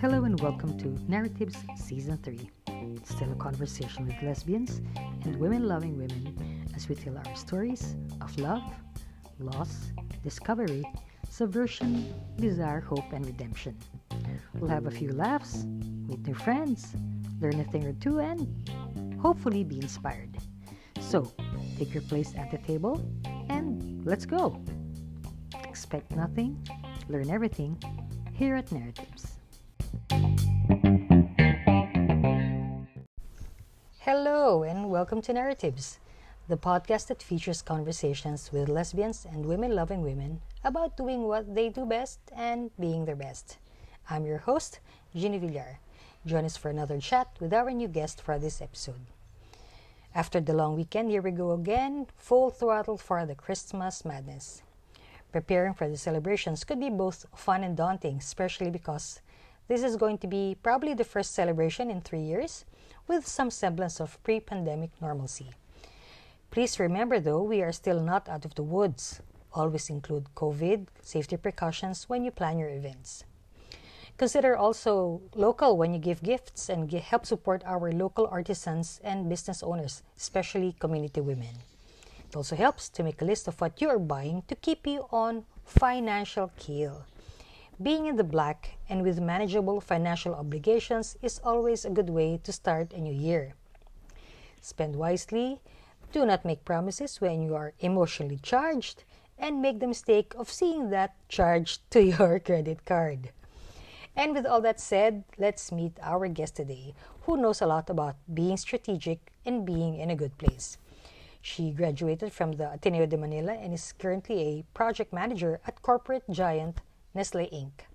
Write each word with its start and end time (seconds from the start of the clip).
Hello 0.00 0.24
and 0.24 0.40
welcome 0.40 0.76
to 0.76 0.86
NarraTibs 1.08 1.78
Season 1.78 2.18
3. 2.18 2.50
Still 3.04 3.30
a 3.30 3.36
conversation 3.36 4.06
with 4.06 4.20
lesbians 4.20 4.80
and 5.24 5.36
women 5.36 5.68
loving 5.68 5.96
women 5.96 6.66
as 6.74 6.88
we 6.88 6.96
tell 6.96 7.16
our 7.16 7.36
stories 7.36 7.94
of 8.20 8.36
love, 8.40 8.64
loss, 9.38 9.92
discovery, 10.24 10.82
subversion, 11.30 12.12
desire, 12.40 12.80
hope, 12.80 13.12
and 13.12 13.24
redemption. 13.24 13.76
We'll 14.54 14.70
have 14.70 14.86
a 14.86 14.90
few 14.90 15.12
laughs, 15.12 15.64
meet 16.08 16.26
new 16.26 16.34
friends, 16.34 16.96
learn 17.40 17.60
a 17.60 17.64
thing 17.70 17.86
or 17.86 17.92
two, 17.92 18.18
and 18.18 18.68
hopefully 19.20 19.62
be 19.62 19.78
inspired. 19.78 20.36
So, 21.00 21.32
take 21.78 21.94
your 21.94 22.02
place 22.02 22.34
at 22.36 22.50
the 22.50 22.58
table 22.58 23.08
and 23.48 24.04
let's 24.04 24.26
go. 24.26 24.60
Expect 25.76 26.16
nothing, 26.16 26.56
learn 27.06 27.28
everything 27.28 27.76
here 28.32 28.56
at 28.56 28.70
NarraTibs. 28.70 29.36
Hello, 33.98 34.62
and 34.62 34.88
welcome 34.88 35.20
to 35.20 35.34
NarraTibs, 35.34 35.98
the 36.48 36.56
podcast 36.56 37.08
that 37.08 37.22
features 37.22 37.60
conversations 37.60 38.50
with 38.54 38.70
lesbians 38.70 39.26
and 39.30 39.44
women 39.44 39.74
loving 39.76 40.00
women 40.00 40.40
about 40.64 40.96
doing 40.96 41.24
what 41.24 41.54
they 41.54 41.68
do 41.68 41.84
best 41.84 42.20
and 42.34 42.70
being 42.80 43.04
their 43.04 43.14
best. 43.14 43.58
I'm 44.08 44.24
your 44.24 44.38
host, 44.38 44.80
Ginny 45.14 45.36
Villar. 45.36 45.78
Join 46.24 46.46
us 46.46 46.56
for 46.56 46.70
another 46.70 46.98
chat 47.00 47.28
with 47.38 47.52
our 47.52 47.70
new 47.70 47.88
guest 47.88 48.22
for 48.22 48.38
this 48.38 48.62
episode. 48.62 49.04
After 50.14 50.40
the 50.40 50.54
long 50.54 50.74
weekend, 50.74 51.10
here 51.10 51.20
we 51.20 51.32
go 51.32 51.52
again, 51.52 52.06
full 52.16 52.48
throttle 52.48 52.96
for 52.96 53.26
the 53.26 53.34
Christmas 53.34 54.02
madness. 54.06 54.62
Preparing 55.32 55.74
for 55.74 55.88
the 55.88 55.96
celebrations 55.96 56.64
could 56.64 56.80
be 56.80 56.90
both 56.90 57.26
fun 57.34 57.62
and 57.64 57.76
daunting, 57.76 58.18
especially 58.18 58.70
because 58.70 59.20
this 59.68 59.82
is 59.82 59.96
going 59.96 60.18
to 60.18 60.26
be 60.26 60.56
probably 60.62 60.94
the 60.94 61.04
first 61.04 61.34
celebration 61.34 61.90
in 61.90 62.00
three 62.00 62.20
years 62.20 62.64
with 63.08 63.26
some 63.26 63.50
semblance 63.50 64.00
of 64.00 64.22
pre 64.22 64.40
pandemic 64.40 64.90
normalcy. 65.00 65.50
Please 66.50 66.78
remember 66.78 67.20
though, 67.20 67.42
we 67.42 67.62
are 67.62 67.72
still 67.72 68.00
not 68.00 68.28
out 68.28 68.44
of 68.44 68.54
the 68.54 68.62
woods. 68.62 69.20
Always 69.52 69.90
include 69.90 70.34
COVID 70.34 70.86
safety 71.02 71.36
precautions 71.36 72.08
when 72.08 72.24
you 72.24 72.30
plan 72.30 72.58
your 72.58 72.70
events. 72.70 73.24
Consider 74.16 74.56
also 74.56 75.20
local 75.34 75.76
when 75.76 75.92
you 75.92 76.00
give 76.00 76.22
gifts 76.22 76.70
and 76.70 76.90
help 76.90 77.26
support 77.26 77.62
our 77.66 77.92
local 77.92 78.26
artisans 78.30 79.00
and 79.04 79.28
business 79.28 79.62
owners, 79.62 80.02
especially 80.16 80.74
community 80.78 81.20
women. 81.20 81.58
Also 82.36 82.54
helps 82.54 82.90
to 82.90 83.02
make 83.02 83.22
a 83.22 83.24
list 83.24 83.48
of 83.48 83.58
what 83.62 83.80
you 83.80 83.88
are 83.88 83.98
buying 83.98 84.42
to 84.46 84.54
keep 84.54 84.86
you 84.86 85.06
on 85.10 85.46
financial 85.64 86.52
keel. 86.58 87.06
Being 87.82 88.04
in 88.04 88.16
the 88.16 88.24
black 88.24 88.76
and 88.90 89.02
with 89.02 89.18
manageable 89.18 89.80
financial 89.80 90.34
obligations 90.34 91.16
is 91.22 91.40
always 91.42 91.86
a 91.86 91.90
good 91.90 92.10
way 92.10 92.38
to 92.44 92.52
start 92.52 92.92
a 92.92 93.00
new 93.00 93.14
year. 93.14 93.54
Spend 94.60 94.96
wisely, 94.96 95.62
do 96.12 96.26
not 96.26 96.44
make 96.44 96.66
promises 96.66 97.22
when 97.22 97.42
you 97.42 97.54
are 97.54 97.72
emotionally 97.80 98.38
charged, 98.42 99.04
and 99.38 99.62
make 99.62 99.80
the 99.80 99.86
mistake 99.86 100.34
of 100.36 100.52
seeing 100.52 100.90
that 100.90 101.16
charged 101.30 101.80
to 101.92 102.04
your 102.04 102.38
credit 102.38 102.84
card. 102.84 103.30
And 104.14 104.34
with 104.34 104.44
all 104.44 104.60
that 104.60 104.78
said, 104.78 105.24
let's 105.38 105.72
meet 105.72 105.96
our 106.02 106.28
guest 106.28 106.56
today, 106.56 106.92
who 107.22 107.38
knows 107.38 107.62
a 107.62 107.66
lot 107.66 107.88
about 107.88 108.16
being 108.34 108.58
strategic 108.58 109.32
and 109.46 109.64
being 109.64 109.96
in 109.96 110.10
a 110.10 110.16
good 110.16 110.36
place. 110.36 110.76
She 111.48 111.70
graduated 111.70 112.32
from 112.32 112.58
the 112.58 112.72
Ateneo 112.72 113.06
de 113.06 113.16
Manila 113.16 113.52
and 113.52 113.72
is 113.72 113.92
currently 113.92 114.40
a 114.40 114.64
project 114.74 115.12
manager 115.12 115.60
at 115.64 115.80
corporate 115.80 116.24
giant 116.28 116.80
Nestle 117.14 117.46
Inc. 117.46 117.86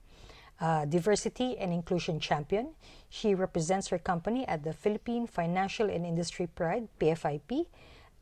A 0.61 0.85
diversity 0.87 1.57
and 1.57 1.73
inclusion 1.73 2.21
champion, 2.21 2.75
she 3.09 3.35
represents 3.35 3.89
her 3.89 3.99
company 3.99 4.47
at 4.47 4.63
the 4.63 4.71
Philippine 4.71 5.27
Financial 5.27 5.89
and 5.89 6.05
Industry 6.05 6.47
Pride, 6.47 6.87
PFIP, 6.97 7.65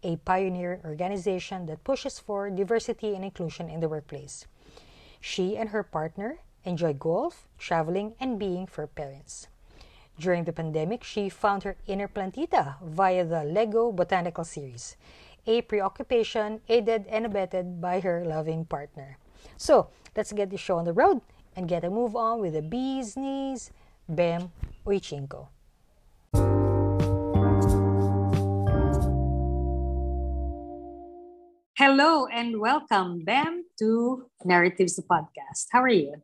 a 0.02 0.18
pioneer 0.18 0.82
organization 0.84 1.68
that 1.68 1.84
pushes 1.84 2.18
fur 2.18 2.50
diversity 2.50 3.14
and 3.14 3.24
inclusion 3.24 3.70
in 3.70 3.82
the 3.82 3.88
workplace. 3.88 4.48
She 5.22 5.56
and 5.56 5.70
her 5.70 5.84
partner, 5.84 6.40
enjoy 6.66 6.94
golf, 6.94 7.48
traveling, 7.60 8.16
and 8.20 8.40
being 8.40 8.66
for 8.66 8.88
parents. 8.88 9.48
During 10.20 10.44
the 10.44 10.52
pandemic, 10.52 11.02
she 11.02 11.30
found 11.30 11.64
her 11.64 11.78
inner 11.88 12.10
plantita 12.10 12.76
via 12.84 13.24
the 13.24 13.46
Lego 13.46 13.94
Botanical 13.94 14.44
Series, 14.44 14.98
a 15.48 15.62
preoccupation 15.62 16.60
aided 16.68 17.08
and 17.08 17.26
abetted 17.26 17.80
by 17.80 18.02
her 18.02 18.26
loving 18.26 18.66
partner. 18.66 19.18
So, 19.56 19.88
let's 20.18 20.34
get 20.34 20.50
the 20.50 20.58
show 20.58 20.78
on 20.78 20.84
the 20.84 20.92
road 20.92 21.22
and 21.56 21.70
get 21.70 21.86
a 21.86 21.90
move 21.90 22.18
on 22.18 22.42
with 22.42 22.52
the 22.52 22.62
bee's 22.62 23.16
knees, 23.16 23.72
Bem 24.10 24.52
Uychinco. 24.86 25.48
Hello 31.78 32.28
and 32.28 32.60
welcome, 32.60 33.24
Bem, 33.24 33.64
to 33.80 34.28
NarraTibs 34.46 34.98
the 34.98 35.04
Podcast. 35.08 35.72
How 35.72 35.82
are 35.82 35.88
you? 35.88 36.20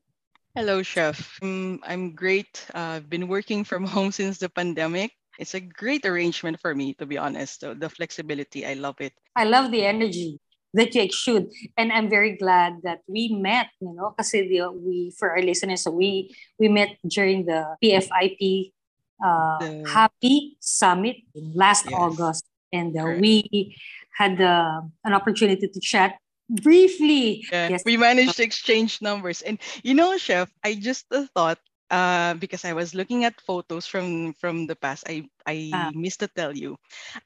Hello, 0.56 0.82
Chef. 0.82 1.38
Um, 1.44 1.84
I'm 1.84 2.16
great. 2.16 2.66
Uh, 2.74 3.04
I've 3.04 3.10
been 3.10 3.28
working 3.28 3.66
from 3.66 3.84
home 3.96 4.16
since 4.16 4.38
the 4.40 4.48
pandemic. 4.48 5.12
It's 5.38 5.54
a 5.54 5.60
great 5.60 6.06
arrangement 6.06 6.62
for 6.62 6.74
me, 6.74 6.94
to 6.96 7.06
be 7.06 7.18
honest. 7.18 7.60
So 7.60 7.74
the 7.74 7.90
flexibility, 7.90 8.66
I 8.66 8.76
love 8.76 8.96
it. 9.02 9.12
I 9.36 9.44
love 9.44 9.70
the 9.70 9.84
energy 9.84 10.40
that 10.74 10.96
you 10.96 11.02
exude, 11.04 11.52
and 11.76 11.92
I'm 11.92 12.10
very 12.10 12.38
glad 12.38 12.80
that 12.84 13.00
we 13.06 13.36
met. 13.36 13.68
You 13.82 14.00
know, 14.00 14.16
because 14.16 14.32
we 14.32 15.12
for 15.20 15.32
our 15.32 15.44
listeners, 15.44 15.86
we 15.92 16.32
we 16.58 16.70
met 16.70 16.96
during 17.04 17.46
the 17.46 17.76
PFIP 17.84 18.72
uh, 19.20 19.60
the... 19.60 19.84
Happy 19.92 20.56
Summit 20.62 21.18
last 21.36 21.84
yes. 21.84 22.00
August, 22.00 22.46
and 22.72 22.96
uh, 22.96 23.20
we 23.20 23.76
had 24.16 24.40
uh, 24.40 24.88
an 25.04 25.12
opportunity 25.12 25.68
to 25.68 25.80
chat 25.82 26.16
briefly. 26.50 27.46
Yeah, 27.52 27.70
yes. 27.70 27.84
We 27.86 27.98
managed 27.98 28.38
to 28.38 28.44
exchange 28.44 29.02
numbers. 29.02 29.42
And 29.42 29.60
you 29.84 29.94
know, 29.94 30.18
Chef, 30.18 30.50
I 30.64 30.76
just 30.76 31.06
uh, 31.12 31.26
thought 31.34 31.60
uh, 31.90 32.34
because 32.36 32.66
I 32.66 32.74
was 32.74 32.96
looking 32.96 33.26
at 33.26 33.42
photos 33.42 33.86
from 33.86 34.34
from 34.34 34.68
the 34.68 34.76
past, 34.76 35.06
I 35.08 35.30
I 35.46 35.72
ah. 35.74 35.92
missed 35.94 36.20
to 36.22 36.28
tell 36.28 36.56
you, 36.56 36.78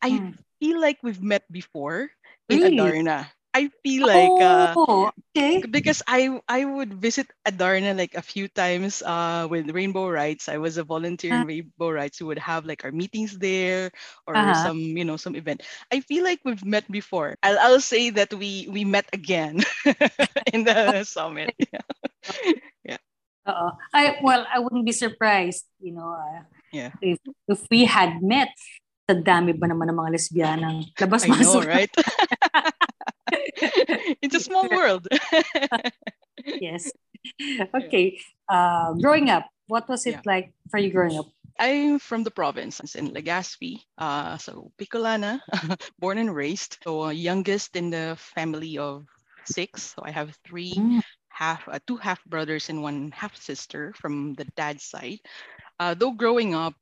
I 0.02 0.09
hmm. 0.09 0.31
feel 0.59 0.80
like 0.80 1.00
we've 1.03 1.22
met 1.22 1.44
before 1.52 2.09
in 2.50 2.59
really? 2.59 2.78
Adarna. 2.78 3.28
I 3.59 3.67
feel 3.83 4.07
like 4.07 4.39
uh, 4.39 4.71
oh, 4.71 5.11
okay. 5.35 5.59
because 5.67 5.99
I 6.07 6.39
I 6.47 6.63
would 6.63 6.95
visit 6.95 7.27
Adarna 7.43 7.91
like 7.91 8.15
a 8.15 8.23
few 8.23 8.47
times 8.47 9.03
uh 9.03 9.51
with 9.51 9.67
Rainbow 9.75 10.07
Rights. 10.07 10.47
I 10.47 10.55
was 10.55 10.79
a 10.79 10.87
volunteer 10.87 11.35
uh, 11.35 11.43
in 11.43 11.47
Rainbow 11.47 11.91
Rights 11.91 12.15
who 12.15 12.31
would 12.31 12.39
have 12.39 12.63
like 12.63 12.87
our 12.87 12.95
meetings 12.95 13.35
there 13.35 13.91
or 14.23 14.31
uh-huh. 14.31 14.63
some 14.63 14.79
you 14.79 15.03
know 15.03 15.19
some 15.19 15.35
event. 15.35 15.67
I 15.91 15.99
feel 15.99 16.23
like 16.23 16.39
we've 16.47 16.63
met 16.63 16.87
before. 16.87 17.35
I'll 17.43 17.59
I'll 17.59 17.83
say 17.83 18.15
that 18.15 18.31
we 18.31 18.71
we 18.71 18.87
met 18.87 19.11
again 19.11 19.59
in 20.55 20.63
the 20.63 21.03
summit. 21.07 21.51
Yeah. 21.69 22.95
yeah. 22.95 23.01
Uh-oh. 23.47 23.71
I 23.91 24.23
well 24.23 24.47
I 24.47 24.63
wouldn't 24.63 24.87
be 24.87 24.95
surprised, 24.95 25.67
you 25.83 25.91
know, 25.91 26.15
uh, 26.15 26.47
yeah. 26.71 26.95
if 27.03 27.19
if 27.47 27.59
we 27.67 27.83
had 27.83 28.23
met 28.23 28.55
sa 29.09 29.19
dami 29.19 29.51
ba 29.51 29.67
naman 29.67 29.89
ng 29.89 29.97
mga 29.99 30.11
lesbianang 30.15 30.77
labas-masok. 30.95 31.63
I 31.63 31.65
know, 31.65 31.67
right? 31.67 31.93
it's 34.22 34.35
a 34.35 34.39
small 34.39 34.67
world. 34.69 35.07
yes. 36.45 36.91
Okay. 37.75 38.19
Uh, 38.47 38.94
growing 38.94 39.29
up, 39.29 39.45
what 39.67 39.88
was 39.88 40.05
it 40.05 40.16
yeah. 40.16 40.22
like 40.25 40.53
for 40.69 40.79
you 40.79 40.91
growing 40.91 41.17
up? 41.17 41.27
I'm 41.59 42.00
from 42.00 42.23
the 42.23 42.31
province 42.31 42.79
in 42.95 43.11
Legazpi, 43.11 43.83
uh, 43.97 44.38
so 44.38 44.72
Bicolana, 44.79 45.41
born 46.00 46.17
and 46.17 46.33
raised. 46.33 46.77
So 46.83 47.03
uh, 47.03 47.09
youngest 47.09 47.75
in 47.75 47.89
the 47.89 48.16
family 48.17 48.77
of 48.77 49.05
six. 49.44 49.94
So 49.94 50.01
I 50.06 50.11
have 50.11 50.38
three 50.47 50.74
mm. 50.74 51.01
half, 51.27 51.68
uh, 51.68 51.80
two 51.86 51.97
half 51.97 52.24
brothers 52.24 52.69
and 52.69 52.81
one 52.81 53.12
half 53.12 53.36
sister 53.36 53.94
from 54.00 54.36
the 54.36 54.45
dad's 54.56 54.86
side. 54.86 55.19
Uh, 55.80 55.94
though 55.94 56.12
growing 56.12 56.56
up, 56.56 56.75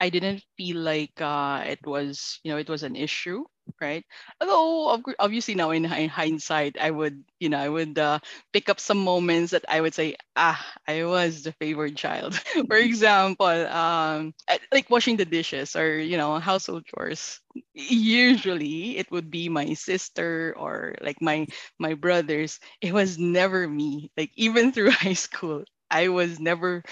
I 0.00 0.08
didn't 0.10 0.44
feel 0.56 0.78
like 0.78 1.20
uh, 1.20 1.64
it 1.66 1.80
was, 1.86 2.40
you 2.44 2.52
know, 2.52 2.58
it 2.58 2.68
was 2.68 2.82
an 2.82 2.96
issue 2.96 3.44
right? 3.82 4.02
Although 4.40 5.02
obviously 5.18 5.54
now 5.54 5.70
in, 5.72 5.84
hindsight, 5.84 6.78
I 6.80 6.90
would, 6.90 7.22
you 7.38 7.50
know, 7.50 7.58
I 7.58 7.68
would 7.68 7.98
uh, 7.98 8.18
pick 8.52 8.70
up 8.70 8.80
some 8.80 8.96
moments 9.04 9.52
that 9.52 9.64
I 9.68 9.80
would 9.82 9.92
say, 9.94 10.16
ah, 10.36 10.58
I 10.88 11.04
was 11.04 11.42
the 11.42 11.52
favored 11.52 11.94
child. 11.94 12.34
For 12.66 12.76
example, 12.76 13.46
um, 13.46 14.32
like 14.72 14.88
washing 14.90 15.16
the 15.16 15.24
dishes 15.26 15.76
or 15.76 15.98
you 15.98 16.16
know 16.16 16.38
household 16.38 16.86
chores. 16.86 17.40
Usually, 17.74 18.96
it 18.98 19.10
would 19.10 19.30
be 19.30 19.48
my 19.48 19.74
sister 19.74 20.54
or 20.56 20.94
like 21.00 21.20
my 21.20 21.46
my 21.78 21.94
brothers. 21.94 22.60
It 22.80 22.92
was 22.92 23.18
never 23.18 23.68
me. 23.68 24.10
Like 24.16 24.30
even 24.36 24.72
through 24.74 24.90
high 24.90 25.14
school, 25.18 25.64
I 25.90 26.08
was 26.08 26.38
never 26.40 26.82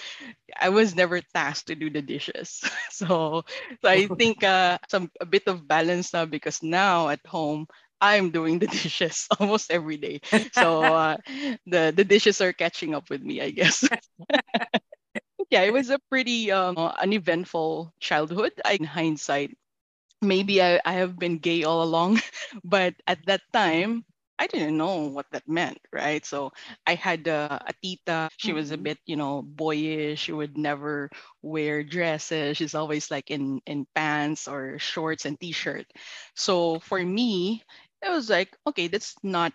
I 0.58 0.68
was 0.70 0.94
never 0.94 1.20
tasked 1.20 1.68
to 1.68 1.74
do 1.76 1.90
the 1.90 2.02
dishes. 2.02 2.62
so 2.90 3.44
so 3.82 3.88
I 3.88 4.08
think 4.18 4.42
uh, 4.44 4.78
some 4.88 5.10
a 5.20 5.26
bit 5.26 5.44
of 5.46 5.66
balance 5.68 6.12
now 6.12 6.24
because 6.26 6.62
now 6.62 7.08
at 7.08 7.24
home 7.26 7.66
I'm 8.00 8.30
doing 8.30 8.58
the 8.58 8.66
dishes 8.70 9.26
almost 9.38 9.70
every 9.70 9.96
day. 9.98 10.20
So 10.52 10.92
uh, 10.92 11.16
the 11.66 11.92
the 11.94 12.04
dishes 12.04 12.40
are 12.40 12.52
catching 12.52 12.94
up 12.94 13.10
with 13.10 13.22
me, 13.22 13.40
I 13.40 13.50
guess. 13.50 13.88
yeah, 15.50 15.62
it 15.62 15.72
was 15.72 15.90
a 15.90 15.98
pretty 16.10 16.50
um, 16.50 16.76
uneventful 16.78 17.92
childhood. 18.00 18.52
In 18.70 18.84
hindsight, 18.84 19.56
maybe 20.22 20.62
I, 20.62 20.80
I 20.84 20.92
have 20.94 21.18
been 21.18 21.38
gay 21.38 21.64
all 21.64 21.82
along, 21.82 22.20
but 22.64 22.94
at 23.06 23.18
that 23.26 23.42
time, 23.52 24.04
I 24.38 24.46
didn't 24.46 24.76
know 24.76 25.08
what 25.08 25.26
that 25.32 25.48
meant, 25.48 25.78
right? 25.92 26.24
So 26.24 26.52
I 26.86 26.94
had 26.94 27.28
uh, 27.28 27.58
a 27.66 27.72
tita. 27.82 28.30
She 28.36 28.52
was 28.52 28.70
a 28.72 28.76
Mm-hmm. 28.76 28.82
bit, 28.82 28.98
you 29.06 29.16
know, 29.16 29.42
boyish. 29.42 30.20
She 30.28 30.32
would 30.32 30.56
never 30.58 31.10
wear 31.42 31.82
dresses. 31.84 32.56
She's 32.56 32.74
always 32.74 33.10
like 33.10 33.30
in 33.30 33.60
in 33.66 33.86
pants 33.94 34.48
or 34.48 34.78
shorts 34.78 35.24
and 35.26 35.38
t-shirt. 35.40 35.86
So 36.34 36.78
for 36.80 36.98
me, 37.02 37.62
it 38.02 38.10
was 38.10 38.28
like, 38.30 38.54
okay, 38.66 38.88
that's 38.88 39.14
not 39.22 39.52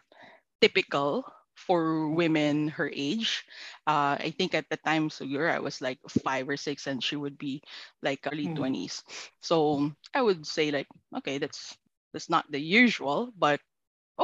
typical 0.61 1.25
for 1.55 2.09
women 2.09 2.69
her 2.69 2.89
age. 2.93 3.43
Uh, 3.87 4.17
I 4.19 4.33
think 4.37 4.53
at 4.55 4.69
the 4.69 4.77
time, 4.77 5.09
so 5.09 5.25
I 5.25 5.59
was 5.59 5.81
like 5.81 5.99
five 6.23 6.47
or 6.49 6.57
six, 6.57 6.87
and 6.87 7.03
she 7.03 7.15
would 7.15 7.37
be 7.37 7.61
like 8.01 8.25
early 8.31 8.47
Mm. 8.47 8.55
twenties. 8.55 9.03
So 9.41 9.91
I 10.13 10.21
would 10.21 10.45
say 10.47 10.71
like, 10.71 10.87
okay, 11.17 11.37
that's 11.37 11.75
that's 12.13 12.29
not 12.29 12.49
the 12.51 12.59
usual, 12.59 13.31
but 13.37 13.59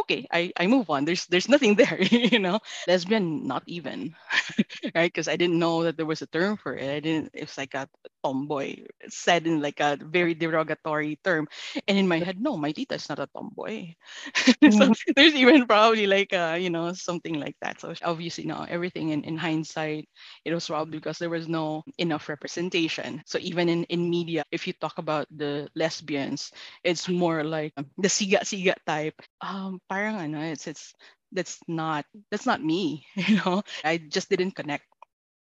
okay, 0.06 0.28
I, 0.32 0.52
I 0.58 0.68
move 0.68 0.90
on. 0.90 1.06
There's 1.06 1.26
there's 1.28 1.50
nothing 1.50 1.76
there, 1.80 1.98
you 2.02 2.40
know. 2.40 2.60
Lesbian, 2.88 3.48
not 3.48 3.64
even, 3.68 4.16
right? 4.96 5.12
Because 5.12 5.28
I 5.28 5.36
didn't 5.38 5.60
know 5.60 5.84
that 5.84 5.98
there 5.98 6.06
was 6.06 6.22
a 6.22 6.28
term 6.28 6.58
for 6.58 6.76
it. 6.76 6.90
I 6.90 7.00
didn't. 7.00 7.32
It's 7.34 7.58
like 7.58 7.74
a 7.76 7.88
tomboy 8.24 8.86
said 9.10 9.48
in 9.48 9.62
like 9.62 9.80
a 9.80 9.98
very 10.02 10.34
derogatory 10.36 11.20
term, 11.24 11.48
and 11.88 11.98
in 11.98 12.08
my 12.08 12.20
head, 12.20 12.40
no, 12.42 12.58
my 12.58 12.72
tita 12.72 12.96
is 12.96 13.10
not 13.10 13.20
a 13.20 13.28
tomboy. 13.36 13.94
so 14.72 14.88
Mhm. 14.88 14.96
there's 15.16 15.36
even 15.36 15.66
probably 15.68 16.08
like 16.08 16.34
uh 16.34 16.58
you 16.60 16.70
know 16.70 16.94
something 16.94 17.40
like 17.40 17.56
that. 17.62 17.80
So 17.82 17.94
obviously 18.04 18.46
now 18.46 18.66
everything 18.68 19.10
in 19.10 19.24
in 19.24 19.38
hindsight, 19.38 20.08
it 20.46 20.54
was 20.54 20.68
probably 20.68 20.98
because 21.00 21.18
there 21.20 21.30
was 21.32 21.48
no 21.48 21.84
enough 21.98 22.30
representation. 22.30 23.22
So 23.26 23.38
even 23.42 23.70
in 23.70 23.84
in 23.86 24.10
media, 24.10 24.44
if 24.52 24.68
you 24.68 24.74
talk 24.74 24.98
about 24.98 25.28
the 25.32 25.68
lesbians, 25.76 26.52
it's 26.84 27.08
more 27.10 27.44
like 27.44 27.74
the 27.98 28.10
siga 28.10 28.42
siga 28.46 28.76
type 28.86 29.16
um 29.42 29.80
parang 29.90 30.18
ano 30.18 30.40
it's 30.42 30.68
it's 30.68 30.94
that's 31.32 31.60
not 31.68 32.06
that's 32.32 32.46
not 32.46 32.64
me 32.64 33.06
you 33.16 33.38
know? 33.44 33.64
I 33.84 33.98
just 33.98 34.30
didn't 34.30 34.56
connect 34.56 34.86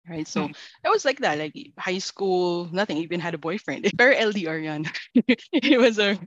right? 0.09 0.27
So 0.27 0.47
Mm. 0.47 0.55
it 0.85 0.89
was 0.91 1.05
like 1.05 1.21
that 1.21 1.39
like 1.39 1.55
high 1.79 1.99
school 1.99 2.69
nothing 2.73 2.99
even 2.99 3.21
had 3.21 3.35
a 3.35 3.39
boyfriend. 3.43 3.91
Very 3.99 4.17
ldr 4.17 4.59
yan 4.63 4.87
it 5.53 5.79
was 5.79 5.99
a 5.99 6.19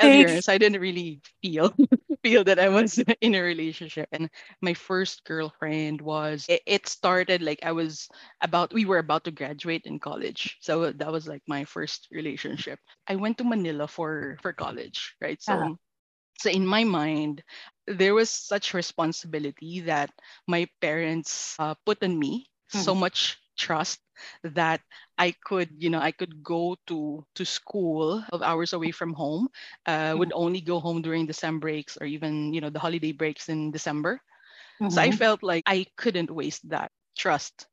ldr 0.00 0.42
so 0.42 0.52
i 0.52 0.58
didn't 0.58 0.80
really 0.80 1.20
feel 1.42 1.74
feel 2.24 2.44
that 2.44 2.58
i 2.58 2.68
was 2.68 2.98
in 3.20 3.34
a 3.34 3.40
relationship. 3.42 4.08
And 4.12 4.28
my 4.62 4.74
first 4.74 5.24
girlfriend 5.24 6.00
was 6.00 6.46
it, 6.48 6.62
it 6.66 6.86
started 6.88 7.42
like 7.42 7.60
i 7.64 7.72
was 7.72 8.08
about 8.42 8.72
we 8.72 8.84
were 8.84 8.98
about 8.98 9.24
to 9.24 9.30
graduate 9.32 9.82
in 9.86 9.98
college. 10.00 10.56
So 10.60 10.92
that 10.92 11.12
was 11.12 11.26
like 11.28 11.42
my 11.48 11.64
first 11.64 12.08
relationship. 12.12 12.78
I 13.08 13.16
went 13.16 13.38
to 13.38 13.44
manila 13.44 13.86
for 13.88 14.36
for 14.42 14.52
college 14.52 15.14
right? 15.20 15.40
Uh-huh. 15.48 15.70
So 16.42 16.50
so 16.50 16.56
in 16.58 16.66
my 16.66 16.84
mind 16.84 17.42
there 17.86 18.14
was 18.14 18.30
such 18.30 18.74
responsibility 18.74 19.80
that 19.80 20.10
my 20.46 20.66
parents 20.80 21.56
uh, 21.58 21.74
put 21.86 22.02
on 22.02 22.18
me 22.18 22.46
so 22.68 22.94
Mhm. 22.94 23.06
much 23.06 23.38
trust 23.58 24.00
that 24.42 24.80
i 25.18 25.32
could 25.44 25.70
you 25.78 25.90
know 25.90 26.00
i 26.00 26.12
could 26.12 26.42
go 26.42 26.76
to 26.86 27.24
to 27.34 27.44
school 27.44 28.22
of 28.32 28.42
hours 28.42 28.72
away 28.72 28.90
from 28.90 29.12
home 29.14 29.48
uh, 29.86 30.14
would 30.16 30.32
Mhm. 30.32 30.34
only 30.34 30.60
go 30.60 30.80
home 30.80 31.02
during 31.02 31.26
the 31.26 31.34
sem 31.34 31.60
breaks 31.60 31.96
or 32.00 32.06
even 32.06 32.52
you 32.54 32.60
know 32.60 32.70
the 32.70 32.80
holiday 32.82 33.12
breaks 33.12 33.48
in 33.48 33.70
december 33.72 34.20
so 34.88 35.00
i 35.02 35.10
Mhm. 35.10 35.24
felt 35.24 35.42
like 35.42 35.64
i 35.66 35.86
couldn't 35.96 36.30
waste 36.30 36.68
that 36.70 36.90
trust 37.16 37.66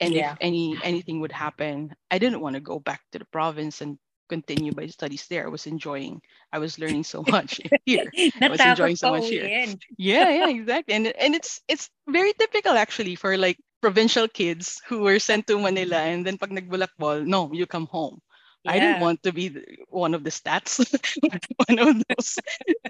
and 0.00 0.16
if 0.16 0.34
any 0.40 0.78
anything 0.82 1.20
would 1.20 1.32
happen 1.32 1.92
i 2.10 2.18
didn't 2.18 2.40
want 2.40 2.54
to 2.54 2.60
go 2.60 2.78
back 2.80 3.00
to 3.12 3.18
the 3.18 3.26
province 3.32 3.80
and 3.80 3.98
continue 4.30 4.70
my 4.78 4.86
studies 4.86 5.26
there 5.26 5.44
i 5.44 5.50
was 5.50 5.66
enjoying 5.66 6.22
i 6.54 6.58
was 6.62 6.78
learning 6.78 7.02
so 7.02 7.26
much 7.26 7.58
here 7.86 8.06
i 8.40 8.46
was 8.48 8.62
enjoying 8.62 8.94
so 8.94 9.10
much 9.10 9.26
here 9.26 9.50
yeah 9.98 10.30
yeah 10.30 10.48
exactly 10.48 10.94
and 10.94 11.10
and 11.18 11.34
it's 11.34 11.60
it's 11.66 11.90
very 12.06 12.30
typical 12.38 12.78
actually 12.78 13.18
for 13.18 13.34
like 13.34 13.58
provincial 13.82 14.30
kids 14.30 14.78
who 14.86 15.02
were 15.02 15.18
sent 15.18 15.50
to 15.50 15.58
manila 15.58 15.98
and 15.98 16.22
then 16.22 16.38
pag 16.38 16.54
nagbulakbol 16.54 17.26
no 17.26 17.50
you 17.50 17.66
come 17.66 17.90
home 17.90 18.22
I 18.68 18.78
didn't 18.78 19.00
want 19.00 19.22
to 19.24 19.32
be 19.32 19.56
one 19.88 20.12
of 20.12 20.20
the 20.20 20.28
stats, 20.28 20.84
one 21.64 21.78
of 21.80 21.96
those. 22.12 22.36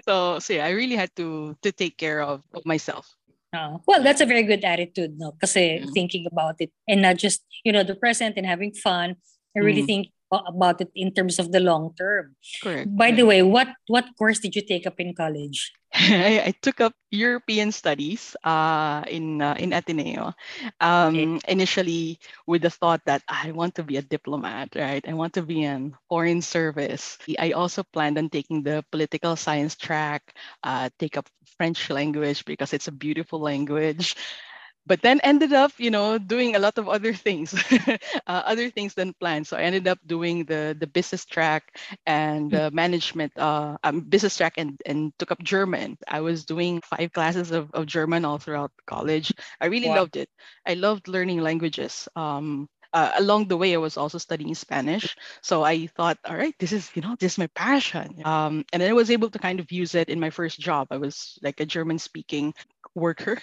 So, 0.03 0.39
so 0.39 0.53
yeah, 0.53 0.67
I 0.67 0.75
really 0.75 0.99
had 0.99 1.15
to 1.15 1.55
to 1.63 1.71
take 1.71 1.95
care 1.95 2.19
of, 2.19 2.43
of 2.51 2.67
myself. 2.67 3.07
Oh, 3.55 3.83
well, 3.87 4.03
that's 4.03 4.21
a 4.21 4.25
very 4.25 4.43
good 4.43 4.63
attitude, 4.63 5.19
no? 5.19 5.35
Kasi 5.39 5.79
Yeah. 5.79 5.91
thinking 5.95 6.27
about 6.27 6.55
it 6.59 6.71
and 6.87 7.01
not 7.03 7.17
just, 7.19 7.43
you 7.63 7.71
know, 7.71 7.83
the 7.83 7.95
present 7.95 8.35
and 8.39 8.47
having 8.47 8.71
fun. 8.71 9.15
I 9.55 9.59
really 9.59 9.83
Mm. 9.83 9.87
think 9.87 10.03
about 10.31 10.81
it 10.81 10.91
in 10.95 11.13
terms 11.13 11.39
of 11.39 11.51
the 11.51 11.59
long 11.59 11.93
term. 11.97 12.35
Correct. 12.63 12.95
By 12.95 13.11
the 13.11 13.23
way, 13.23 13.43
what 13.43 13.67
what 13.87 14.05
course 14.17 14.39
did 14.39 14.55
you 14.55 14.61
take 14.63 14.87
up 14.87 14.99
in 14.99 15.13
college? 15.13 15.73
I, 15.93 16.41
I 16.47 16.53
took 16.61 16.79
up 16.79 16.93
European 17.11 17.71
studies 17.71 18.35
uh, 18.43 19.03
in 19.07 19.41
uh, 19.41 19.55
in 19.59 19.73
Ateneo. 19.73 20.33
Um, 20.79 21.39
initially, 21.47 22.19
with 22.47 22.63
the 22.63 22.71
thought 22.71 23.01
that 23.05 23.23
I 23.27 23.51
want 23.51 23.75
to 23.75 23.83
be 23.83 23.97
a 23.97 24.01
diplomat, 24.01 24.71
right? 24.75 25.03
I 25.03 25.13
want 25.13 25.33
to 25.35 25.43
be 25.43 25.63
in 25.63 25.93
foreign 26.07 26.41
service. 26.41 27.19
I 27.37 27.51
also 27.51 27.83
planned 27.83 28.17
on 28.17 28.29
taking 28.29 28.63
the 28.63 28.85
political 28.91 29.35
science 29.35 29.75
track, 29.75 30.31
uh, 30.63 30.89
take 30.97 31.17
up 31.17 31.27
French 31.57 31.89
language 31.89 32.45
because 32.45 32.71
it's 32.71 32.87
a 32.87 32.95
beautiful 32.95 33.39
language. 33.39 34.15
But 34.85 35.01
then 35.01 35.19
ended 35.21 35.53
up, 35.53 35.71
you 35.77 35.89
know, 35.91 36.17
doing 36.17 36.55
a 36.55 36.59
lot 36.59 36.77
of 36.77 36.87
other 36.89 37.13
things, 37.13 37.53
uh, 38.27 38.41
other 38.45 38.69
things 38.69 38.93
than 38.95 39.13
planned. 39.19 39.47
So 39.47 39.57
I 39.57 39.61
ended 39.63 39.87
up 39.87 39.99
doing 40.05 40.45
the 40.45 40.75
the 40.77 40.87
business 40.87 41.25
track 41.25 41.77
and 42.05 42.53
uh, 42.53 42.69
management, 42.73 43.31
uh, 43.37 43.77
um, 43.83 44.01
business 44.01 44.37
track, 44.37 44.55
and 44.57 44.79
and 44.85 45.13
took 45.19 45.31
up 45.31 45.41
German. 45.43 45.97
I 46.07 46.21
was 46.21 46.45
doing 46.45 46.81
five 46.81 47.11
classes 47.13 47.51
of, 47.51 47.71
of 47.73 47.85
German 47.85 48.25
all 48.25 48.37
throughout 48.37 48.71
college. 48.87 49.33
I 49.61 49.67
really 49.67 49.89
Wow. 49.89 49.93
loved 49.93 50.17
it. 50.17 50.29
I 50.65 50.73
loved 50.75 51.07
learning 51.07 51.41
languages. 51.41 52.07
Um, 52.15 52.67
uh, 52.93 53.11
along 53.17 53.47
the 53.47 53.57
way, 53.57 53.73
I 53.73 53.77
was 53.77 53.97
also 53.97 54.17
studying 54.17 54.55
Spanish. 54.55 55.15
So 55.41 55.63
I 55.63 55.87
thought, 55.87 56.17
all 56.25 56.35
right, 56.35 56.55
this 56.59 56.71
is 56.71 56.89
you 56.95 57.01
know 57.01 57.15
this 57.19 57.33
is 57.33 57.37
my 57.39 57.47
passion. 57.55 58.21
Um, 58.25 58.65
and 58.73 58.81
then 58.81 58.89
I 58.89 58.93
was 58.93 59.11
able 59.11 59.29
to 59.31 59.39
kind 59.39 59.59
of 59.59 59.71
use 59.71 59.95
it 59.95 60.09
in 60.09 60.19
my 60.19 60.29
first 60.29 60.59
job. 60.59 60.87
I 60.91 60.97
was 60.97 61.37
like 61.43 61.59
a 61.59 61.65
German 61.65 61.99
speaking 61.99 62.53
worker 62.95 63.39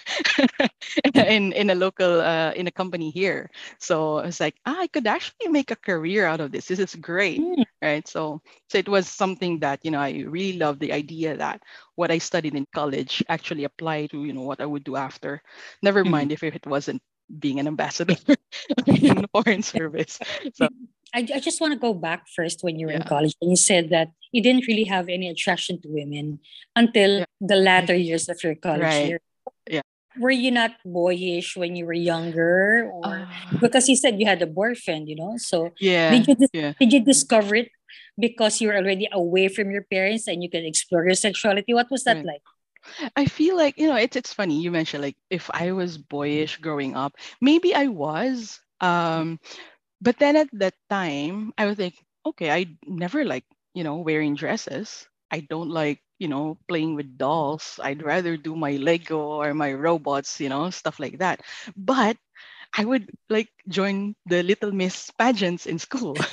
in 1.13 1.53
in 1.53 1.69
a 1.69 1.75
local 1.75 2.21
uh, 2.21 2.51
in 2.55 2.67
a 2.67 2.71
company 2.71 3.09
here. 3.09 3.49
So 3.79 4.17
I 4.19 4.25
was 4.27 4.39
like, 4.39 4.55
ah, 4.65 4.79
I 4.79 4.87
could 4.87 5.07
actually 5.07 5.49
make 5.49 5.71
a 5.71 5.75
career 5.75 6.25
out 6.25 6.39
of 6.41 6.51
this. 6.51 6.67
This 6.67 6.79
is 6.79 6.95
great, 6.95 7.39
Mm. 7.39 7.65
right? 7.81 8.07
So 8.07 8.41
so 8.69 8.77
it 8.77 8.89
was 8.89 9.07
something 9.07 9.59
that 9.59 9.83
you 9.83 9.91
know 9.91 9.99
I 9.99 10.23
really 10.27 10.57
loved 10.57 10.79
the 10.79 10.93
idea 10.93 11.37
that 11.37 11.61
what 11.95 12.11
I 12.11 12.17
studied 12.19 12.55
in 12.55 12.65
college 12.73 13.23
actually 13.29 13.63
applied 13.65 14.11
to 14.11 14.23
you 14.25 14.33
know 14.33 14.43
what 14.43 14.61
I 14.61 14.65
would 14.65 14.83
do 14.83 14.95
after. 14.95 15.41
Never 15.83 16.03
Mm. 16.03 16.11
mind 16.11 16.31
if 16.31 16.43
it 16.43 16.65
wasn't 16.65 17.01
being 17.39 17.59
an 17.59 17.67
ambassador 17.67 18.15
in 18.85 19.25
foreign 19.33 19.61
service. 19.63 20.19
So 20.53 20.67
I, 21.13 21.19
I 21.33 21.39
just 21.39 21.61
want 21.61 21.73
to 21.73 21.79
go 21.79 21.93
back 21.93 22.27
first 22.35 22.63
when 22.63 22.77
you 22.79 22.87
were 22.87 22.93
in 22.93 23.03
college 23.03 23.33
and 23.41 23.49
you 23.51 23.57
said 23.57 23.89
that 23.89 24.09
you 24.31 24.41
didn't 24.43 24.67
really 24.67 24.85
have 24.85 25.09
any 25.09 25.29
attraction 25.29 25.81
to 25.81 25.87
women 25.89 26.39
until 26.75 27.19
Yeah. 27.19 27.25
the 27.41 27.55
latter 27.55 27.95
years 27.95 28.29
of 28.29 28.43
your 28.43 28.55
college 28.55 28.81
Right. 28.81 29.01
year. 29.01 29.19
Yeah. 29.69 29.85
Were 30.19 30.33
you 30.33 30.51
not 30.51 30.73
boyish 30.83 31.55
when 31.55 31.75
you 31.77 31.85
were 31.85 31.93
younger 31.95 32.89
or 32.91 33.29
uh, 33.29 33.57
because 33.61 33.87
you 33.87 33.95
said 33.95 34.19
you 34.19 34.25
had 34.25 34.41
a 34.41 34.49
boyfriend, 34.49 35.07
you 35.07 35.15
know? 35.15 35.37
So 35.37 35.71
yeah, 35.79 36.11
did 36.11 36.27
you 36.27 36.35
dis- 36.35 36.53
yeah. 36.53 36.73
did 36.79 36.93
you 36.93 37.01
discover 37.05 37.55
it 37.55 37.69
because 38.19 38.59
you 38.61 38.67
were 38.69 38.77
already 38.77 39.07
away 39.11 39.47
from 39.47 39.71
your 39.71 39.83
parents 39.87 40.27
and 40.27 40.43
you 40.43 40.49
can 40.49 40.65
explore 40.65 41.05
your 41.05 41.15
sexuality? 41.15 41.73
What 41.73 41.91
was 41.91 42.03
that 42.05 42.25
Right. 42.25 42.41
like? 42.41 42.43
I 43.15 43.25
feel 43.25 43.57
like 43.57 43.77
you 43.77 43.87
know 43.87 43.95
it's 43.99 44.15
it's 44.15 44.33
funny 44.33 44.59
you 44.61 44.71
mentioned 44.71 45.03
like 45.03 45.17
if 45.29 45.49
I 45.53 45.71
was 45.73 45.97
boyish 45.99 46.57
growing 46.63 46.95
up 46.95 47.13
maybe 47.41 47.75
I 47.75 47.87
was 47.87 48.59
um 48.81 49.39
but 50.01 50.17
then 50.19 50.35
at 50.35 50.49
that 50.53 50.75
time 50.89 51.53
I 51.57 51.65
was 51.67 51.77
like 51.77 51.95
okay 52.25 52.49
I 52.51 52.71
never 52.87 53.25
like 53.25 53.45
you 53.75 53.83
know 53.83 53.99
wearing 53.99 54.35
dresses 54.35 55.07
I 55.31 55.41
don't 55.41 55.69
like 55.69 56.01
you 56.19 56.27
know 56.27 56.57
playing 56.67 56.95
with 56.95 57.17
dolls 57.17 57.79
I'd 57.83 58.03
rather 58.03 58.37
do 58.37 58.55
my 58.55 58.73
Lego 58.77 59.19
or 59.41 59.53
my 59.53 59.73
robots 59.73 60.39
you 60.39 60.49
know 60.49 60.69
stuff 60.71 60.99
like 60.99 61.19
that 61.19 61.41
but 61.75 62.17
I 62.77 62.85
would 62.85 63.09
like 63.29 63.49
join 63.67 64.15
the 64.25 64.43
Little 64.43 64.71
Miss 64.71 65.11
pageants 65.17 65.65
in 65.67 65.79
school 65.79 66.25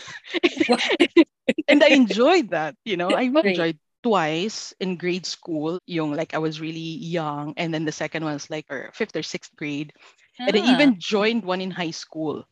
and 1.69 1.83
I 1.83 1.89
enjoyed 1.89 2.51
that. 2.51 2.77
You 2.85 2.97
know, 2.97 3.15
I 3.15 3.23
enjoyed 3.43 3.79
twice 4.03 4.75
in 4.81 4.97
grade 4.97 5.27
school. 5.27 5.81
Yung 5.87 6.13
like 6.15 6.35
I 6.35 6.39
was 6.39 6.61
really 6.61 6.99
young, 7.03 7.55
and 7.57 7.73
then 7.75 7.85
the 7.85 7.93
second 7.93 8.25
one 8.25 8.35
was 8.35 8.51
like 8.51 8.67
or 8.71 8.91
fifth 8.95 9.17
or 9.17 9.23
sixth 9.23 9.55
grade, 9.57 9.93
and 10.47 10.57
I 10.57 10.61
Ah, 10.61 10.61
even 10.61 10.99
joined 10.99 11.45
one 11.45 11.61
in 11.61 11.71
high 11.71 11.93
school. 11.95 12.45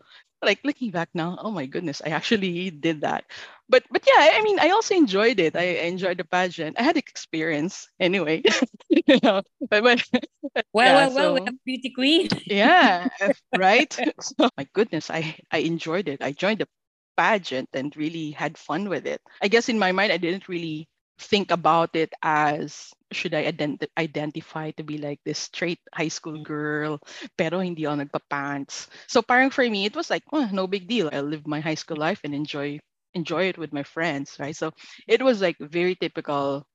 Like 0.44 0.60
looking 0.64 0.90
back 0.90 1.08
now, 1.14 1.36
oh 1.40 1.50
my 1.50 1.66
goodness, 1.66 2.02
I 2.04 2.10
actually 2.10 2.70
did 2.70 3.02
that. 3.02 3.24
But 3.68 3.84
but 3.90 4.04
yeah, 4.06 4.32
I 4.36 4.42
mean, 4.42 4.58
I 4.60 4.70
also 4.70 4.94
enjoyed 4.94 5.40
it. 5.40 5.56
I 5.56 5.84
enjoyed 5.88 6.18
the 6.18 6.24
pageant. 6.24 6.78
I 6.78 6.82
had 6.82 6.96
experience 6.96 7.88
anyway. 8.00 8.42
you 8.90 9.18
know, 9.22 9.42
but, 9.70 9.82
but 9.84 10.02
well, 10.72 10.92
yeah, 10.92 10.94
well, 10.94 11.12
well, 11.12 11.32
so- 11.32 11.34
we 11.34 11.40
have 11.46 11.54
beauty 11.64 11.90
queen. 11.90 12.28
yeah, 12.46 13.08
right. 13.52 13.92
So, 14.20 14.48
my 14.56 14.66
goodness, 14.72 15.10
I 15.10 15.36
I 15.50 15.58
enjoyed 15.58 16.08
it. 16.08 16.22
I 16.22 16.32
joined 16.32 16.60
the 16.60 16.68
pageant 17.16 17.70
and 17.74 17.94
really 17.96 18.30
had 18.32 18.58
fun 18.58 18.88
with 18.88 19.06
it. 19.06 19.20
I 19.42 19.48
guess 19.48 19.68
in 19.68 19.78
my 19.78 19.92
mind, 19.92 20.12
I 20.12 20.18
didn't 20.18 20.48
really 20.48 20.88
think 21.18 21.50
about 21.50 21.94
it 21.96 22.12
as 22.22 22.92
should 23.12 23.34
I 23.34 23.50
ident- 23.50 23.86
identify 23.98 24.72
to 24.72 24.82
be 24.84 24.98
like 24.98 25.20
this 25.24 25.38
straight 25.38 25.80
high 25.94 26.08
school 26.10 26.42
girl, 26.42 26.98
pero 27.38 27.60
hindi 27.62 27.86
ako 27.86 28.02
nagpa-pants. 28.06 28.88
So 29.06 29.22
parang 29.22 29.50
for 29.50 29.62
me, 29.68 29.86
it 29.86 29.94
was 29.96 30.10
like, 30.10 30.24
oh, 30.32 30.48
no 30.52 30.66
big 30.66 30.88
deal. 30.88 31.10
I'll 31.12 31.26
live 31.28 31.46
my 31.46 31.60
high 31.60 31.78
school 31.78 31.98
life 31.98 32.20
and 32.24 32.34
enjoy 32.34 32.80
enjoy 33.14 33.46
it 33.50 33.58
with 33.58 33.72
my 33.72 33.84
friends, 33.86 34.36
right? 34.42 34.56
So 34.56 34.74
it 35.06 35.22
was 35.22 35.40
like 35.40 35.56
very 35.62 35.94
typical. 35.94 36.66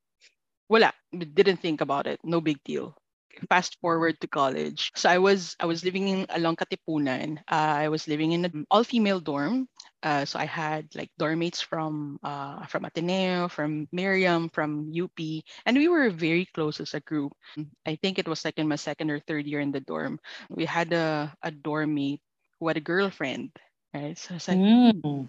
Wala, 0.68 0.92
didn't 1.12 1.58
think 1.64 1.80
about 1.80 2.06
it. 2.06 2.20
No 2.24 2.40
big 2.40 2.60
deal. 2.64 2.99
Fast 3.48 3.78
forward 3.80 4.20
to 4.20 4.26
college. 4.28 4.90
So 4.96 5.08
I 5.08 5.18
was 5.18 5.56
I 5.60 5.66
was 5.66 5.84
living 5.84 6.08
in 6.08 6.26
along 6.30 6.56
Katipunan. 6.56 7.38
Uh, 7.48 7.86
I 7.86 7.88
was 7.88 8.08
living 8.08 8.32
in 8.32 8.44
an 8.44 8.66
all-female 8.70 9.20
dorm. 9.20 9.68
Uh, 10.02 10.24
so 10.24 10.38
I 10.38 10.46
had 10.46 10.88
like 10.94 11.10
dorm 11.18 11.40
mates 11.40 11.60
from 11.60 12.18
uh, 12.22 12.66
from 12.66 12.84
Ateneo, 12.84 13.48
from 13.48 13.88
Miriam, 13.92 14.48
from 14.50 14.90
UP, 14.92 15.42
and 15.66 15.76
we 15.76 15.88
were 15.88 16.10
very 16.10 16.46
close 16.54 16.80
as 16.80 16.94
a 16.94 17.00
group. 17.00 17.32
I 17.86 17.96
think 18.02 18.18
it 18.18 18.28
was 18.28 18.44
like 18.44 18.58
in 18.58 18.68
my 18.68 18.76
second 18.76 19.10
or 19.10 19.20
third 19.20 19.46
year 19.46 19.60
in 19.60 19.72
the 19.72 19.80
dorm. 19.80 20.18
We 20.48 20.64
had 20.66 20.92
a, 20.92 21.32
a 21.42 21.50
dorm 21.50 21.94
mate 21.94 22.20
who 22.60 22.68
had 22.68 22.76
a 22.76 22.80
girlfriend, 22.84 23.50
right? 23.94 24.16
So 24.18 24.34
it's 24.36 24.48
like, 24.48 24.62
Mm. 24.62 25.28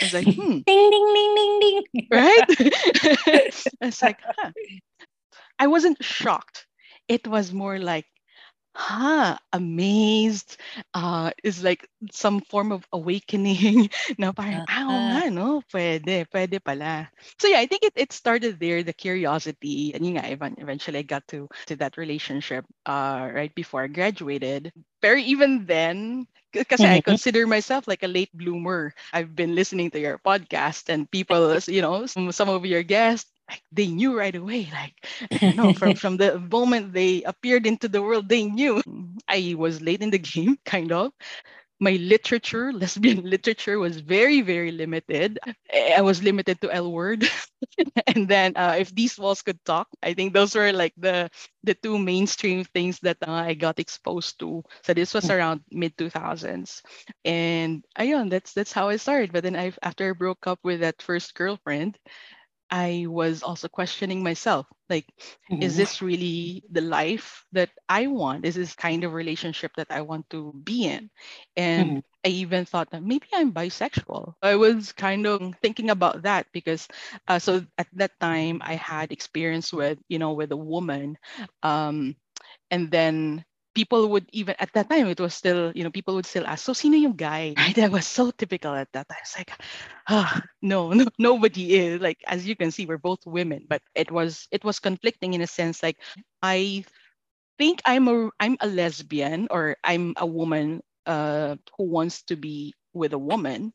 I 0.00 0.04
was 0.04 0.14
like, 0.14 0.28
hmm, 0.34 0.58
Ding, 0.66 0.90
ding, 0.90 1.14
ding, 1.14 1.34
ding, 1.34 1.60
ding. 1.60 1.84
right? 2.10 2.44
it's 3.80 4.02
like, 4.02 4.20
huh. 4.38 4.52
I 5.58 5.66
wasn't 5.68 6.02
shocked. 6.04 6.65
It 7.08 7.26
was 7.26 7.52
more 7.52 7.78
like, 7.78 8.06
huh, 8.76 9.36
amazed. 9.52 10.56
Uh, 10.94 11.30
it's 11.42 11.62
like 11.62 11.88
some 12.10 12.40
form 12.40 12.72
of 12.72 12.86
awakening. 12.92 13.90
na 14.18 14.32
parang, 14.32 14.62
ah, 14.68 14.86
oo 14.90 15.02
nga, 15.10 15.30
no? 15.30 15.62
Pwede, 15.72 16.26
pwede 16.30 16.62
pala. 16.62 17.08
So 17.40 17.48
yeah, 17.48 17.58
I 17.60 17.66
think 17.66 17.84
it, 17.84 17.94
it 17.96 18.12
started 18.12 18.58
there, 18.60 18.82
the 18.82 18.92
curiosity. 18.94 19.92
And 19.94 20.04
yun 20.06 20.16
nga, 20.18 20.28
eventually 20.58 20.98
I 21.00 21.06
got 21.06 21.26
to, 21.34 21.48
to 21.68 21.76
that 21.76 21.96
relationship 21.96 22.64
uh, 22.86 23.28
right 23.32 23.52
before 23.54 23.84
I 23.84 23.88
graduated. 23.88 24.72
But 25.02 25.18
even 25.18 25.66
then, 25.66 26.26
because 26.52 26.84
I 26.84 27.00
Mhm. 27.00 27.00
consider 27.00 27.46
myself 27.46 27.86
like 27.88 28.02
a 28.02 28.08
late 28.10 28.32
bloomer. 28.36 28.94
I've 29.12 29.34
been 29.34 29.54
listening 29.54 29.90
to 29.92 30.00
your 30.00 30.18
podcast 30.18 30.88
and 30.88 31.10
people, 31.10 31.58
you 31.68 31.82
know, 31.82 32.06
some, 32.06 32.32
some 32.32 32.48
of 32.48 32.64
your 32.66 32.82
guests, 32.82 33.30
like 33.48 33.62
they 33.72 33.86
knew 33.88 34.16
right 34.16 34.34
away. 34.34 34.68
Like, 34.72 34.94
you 35.44 35.54
know, 35.54 35.72
from, 35.72 35.94
from 35.94 36.16
the 36.16 36.38
moment 36.38 36.92
they 36.92 37.22
appeared 37.22 37.66
into 37.66 37.88
the 37.88 38.02
world, 38.02 38.28
they 38.28 38.44
knew. 38.44 38.82
I 39.28 39.54
was 39.56 39.80
late 39.82 40.02
in 40.02 40.10
the 40.10 40.18
game, 40.18 40.56
kind 40.64 40.92
of. 40.92 41.12
My 41.80 41.92
literature, 41.92 42.72
lesbian 42.72 43.22
literature, 43.28 43.78
was 43.78 44.00
very, 44.00 44.40
very 44.42 44.70
limited. 44.72 45.38
I 45.72 46.00
was 46.02 46.22
limited 46.22 46.60
to 46.62 46.70
L 46.72 46.92
word. 46.92 47.24
and 48.06 48.28
then 48.28 48.56
uh, 48.56 48.76
if 48.78 48.94
these 48.94 49.18
walls 49.18 49.42
could 49.42 49.62
talk, 49.64 49.88
I 50.02 50.14
think 50.14 50.32
those 50.32 50.54
were 50.54 50.72
like 50.72 50.92
the 50.96 51.30
the 51.64 51.74
two 51.74 51.98
mainstream 51.98 52.64
things 52.64 53.00
that 53.00 53.18
uh, 53.26 53.30
I 53.32 53.54
got 53.54 53.78
exposed 53.78 54.38
to. 54.40 54.62
So 54.82 54.94
this 54.94 55.14
was 55.14 55.30
around 55.30 55.62
mid 55.70 55.96
2000s, 55.96 56.82
and 57.24 57.84
ayun, 57.98 58.30
that's 58.30 58.52
that's 58.54 58.72
how 58.72 58.88
I 58.88 58.96
started. 58.96 59.32
But 59.32 59.44
then 59.44 59.56
I 59.56 59.72
after 59.82 60.10
I 60.10 60.12
broke 60.12 60.46
up 60.46 60.60
with 60.62 60.80
that 60.80 61.02
first 61.02 61.34
girlfriend, 61.34 61.98
I 62.70 63.06
was 63.08 63.42
also 63.42 63.68
questioning 63.68 64.22
myself, 64.22 64.66
like, 64.88 65.06
is 65.60 65.76
Mhm. 65.76 65.76
this 65.76 66.02
really 66.02 66.64
the 66.70 66.80
life 66.82 67.44
that 67.52 67.70
I 67.88 68.06
want? 68.08 68.44
Is 68.44 68.54
this 68.54 68.74
kind 68.74 69.04
of 69.04 69.12
relationship 69.14 69.72
that 69.76 69.88
I 69.90 70.02
want 70.02 70.28
to 70.30 70.52
be 70.64 70.84
in? 70.86 71.10
And 71.56 71.98
I 72.24 72.28
even 72.28 72.64
thought 72.64 72.90
that 72.90 73.02
maybe 73.02 73.26
I'm 73.34 73.52
bisexual. 73.52 74.34
I 74.42 74.56
was 74.56 74.92
kind 74.92 75.26
of 75.26 75.54
thinking 75.62 75.90
about 75.90 76.22
that 76.22 76.46
because, 76.52 76.88
uh, 77.28 77.38
so 77.38 77.64
at 77.78 77.88
that 77.94 78.18
time 78.20 78.60
I 78.64 78.74
had 78.74 79.12
experience 79.12 79.72
with, 79.72 79.98
you 80.08 80.18
know, 80.18 80.32
with 80.32 80.52
a 80.52 80.56
woman, 80.56 81.16
um, 81.62 82.16
and 82.70 82.90
then 82.90 83.44
people 83.76 84.08
would 84.16 84.24
even 84.32 84.56
at 84.58 84.72
that 84.72 84.88
time 84.88 85.08
it 85.12 85.20
was 85.20 85.34
still, 85.36 85.72
you 85.76 85.84
know, 85.84 85.92
people 85.92 86.16
would 86.16 86.26
still 86.26 86.48
ask, 86.48 86.64
so 86.64 86.72
sino 86.72 86.96
yung 86.96 87.16
guy? 87.16 87.52
Right? 87.60 87.76
That 87.76 87.92
was 87.92 88.08
so 88.08 88.32
typical 88.32 88.72
at 88.74 88.88
that 88.96 89.08
time. 89.08 89.20
It's 89.22 89.36
like, 89.36 89.52
ah, 90.08 90.42
no, 90.62 90.92
no, 90.96 91.06
nobody 91.18 91.76
is. 91.76 92.00
Like 92.00 92.24
as 92.26 92.46
you 92.48 92.56
can 92.56 92.72
see, 92.72 92.86
we're 92.86 92.98
both 93.02 93.26
women, 93.26 93.66
but 93.68 93.82
it 93.94 94.10
was 94.10 94.48
it 94.52 94.64
was 94.64 94.80
conflicting 94.80 95.34
in 95.34 95.42
a 95.42 95.48
sense. 95.50 95.82
Like 95.84 96.00
I 96.42 96.84
think 97.58 97.80
I'm 97.86 98.08
a 98.08 98.30
I'm 98.40 98.56
a 98.60 98.68
lesbian 98.68 99.48
or 99.50 99.76
I'm 99.84 100.14
a 100.16 100.26
woman 100.26 100.82
uh, 101.06 101.56
who 101.78 101.84
wants 101.84 102.22
to 102.32 102.36
be 102.36 102.74
with 102.94 103.12
a 103.12 103.18
woman, 103.20 103.72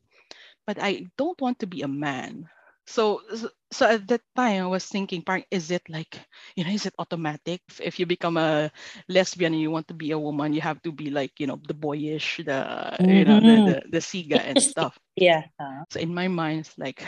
but 0.66 0.78
I 0.80 1.06
don't 1.18 1.40
want 1.40 1.60
to 1.60 1.66
be 1.66 1.82
a 1.82 1.88
man. 1.90 2.48
So 2.86 3.22
so- 3.34 3.50
so 3.72 3.88
at 3.88 4.06
that 4.08 4.22
time 4.36 4.64
I 4.64 4.68
was 4.68 4.86
thinking, 4.86 5.22
parang, 5.22 5.44
is 5.50 5.70
it 5.72 5.82
like 5.88 6.20
you 6.56 6.64
know, 6.64 6.70
is 6.70 6.86
it 6.86 6.94
automatic? 6.98 7.62
If, 7.80 7.98
you 7.98 8.06
become 8.06 8.36
a 8.36 8.70
lesbian 9.08 9.54
and 9.54 9.62
you 9.62 9.70
want 9.70 9.88
to 9.88 9.94
be 9.94 10.12
a 10.12 10.18
woman, 10.18 10.52
you 10.52 10.60
have 10.62 10.82
to 10.82 10.92
be 10.92 11.10
like 11.10 11.32
you 11.40 11.46
know 11.46 11.60
the 11.66 11.74
boyish, 11.74 12.40
the 12.44 12.96
you 13.08 13.24
know 13.24 13.40
the 13.40 13.60
the, 13.62 13.82
the 13.90 13.98
siga 14.00 14.40
and 14.44 14.60
stuff. 14.60 14.98
Yeah. 15.16 15.44
uh, 15.60 15.84
So 15.90 16.00
in 16.00 16.14
my 16.14 16.28
mind, 16.28 16.60
it's 16.66 16.78
like, 16.78 17.04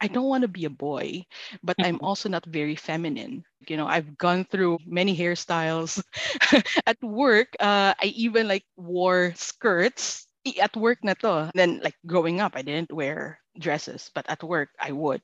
I 0.00 0.08
don't 0.08 0.28
want 0.28 0.42
to 0.42 0.48
be 0.48 0.64
a 0.66 0.70
boy, 0.70 1.24
but 1.62 1.76
I'm 1.82 1.98
also 2.02 2.28
not 2.28 2.46
very 2.46 2.76
feminine. 2.76 3.44
You 3.68 3.76
know, 3.76 3.86
I've 3.86 4.16
gone 4.18 4.44
through 4.44 4.78
many 4.86 5.16
hairstyles. 5.16 6.02
at 6.86 6.98
work, 7.02 7.48
uh, 7.60 7.94
I 8.00 8.06
even 8.16 8.48
like 8.48 8.64
wore 8.76 9.32
skirts. 9.36 10.26
At 10.60 10.76
work 10.76 11.04
na 11.04 11.14
to. 11.22 11.50
Then 11.54 11.80
like 11.82 11.96
growing 12.06 12.40
up, 12.40 12.54
I 12.56 12.62
didn't 12.62 12.92
wear 12.92 13.40
dresses, 13.58 14.10
but 14.14 14.28
at 14.28 14.42
work 14.42 14.70
I 14.80 14.92
would. 14.92 15.22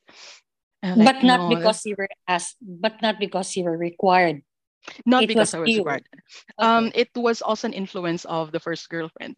Like, 0.95 1.13
but 1.13 1.23
not 1.23 1.49
"No, 1.49 1.49
because 1.49 1.85
you 1.87 1.95
were 1.99 2.09
asked, 2.29 2.57
but 2.61 3.01
not 3.03 3.19
because 3.19 3.57
you 3.57 3.65
were 3.65 3.77
required. 3.79 4.43
not 5.07 5.27
it 5.27 5.29
because 5.29 5.53
was 5.53 5.55
I 5.55 5.59
was 5.59 5.77
you. 5.77 5.85
required. 5.85 6.07
Um, 6.59 6.93
it 6.95 7.11
was 7.17 7.43
also 7.43 7.69
an 7.69 7.75
influence 7.75 8.25
of 8.25 8.53
the 8.53 8.61
first 8.61 8.89
girlfriend. 8.89 9.37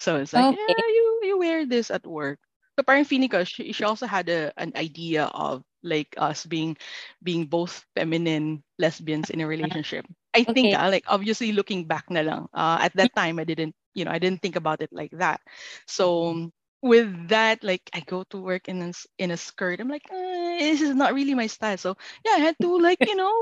So 0.00 0.16
it's 0.16 0.32
like, 0.32 0.48
Okay. 0.48 0.56
yeah, 0.56 0.86
you 0.88 1.20
you 1.24 1.38
wear 1.38 1.66
this 1.66 1.90
at 1.90 2.06
work. 2.06 2.38
So 2.78 2.82
parang 2.82 3.04
feeling 3.04 3.28
ko, 3.28 3.44
she, 3.44 3.72
she 3.72 3.84
also 3.84 4.06
had 4.06 4.28
a, 4.28 4.48
an 4.56 4.72
idea 4.76 5.28
of 5.36 5.62
like 5.82 6.14
us 6.16 6.46
being 6.46 6.76
being 7.22 7.46
both 7.46 7.84
feminine 7.96 8.62
lesbians 8.78 9.30
in 9.30 9.40
a 9.40 9.46
relationship. 9.46 10.06
I 10.34 10.44
think 10.44 10.72
Okay. 10.72 10.76
ah, 10.76 10.88
like 10.88 11.04
obviously 11.08 11.52
looking 11.52 11.84
back 11.84 12.08
na 12.08 12.22
lang, 12.24 12.48
uh, 12.54 12.78
at 12.80 12.96
that 12.96 13.12
time 13.14 13.38
I 13.38 13.44
didn't, 13.44 13.74
you 13.94 14.04
know, 14.04 14.12
I 14.12 14.18
didn't 14.18 14.40
think 14.40 14.56
about 14.56 14.80
it 14.80 14.90
like 14.92 15.12
that. 15.20 15.40
So 15.86 16.48
with 16.82 17.28
that, 17.28 17.62
like 17.64 17.82
I 17.94 18.00
go 18.00 18.24
to 18.30 18.38
work 18.40 18.68
in 18.68 18.82
a, 18.82 18.92
in 19.18 19.30
a 19.30 19.36
skirt. 19.36 19.80
I'm 19.80 19.88
like, 19.88 20.06
eh, 20.10 20.58
this 20.72 20.80
is 20.82 20.94
not 20.94 21.14
really 21.14 21.34
my 21.34 21.46
style. 21.46 21.76
So 21.78 21.96
yeah, 22.24 22.32
I 22.36 22.40
had 22.40 22.56
to 22.60 22.78
like, 22.78 23.00
you 23.06 23.16
know, 23.16 23.32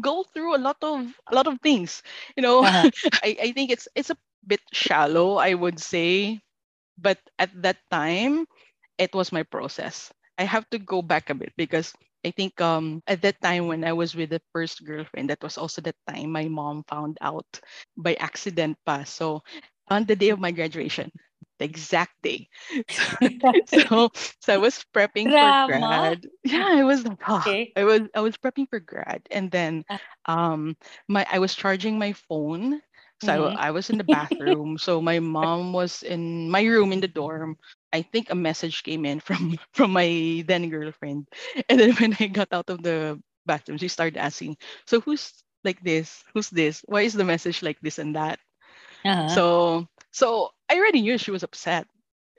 go 0.00 0.24
through 0.24 0.56
a 0.56 0.62
lot 0.62 0.76
of 0.82 1.06
a 1.30 1.34
lot 1.34 1.46
of 1.46 1.60
things. 1.60 2.02
You 2.36 2.42
know, 2.42 2.62
Uh-huh. 2.62 2.90
I, 3.22 3.36
I 3.42 3.52
think 3.52 3.70
it's 3.70 3.88
it's 3.94 4.10
a 4.10 4.18
bit 4.46 4.60
shallow, 4.72 5.36
I 5.36 5.54
would 5.54 5.80
say. 5.80 6.40
But 6.98 7.18
at 7.38 7.50
that 7.62 7.78
time, 7.90 8.46
it 8.98 9.14
was 9.14 9.32
my 9.32 9.42
process. 9.42 10.12
I 10.38 10.44
have 10.44 10.68
to 10.70 10.78
go 10.78 11.02
back 11.02 11.30
a 11.30 11.34
bit 11.34 11.52
because 11.56 11.92
I 12.24 12.30
think 12.30 12.60
um 12.60 13.02
at 13.06 13.22
that 13.22 13.40
time 13.42 13.66
when 13.68 13.84
I 13.84 13.92
was 13.92 14.14
with 14.14 14.30
the 14.30 14.42
first 14.52 14.84
girlfriend, 14.84 15.30
that 15.30 15.42
was 15.42 15.56
also 15.58 15.80
the 15.82 15.94
time 16.08 16.32
my 16.32 16.48
mom 16.48 16.84
found 16.88 17.18
out 17.20 17.48
by 17.96 18.14
accident 18.14 18.78
pa. 18.86 19.04
So 19.04 19.42
on 19.88 20.04
the 20.06 20.16
day 20.16 20.30
of 20.30 20.40
my 20.40 20.50
graduation, 20.52 21.10
the 21.58 21.64
exact 21.64 22.22
day. 22.22 22.48
so 23.66 24.10
so 24.40 24.54
I 24.54 24.58
was 24.58 24.84
prepping 24.94 25.32
Drama. 25.32 25.38
for 25.38 25.52
grad. 25.52 26.26
Yeah, 26.44 26.64
I 26.66 26.84
was 26.84 27.04
oh, 27.28 27.44
Okay. 27.44 27.76
I 27.76 27.84
was 27.84 28.02
I 28.14 28.20
was 28.20 28.36
prepping 28.36 28.68
for 28.68 28.80
grad, 28.80 29.22
and 29.30 29.50
then 29.50 29.84
Ah. 29.88 29.98
um 30.26 30.76
my 31.08 31.26
I 31.30 31.38
was 31.38 31.54
charging 31.54 31.98
my 31.98 32.12
phone. 32.12 32.80
So 33.20 33.32
I 33.32 33.38
wa- 33.40 33.52
Mhm. 33.52 33.58
I 33.58 33.70
was 33.70 33.90
in 33.90 33.98
the 33.98 34.04
bathroom. 34.06 34.78
so 34.78 35.00
my 35.00 35.18
mom 35.20 35.72
was 35.72 36.02
in 36.02 36.50
my 36.50 36.62
room 36.64 36.92
in 36.92 37.00
the 37.00 37.08
dorm. 37.08 37.56
I 37.92 38.02
think 38.02 38.30
a 38.30 38.36
message 38.38 38.82
came 38.82 39.04
in 39.06 39.20
from 39.20 39.58
from 39.74 39.92
my 39.92 40.44
then 40.46 40.68
girlfriend, 40.70 41.28
and 41.68 41.78
then 41.80 41.94
when 41.96 42.16
I 42.20 42.26
got 42.28 42.48
out 42.52 42.70
of 42.70 42.82
the 42.82 43.20
bathroom, 43.46 43.78
she 43.78 43.88
started 43.88 44.16
asking, 44.18 44.56
"So 44.86 45.00
who's 45.00 45.32
like 45.64 45.80
this? 45.82 46.24
Who's 46.34 46.50
this? 46.50 46.82
Why 46.86 47.02
is 47.02 47.14
the 47.14 47.24
message 47.26 47.62
like 47.62 47.80
this 47.80 47.98
and 47.98 48.16
that?" 48.16 48.38
Uh-huh. 49.04 49.38
So 49.38 49.86
so 50.12 50.50
I 50.70 50.76
already 50.76 51.02
knew 51.02 51.18
she 51.18 51.30
was 51.30 51.42
upset. 51.42 51.86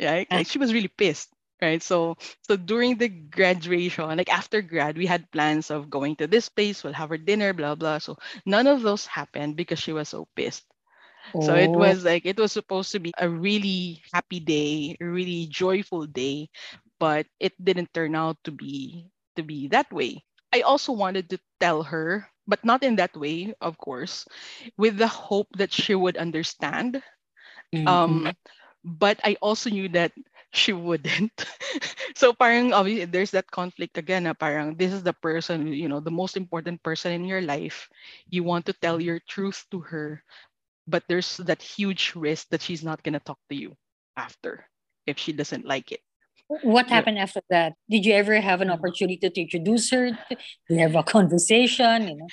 Right? 0.01 0.27
Like 0.31 0.47
she 0.47 0.59
was 0.59 0.73
really 0.73 0.87
pissed. 0.89 1.29
Right. 1.61 1.81
So 1.81 2.17
so 2.43 2.55
during 2.57 2.97
the 2.97 3.07
graduation, 3.09 4.05
like 4.17 4.29
after 4.31 4.61
grad, 4.61 4.97
we 4.97 5.05
had 5.07 5.31
plans 5.31 5.69
of 5.71 5.89
going 5.89 6.15
to 6.17 6.27
this 6.27 6.49
place, 6.49 6.83
we'll 6.83 6.93
have 6.93 7.11
our 7.11 7.17
dinner, 7.17 7.53
blah 7.53 7.75
blah. 7.75 7.99
So 7.99 8.17
none 8.45 8.67
of 8.67 8.81
those 8.81 9.05
happened 9.05 9.55
because 9.57 9.79
she 9.79 9.91
was 9.93 10.09
so 10.09 10.27
pissed. 10.35 10.65
So 11.39 11.55
it 11.55 11.75
Oh. 11.75 11.77
was 11.77 12.03
like 12.05 12.25
it 12.25 12.37
was 12.39 12.51
supposed 12.51 12.91
to 12.93 12.99
be 12.99 13.11
a 13.17 13.29
really 13.29 14.01
happy 14.13 14.39
day, 14.39 14.97
a 14.99 15.05
really 15.05 15.47
joyful 15.47 16.05
day, 16.05 16.49
but 16.99 17.27
it 17.39 17.53
didn't 17.63 17.93
turn 17.93 18.15
out 18.15 18.37
to 18.45 18.51
be 18.51 19.05
to 19.35 19.43
be 19.43 19.67
that 19.69 19.91
way. 19.91 20.23
I 20.53 20.61
also 20.61 20.93
wanted 20.93 21.29
to 21.31 21.39
tell 21.59 21.83
her, 21.83 22.27
but 22.47 22.63
not 22.65 22.83
in 22.83 22.95
that 22.97 23.15
way, 23.15 23.53
of 23.61 23.77
course, 23.77 24.25
with 24.77 24.97
the 24.97 25.07
hope 25.07 25.47
that 25.57 25.71
she 25.73 25.95
would 25.95 26.17
understand. 26.17 27.01
Mhm. 27.73 27.87
Um, 27.87 28.33
but 28.83 29.19
I 29.23 29.37
also 29.41 29.69
knew 29.69 29.89
that 29.89 30.11
she 30.51 30.73
wouldn't. 30.73 31.33
so 32.15 32.33
parang 32.33 32.73
obviously 32.73 33.05
there's 33.05 33.31
that 33.31 33.51
conflict 33.51 33.97
again. 33.97 34.23
Na 34.25 34.33
parang 34.33 34.73
this 34.75 34.91
is 34.91 35.03
the 35.03 35.13
person, 35.13 35.69
you 35.69 35.87
know, 35.87 35.99
the 35.99 36.13
most 36.13 36.37
important 36.37 36.81
person 36.81 37.11
in 37.13 37.25
your 37.25 37.41
life. 37.41 37.89
You 38.29 38.43
want 38.43 38.65
to 38.65 38.73
tell 38.73 38.97
your 38.99 39.19
truth 39.29 39.65
to 39.69 39.79
her, 39.93 40.23
but 40.87 41.03
there's 41.07 41.37
that 41.45 41.61
huge 41.61 42.13
risk 42.15 42.49
that 42.49 42.61
she's 42.61 42.83
not 42.83 43.03
gonna 43.03 43.21
talk 43.21 43.37
to 43.49 43.55
you 43.55 43.77
after 44.17 44.65
if 45.05 45.19
she 45.21 45.33
doesn't 45.33 45.65
like 45.65 45.91
it. 45.91 46.01
What 46.49 46.89
Yeah. 46.89 46.95
happened 46.97 47.19
after 47.21 47.45
that? 47.53 47.77
Did 47.89 48.05
you 48.09 48.13
ever 48.17 48.41
have 48.41 48.61
an 48.65 48.73
Mm. 48.73 48.81
opportunity 48.81 49.29
to 49.29 49.41
introduce 49.41 49.93
her? 49.93 50.17
You 50.65 50.81
have 50.81 50.97
a 50.97 51.05
conversation? 51.05 52.09
You 52.09 52.15
know? 52.25 52.29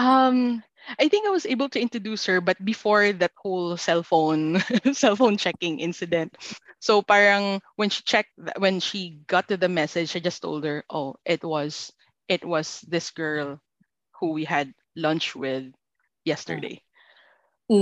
Um, 0.00 0.64
I 0.98 1.08
think 1.08 1.26
I 1.26 1.30
was 1.30 1.46
able 1.46 1.68
to 1.70 1.80
introduce 1.80 2.26
her, 2.26 2.40
but 2.40 2.62
before 2.64 3.12
that 3.12 3.32
whole 3.36 3.76
cell 3.76 4.02
phone 4.02 4.60
cell 4.92 5.16
phone 5.16 5.36
checking 5.36 5.80
incident. 5.80 6.36
So 6.80 7.02
parang 7.02 7.60
when 7.76 7.90
she 7.90 8.02
checked 8.02 8.32
when 8.58 8.80
she 8.80 9.20
got 9.26 9.48
to 9.48 9.56
the 9.56 9.68
message, 9.68 10.14
I 10.16 10.20
just 10.20 10.42
told 10.42 10.64
her, 10.64 10.84
oh, 10.90 11.16
it 11.24 11.42
was 11.44 11.92
it 12.28 12.44
was 12.44 12.80
this 12.88 13.10
girl 13.10 13.60
who 14.20 14.32
we 14.32 14.44
had 14.44 14.72
lunch 14.96 15.34
with 15.34 15.72
yesterday. 16.24 16.82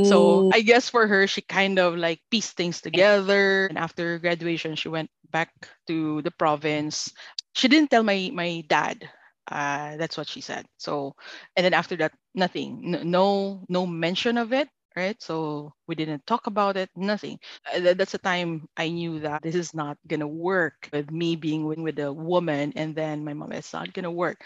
So 0.02 0.44
I 0.52 0.60
guess 0.62 0.88
for 0.88 1.06
her, 1.06 1.26
she 1.26 1.40
kind 1.42 1.78
of 1.78 1.96
like 1.96 2.20
pieced 2.30 2.56
things 2.56 2.80
together. 2.80 3.66
And 3.66 3.78
after 3.78 4.18
graduation, 4.18 4.76
she 4.76 4.88
went 4.88 5.10
back 5.30 5.50
to 5.88 6.22
the 6.22 6.30
province. 6.30 7.12
She 7.54 7.68
didn't 7.68 7.90
tell 7.90 8.02
my 8.02 8.30
my 8.32 8.62
dad. 8.68 9.08
Uh, 9.50 9.96
that's 9.96 10.16
what 10.16 10.28
she 10.28 10.40
said. 10.40 10.66
So, 10.78 11.14
and 11.56 11.64
then 11.64 11.74
after 11.74 11.96
that, 11.96 12.12
nothing. 12.36 13.10
No, 13.10 13.64
no 13.68 13.86
mention 13.86 14.38
of 14.38 14.52
it. 14.52 14.68
Right. 14.96 15.20
So 15.22 15.72
we 15.88 15.94
didn't 15.94 16.26
talk 16.26 16.46
about 16.46 16.76
it. 16.76 16.90
Nothing. 16.96 17.38
Uh, 17.72 17.94
that's 17.94 18.12
the 18.12 18.18
time 18.18 18.68
I 18.76 18.88
knew 18.90 19.20
that 19.20 19.42
this 19.42 19.54
is 19.54 19.74
not 19.74 19.98
gonna 20.06 20.26
work 20.28 20.88
with 20.92 21.10
me 21.10 21.36
being 21.36 21.64
with, 21.66 21.78
with 21.78 21.98
a 21.98 22.12
woman, 22.12 22.72
and 22.76 22.94
then 22.94 23.24
my 23.24 23.34
mom. 23.34 23.52
It's 23.52 23.72
not 23.74 23.92
gonna 23.94 24.10
work. 24.12 24.42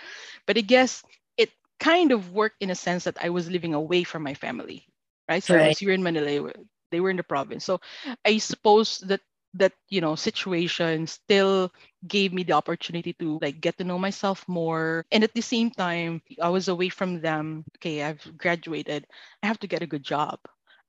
But 0.47 0.59
I 0.59 0.63
guess 0.63 1.05
it 1.37 1.51
kind 1.81 2.13
of 2.13 2.33
worked 2.33 2.57
in 2.63 2.71
a 2.71 2.75
sense 2.77 3.05
that 3.05 3.19
I 3.23 3.31
was 3.31 3.51
living 3.51 3.75
away 3.75 4.05
from 4.05 4.23
my 4.23 4.35
family 4.35 4.87
right? 5.29 5.43
So 5.43 5.57
I 5.57 5.61
Right. 5.61 5.65
was 5.65 5.79
here 5.79 5.93
in 5.93 6.03
Manila. 6.03 6.53
They 6.91 7.01
were 7.01 7.11
in 7.11 7.17
the 7.17 7.23
province. 7.25 7.65
So 7.65 7.81
I 8.25 8.39
suppose 8.39 8.99
that 9.09 9.21
that 9.55 9.73
you 9.89 10.01
know 10.01 10.15
situation 10.15 11.07
still 11.07 11.73
gave 12.07 12.33
me 12.33 12.43
the 12.43 12.53
opportunity 12.53 13.13
to 13.15 13.39
like 13.43 13.61
get 13.61 13.77
to 13.79 13.85
know 13.85 13.99
myself 13.99 14.47
more. 14.47 15.05
And 15.11 15.25
at 15.25 15.35
the 15.35 15.43
same 15.43 15.71
time 15.71 16.23
i 16.41 16.49
was 16.49 16.69
away 16.69 16.89
from 16.89 17.21
them. 17.21 17.65
Okay 17.79 18.03
i've 18.03 18.23
graduated. 18.37 19.07
I 19.43 19.47
have 19.47 19.59
to 19.61 19.67
get 19.67 19.83
a 19.83 19.91
good 19.91 20.03
job. 20.05 20.39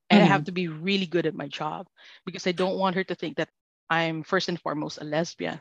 And 0.09 0.21
i 0.21 0.25
have 0.25 0.41
mm-hmm. 0.41 0.51
to 0.51 0.51
be 0.51 0.67
really 0.67 1.07
good 1.07 1.25
at 1.25 1.35
my 1.35 1.47
job 1.47 1.87
because 2.25 2.45
i 2.45 2.51
don't 2.51 2.77
want 2.77 2.95
her 2.95 3.03
to 3.05 3.15
think 3.15 3.37
that 3.37 3.49
i'm 3.89 4.23
first 4.23 4.49
and 4.49 4.59
foremost 4.59 5.01
a 5.01 5.05
lesbian. 5.05 5.59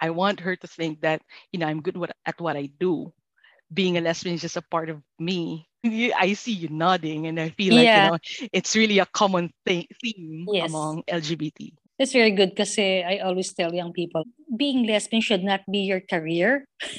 I 0.00 0.10
want 0.10 0.40
her 0.40 0.56
to 0.56 0.66
think 0.66 1.00
that 1.02 1.22
you 1.52 1.60
know 1.60 1.66
i'm 1.66 1.82
good 1.82 1.96
what, 1.96 2.16
at 2.26 2.40
what 2.40 2.56
i 2.56 2.70
do. 2.80 3.12
Being 3.72 3.96
a 3.96 4.00
lesbian 4.00 4.34
is 4.34 4.42
just 4.42 4.60
a 4.60 4.62
part 4.62 4.90
of 4.90 5.02
me. 5.18 5.66
I 5.84 6.34
see 6.34 6.52
you 6.52 6.68
nodding, 6.68 7.26
and 7.26 7.40
I 7.40 7.50
feel 7.50 7.74
like 7.74 7.88
you 7.88 8.10
know 8.10 8.18
it's 8.52 8.76
really 8.76 8.98
a 8.98 9.06
common 9.06 9.52
thing 9.64 9.86
theme 10.02 10.46
Yes. 10.50 10.68
among 10.68 11.02
LGBT. 11.04 11.72
That's 11.98 12.12
very 12.12 12.32
good 12.32 12.50
because 12.50 12.74
I 12.78 13.20
always 13.22 13.52
tell 13.54 13.72
young 13.72 13.92
people 13.92 14.24
being 14.56 14.86
lesbian 14.86 15.22
should 15.22 15.44
not 15.44 15.60
be 15.70 15.86
your 15.86 16.00
career. 16.00 16.66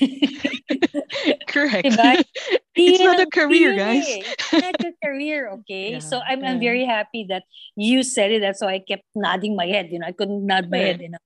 Correct. 1.47 1.87
Diba? 1.87 2.23
it's 2.75 3.03
not 3.03 3.19
a 3.19 3.27
career, 3.27 3.75
guys. 3.75 4.05
It's 4.07 4.53
not 4.53 4.75
your 4.81 4.93
career, 5.03 5.49
okay? 5.59 5.99
so 5.99 6.19
I'm, 6.19 6.43
I'm 6.43 6.59
very 6.59 6.85
happy 6.85 7.25
that 7.29 7.43
you 7.75 8.03
said 8.03 8.31
it. 8.31 8.39
That's 8.41 8.61
why 8.61 8.75
I 8.75 8.79
kept 8.79 9.03
nodding 9.15 9.55
my 9.55 9.65
head. 9.67 9.89
You 9.91 9.99
know, 9.99 10.07
I 10.07 10.11
couldn't 10.11 10.45
nod 10.45 10.69
my 10.69 10.77
Yeah. 10.79 10.85
head. 10.85 11.01
You 11.01 11.09
know, 11.09 11.17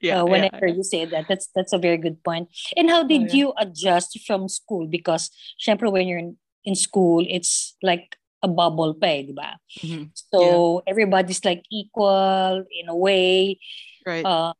Yeah, 0.00 0.20
uh, 0.22 0.24
when 0.26 0.42
yeah, 0.42 0.50
I 0.52 0.58
heard 0.58 0.76
you 0.76 0.82
say 0.82 1.04
that. 1.04 1.26
That's 1.28 1.48
that's 1.54 1.72
a 1.72 1.78
very 1.78 1.98
good 1.98 2.22
point. 2.24 2.48
And 2.76 2.90
how 2.90 3.02
did 3.04 3.28
yeah. 3.30 3.36
you 3.36 3.46
adjust 3.58 4.18
from 4.26 4.48
school? 4.48 4.86
Because, 4.86 5.30
syempre, 5.60 5.92
when 5.92 6.08
you're 6.08 6.18
in, 6.18 6.36
in 6.64 6.74
school, 6.74 7.24
it's 7.28 7.76
like 7.82 8.16
a 8.46 8.50
bubble 8.50 8.94
pa, 8.94 9.10
eh, 9.10 9.22
di 9.26 9.34
ba? 9.34 9.58
Mhm. 9.82 10.14
So 10.14 10.80
everybody's 10.86 11.42
like 11.42 11.66
equal 11.68 12.62
in 12.70 12.86
a 12.88 12.94
way. 12.96 13.58
Right. 14.06 14.22
Uh, 14.22 14.54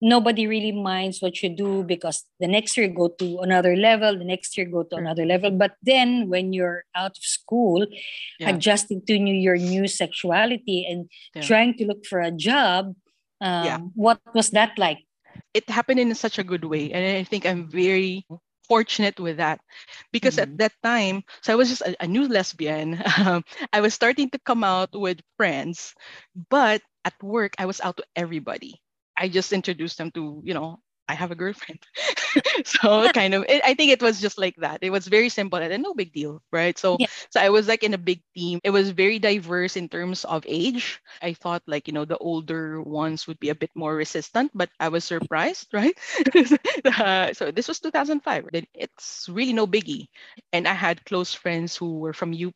nobody 0.00 0.48
really 0.48 0.72
minds 0.72 1.20
what 1.20 1.36
you 1.44 1.48
do 1.52 1.84
because 1.84 2.24
the 2.40 2.48
next 2.48 2.76
year 2.76 2.88
go 2.88 3.08
to 3.20 3.40
another 3.44 3.76
level, 3.76 4.16
the 4.16 4.24
next 4.24 4.56
year 4.56 4.64
go 4.64 4.80
to 4.84 4.96
Sure. 4.96 5.00
another 5.00 5.24
level. 5.28 5.52
But 5.52 5.76
then 5.84 6.28
when 6.32 6.52
you're 6.56 6.84
out 6.96 7.16
of 7.16 7.24
school, 7.24 7.84
Yeah. 8.40 8.56
adjusting 8.56 9.04
to 9.08 9.18
new, 9.20 9.36
your 9.36 9.60
new 9.60 9.84
sexuality 9.88 10.88
and 10.88 11.08
Yeah. 11.36 11.44
trying 11.44 11.76
to 11.80 11.84
look 11.84 12.04
for 12.08 12.20
a 12.20 12.32
job, 12.32 12.96
um, 13.44 13.64
Yeah. 13.64 13.78
what 13.96 14.20
was 14.32 14.50
that 14.56 14.76
like? 14.80 15.04
it 15.54 15.66
happened 15.70 15.98
in 15.98 16.14
such 16.14 16.38
a 16.38 16.46
good 16.46 16.62
way 16.66 16.90
and 16.94 17.02
i 17.18 17.22
think 17.26 17.42
i'm 17.46 17.66
very 17.66 18.22
fortunate 18.70 19.18
with 19.18 19.38
that. 19.38 19.60
Because 20.12 20.38
Mhm. 20.38 20.38
at 20.38 20.56
that 20.58 20.72
time 20.82 21.24
so 21.42 21.52
i 21.52 21.56
was 21.58 21.68
just 21.70 21.82
a, 21.82 21.96
a 22.04 22.08
new 22.08 22.28
lesbian. 22.28 23.02
Um, 23.18 23.44
i 23.74 23.80
was 23.82 23.94
starting 23.94 24.30
to 24.30 24.40
come 24.40 24.64
out 24.64 24.90
with 24.94 25.20
friends 25.36 25.94
but 26.50 26.82
at 27.04 27.14
work 27.22 27.54
i 27.58 27.66
was 27.66 27.80
out 27.80 27.96
to 27.98 28.04
everybody. 28.16 28.80
I 29.16 29.28
just 29.28 29.52
introduced 29.52 29.98
them 29.98 30.10
to 30.16 30.40
you 30.44 30.54
know 30.54 30.80
i 31.08 31.14
have 31.14 31.30
a 31.32 31.38
girlfriend 31.38 31.80
so 32.64 33.08
kind 33.14 33.34
of 33.34 33.44
it, 33.48 33.62
i 33.64 33.74
think 33.74 33.90
it 33.92 34.02
was 34.02 34.20
just 34.20 34.38
like 34.38 34.56
that. 34.58 34.80
It 34.82 34.90
was 34.90 35.06
very 35.08 35.28
simple 35.28 35.58
and 35.58 35.82
no 35.82 35.94
big 35.94 36.12
deal 36.12 36.42
right? 36.52 36.76
So 36.78 36.98
Yeah. 36.98 37.06
so 37.30 37.40
i 37.40 37.48
was 37.50 37.68
like 37.68 37.82
in 37.82 37.94
a 37.94 37.98
big 38.00 38.22
team. 38.36 38.60
It 38.64 38.70
was 38.70 38.90
very 38.90 39.18
diverse 39.18 39.76
in 39.76 39.88
terms 39.88 40.24
of 40.24 40.44
age. 40.48 41.00
I 41.22 41.34
thought 41.34 41.62
like 41.66 41.86
you 41.88 41.94
know 41.94 42.04
the 42.04 42.18
older 42.18 42.80
ones 42.82 43.26
would 43.26 43.38
be 43.40 43.50
a 43.50 43.58
bit 43.58 43.70
more 43.74 43.94
resistant 43.94 44.50
but 44.54 44.70
i 44.80 44.88
was 44.88 45.04
surprised 45.04 45.68
right? 45.74 45.94
Uh, 46.84 47.32
so 47.32 47.50
this 47.50 47.68
was 47.68 47.80
2005 47.80 48.46
then 48.52 48.66
it's 48.74 49.28
really 49.30 49.52
no 49.52 49.66
biggie. 49.66 50.08
And 50.52 50.66
i 50.68 50.74
had 50.74 51.04
close 51.04 51.34
friends 51.34 51.76
who 51.76 51.98
were 52.00 52.12
from 52.14 52.32
up 52.34 52.54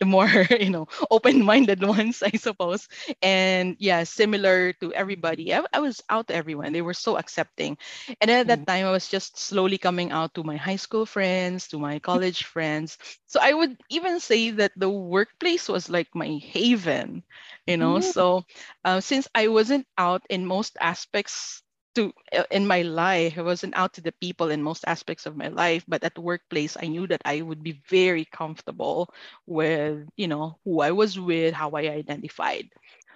the 0.00 0.06
more 0.06 0.28
you 0.60 0.70
know 0.70 0.86
open-minded 1.10 1.82
ones 1.82 2.22
i 2.22 2.30
suppose. 2.36 2.88
And 3.22 3.76
yeah 3.78 4.04
similar 4.04 4.72
to 4.80 4.92
everybody. 4.92 5.54
I, 5.54 5.62
I 5.72 5.80
was 5.80 6.02
out 6.10 6.28
to 6.28 6.34
everyone. 6.34 6.72
They 6.72 6.82
were 6.82 6.94
so 6.94 7.16
accepting. 7.16 7.76
And 8.20 8.30
at 8.30 8.46
that. 8.48 8.60
Time 8.70 8.86
i 8.86 8.92
was 8.92 9.08
just 9.08 9.38
slowly 9.38 9.78
coming 9.78 10.12
out 10.12 10.34
to 10.34 10.44
my 10.44 10.56
high 10.56 10.78
school 10.80 11.06
friends 11.06 11.68
to 11.68 11.78
my 11.78 11.98
college 12.10 12.44
friends. 12.44 12.98
So 13.26 13.40
i 13.42 13.52
would 13.52 13.76
even 13.90 14.20
say 14.20 14.50
that 14.62 14.72
the 14.76 14.90
workplace 14.90 15.68
was 15.68 15.90
like 15.90 16.08
my 16.14 16.38
haven 16.42 17.24
you 17.66 17.76
know? 17.76 18.00
Mm. 18.00 18.12
so 18.14 18.44
uh, 18.84 19.00
since 19.00 19.28
i 19.34 19.48
wasn't 19.48 19.86
out 19.98 20.22
in 20.30 20.46
most 20.46 20.76
aspects 20.80 21.62
to 21.94 22.12
uh, 22.36 22.44
in 22.50 22.66
my 22.66 22.82
life 22.82 23.38
i 23.38 23.42
wasn't 23.42 23.74
out 23.76 23.94
to 23.94 24.02
the 24.02 24.12
people 24.20 24.50
in 24.50 24.62
most 24.62 24.84
aspects 24.86 25.26
of 25.26 25.36
my 25.36 25.48
life 25.48 25.84
but 25.88 26.04
at 26.04 26.14
the 26.14 26.20
workplace 26.22 26.76
i 26.80 26.86
knew 26.86 27.06
that 27.06 27.22
i 27.24 27.40
would 27.40 27.62
be 27.62 27.80
very 27.88 28.24
comfortable 28.24 29.08
with 29.46 30.06
you 30.16 30.28
know 30.28 30.58
who 30.64 30.80
i 30.80 30.90
was 30.92 31.18
with 31.18 31.54
how 31.54 31.70
i 31.72 31.88
identified. 31.88 32.68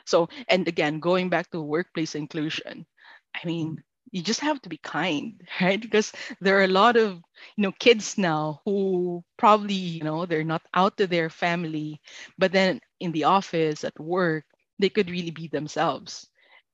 So 0.06 0.28
and 0.48 0.66
again 0.68 1.00
going 1.00 1.28
back 1.30 1.50
to 1.52 1.60
workplace 1.62 2.14
inclusion 2.14 2.86
i 3.34 3.40
mean 3.46 3.78
you 4.14 4.22
just 4.22 4.40
have 4.40 4.62
to 4.62 4.70
be 4.70 4.78
kind 4.78 5.42
right? 5.60 5.82
Because 5.82 6.12
there 6.40 6.58
are 6.60 6.64
a 6.64 6.78
lot 6.80 6.96
of 6.96 7.18
you 7.56 7.62
know 7.62 7.72
kids 7.72 8.16
now 8.18 8.62
who 8.64 9.24
probably 9.36 9.74
you 9.74 10.04
know 10.04 10.26
they're 10.26 10.44
not 10.46 10.62
out 10.74 10.96
to 10.98 11.06
their 11.06 11.30
family 11.30 12.00
but 12.38 12.52
then 12.52 12.80
in 13.00 13.12
the 13.12 13.24
office 13.24 13.84
at 13.84 13.98
work 14.00 14.44
they 14.78 14.88
could 14.90 15.10
really 15.10 15.30
be 15.32 15.48
themselves. 15.48 16.28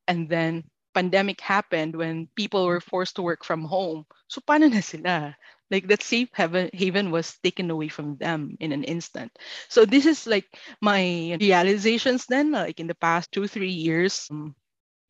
And 0.09 0.29
then 0.29 0.65
pandemic 0.95 1.41
happened 1.41 1.97
when 1.97 2.29
people 2.37 2.67
were 2.67 2.81
forced 2.81 3.17
to 3.17 3.23
work 3.23 3.45
from 3.45 3.65
home. 3.65 4.07
So 4.29 4.41
paano 4.43 4.71
na 4.71 4.81
sila? 4.81 5.37
Like 5.71 5.89
that 5.89 6.03
safe 6.03 6.31
haven, 6.35 6.71
haven 6.75 7.11
was 7.11 7.39
taken 7.43 7.71
away 7.71 7.89
from 7.89 8.17
them 8.19 8.57
in 8.61 8.73
an 8.73 8.85
instant. 8.85 9.33
So 9.69 9.87
this 9.87 10.07
is 10.07 10.27
like 10.27 10.47
my 10.83 11.37
realizations 11.41 12.27
then 12.27 12.53
like 12.53 12.81
in 12.81 12.89
the 12.89 12.95
past 12.99 13.33
two 13.33 13.47
three 13.49 13.73
years. 13.73 14.29
Um, 14.31 14.55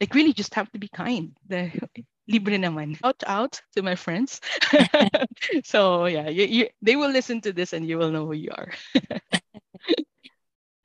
like 0.01 0.15
really 0.15 0.33
just 0.33 0.55
have 0.55 0.71
to 0.73 0.79
be 0.81 0.89
kind 0.89 1.37
the 1.49 1.69
libre 2.31 2.57
naman 2.57 2.97
out 3.05 3.21
out 3.27 3.61
to 3.75 3.83
my 3.83 3.95
friends 3.95 4.41
so 5.65 6.07
yeah 6.07 6.29
you, 6.29 6.45
you, 6.47 6.65
they 6.81 6.97
will 6.97 7.11
listen 7.11 7.41
to 7.41 7.53
this 7.53 7.73
and 7.73 7.87
you 7.89 7.99
will 7.99 8.11
know 8.11 8.25
who 8.27 8.35
you 8.35 8.51
are 8.57 8.73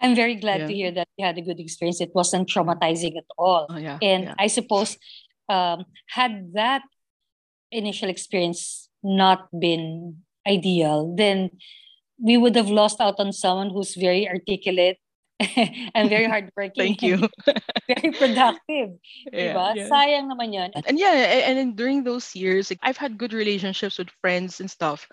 I'm 0.02 0.14
very 0.14 0.36
glad 0.36 0.62
Yeah. 0.62 0.68
to 0.68 0.74
hear 0.74 0.92
that 0.92 1.08
you 1.18 1.26
had 1.26 1.38
a 1.38 1.42
good 1.42 1.60
experience. 1.60 2.02
It 2.02 2.14
wasn't 2.14 2.50
traumatizing 2.50 3.18
at 3.18 3.26
all. 3.40 3.66
oh 3.70 3.78
yeah 3.80 3.98
And 4.04 4.26
yeah 4.30 4.36
I 4.38 4.48
suppose 4.48 4.98
um, 5.50 5.86
had 6.12 6.54
that 6.54 6.84
initial 7.72 8.10
experience 8.10 8.90
not 9.02 9.48
been 9.58 10.22
ideal, 10.46 11.16
then 11.16 11.50
we 12.22 12.38
would 12.38 12.56
have 12.56 12.70
lost 12.70 13.00
out 13.02 13.16
on 13.20 13.32
someone 13.34 13.72
who's 13.72 13.96
very 13.96 14.28
articulate 14.30 15.00
and 15.96 16.10
very 16.10 16.26
hardworking. 16.28 16.96
Thank 16.96 17.04
you. 17.04 17.30
very 17.88 18.14
productive. 18.14 18.98
Yeah, 19.32 19.60
diba? 19.60 19.74
yeah. 19.74 19.90
Sayang 19.90 20.32
naman 20.32 20.54
yun. 20.54 20.72
And 20.88 21.00
yeah, 21.00 21.12
and 21.48 21.58
then 21.58 21.76
during 21.76 22.04
those 22.04 22.36
years, 22.36 22.70
like, 22.70 22.80
I've 22.82 22.98
had 22.98 23.18
good 23.18 23.34
relationships 23.34 23.98
with 23.98 24.10
friends 24.22 24.60
and 24.60 24.70
stuff. 24.70 25.08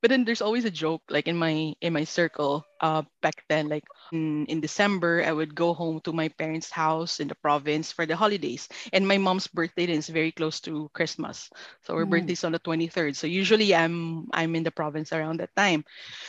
But 0.00 0.10
then 0.10 0.24
there's 0.24 0.42
always 0.42 0.64
a 0.64 0.70
joke, 0.70 1.02
like 1.10 1.28
in 1.28 1.36
my 1.36 1.74
in 1.80 1.92
my 1.92 2.04
circle, 2.04 2.66
uh, 2.80 3.02
back 3.22 3.44
then, 3.48 3.68
like 3.68 3.84
in, 4.12 4.46
in 4.46 4.60
December, 4.60 5.22
I 5.24 5.32
would 5.32 5.54
go 5.54 5.74
home 5.74 6.00
to 6.04 6.12
my 6.12 6.28
parents' 6.28 6.70
house 6.70 7.20
in 7.20 7.28
the 7.28 7.36
province 7.36 7.92
for 7.92 8.06
the 8.06 8.16
holidays. 8.16 8.68
And 8.92 9.06
my 9.06 9.18
mom's 9.18 9.46
birthday 9.48 9.84
is 9.86 10.08
very 10.08 10.32
close 10.32 10.60
to 10.68 10.90
Christmas. 10.94 11.50
So 11.84 11.96
her 11.96 12.06
Mm. 12.06 12.10
birthday's 12.10 12.44
on 12.44 12.52
the 12.52 12.60
23rd. 12.60 13.16
So 13.16 13.26
usually 13.26 13.74
I'm 13.74 14.28
I'm 14.32 14.54
in 14.56 14.64
the 14.64 14.72
province 14.74 15.12
around 15.12 15.40
that 15.40 15.54
time. 15.56 15.84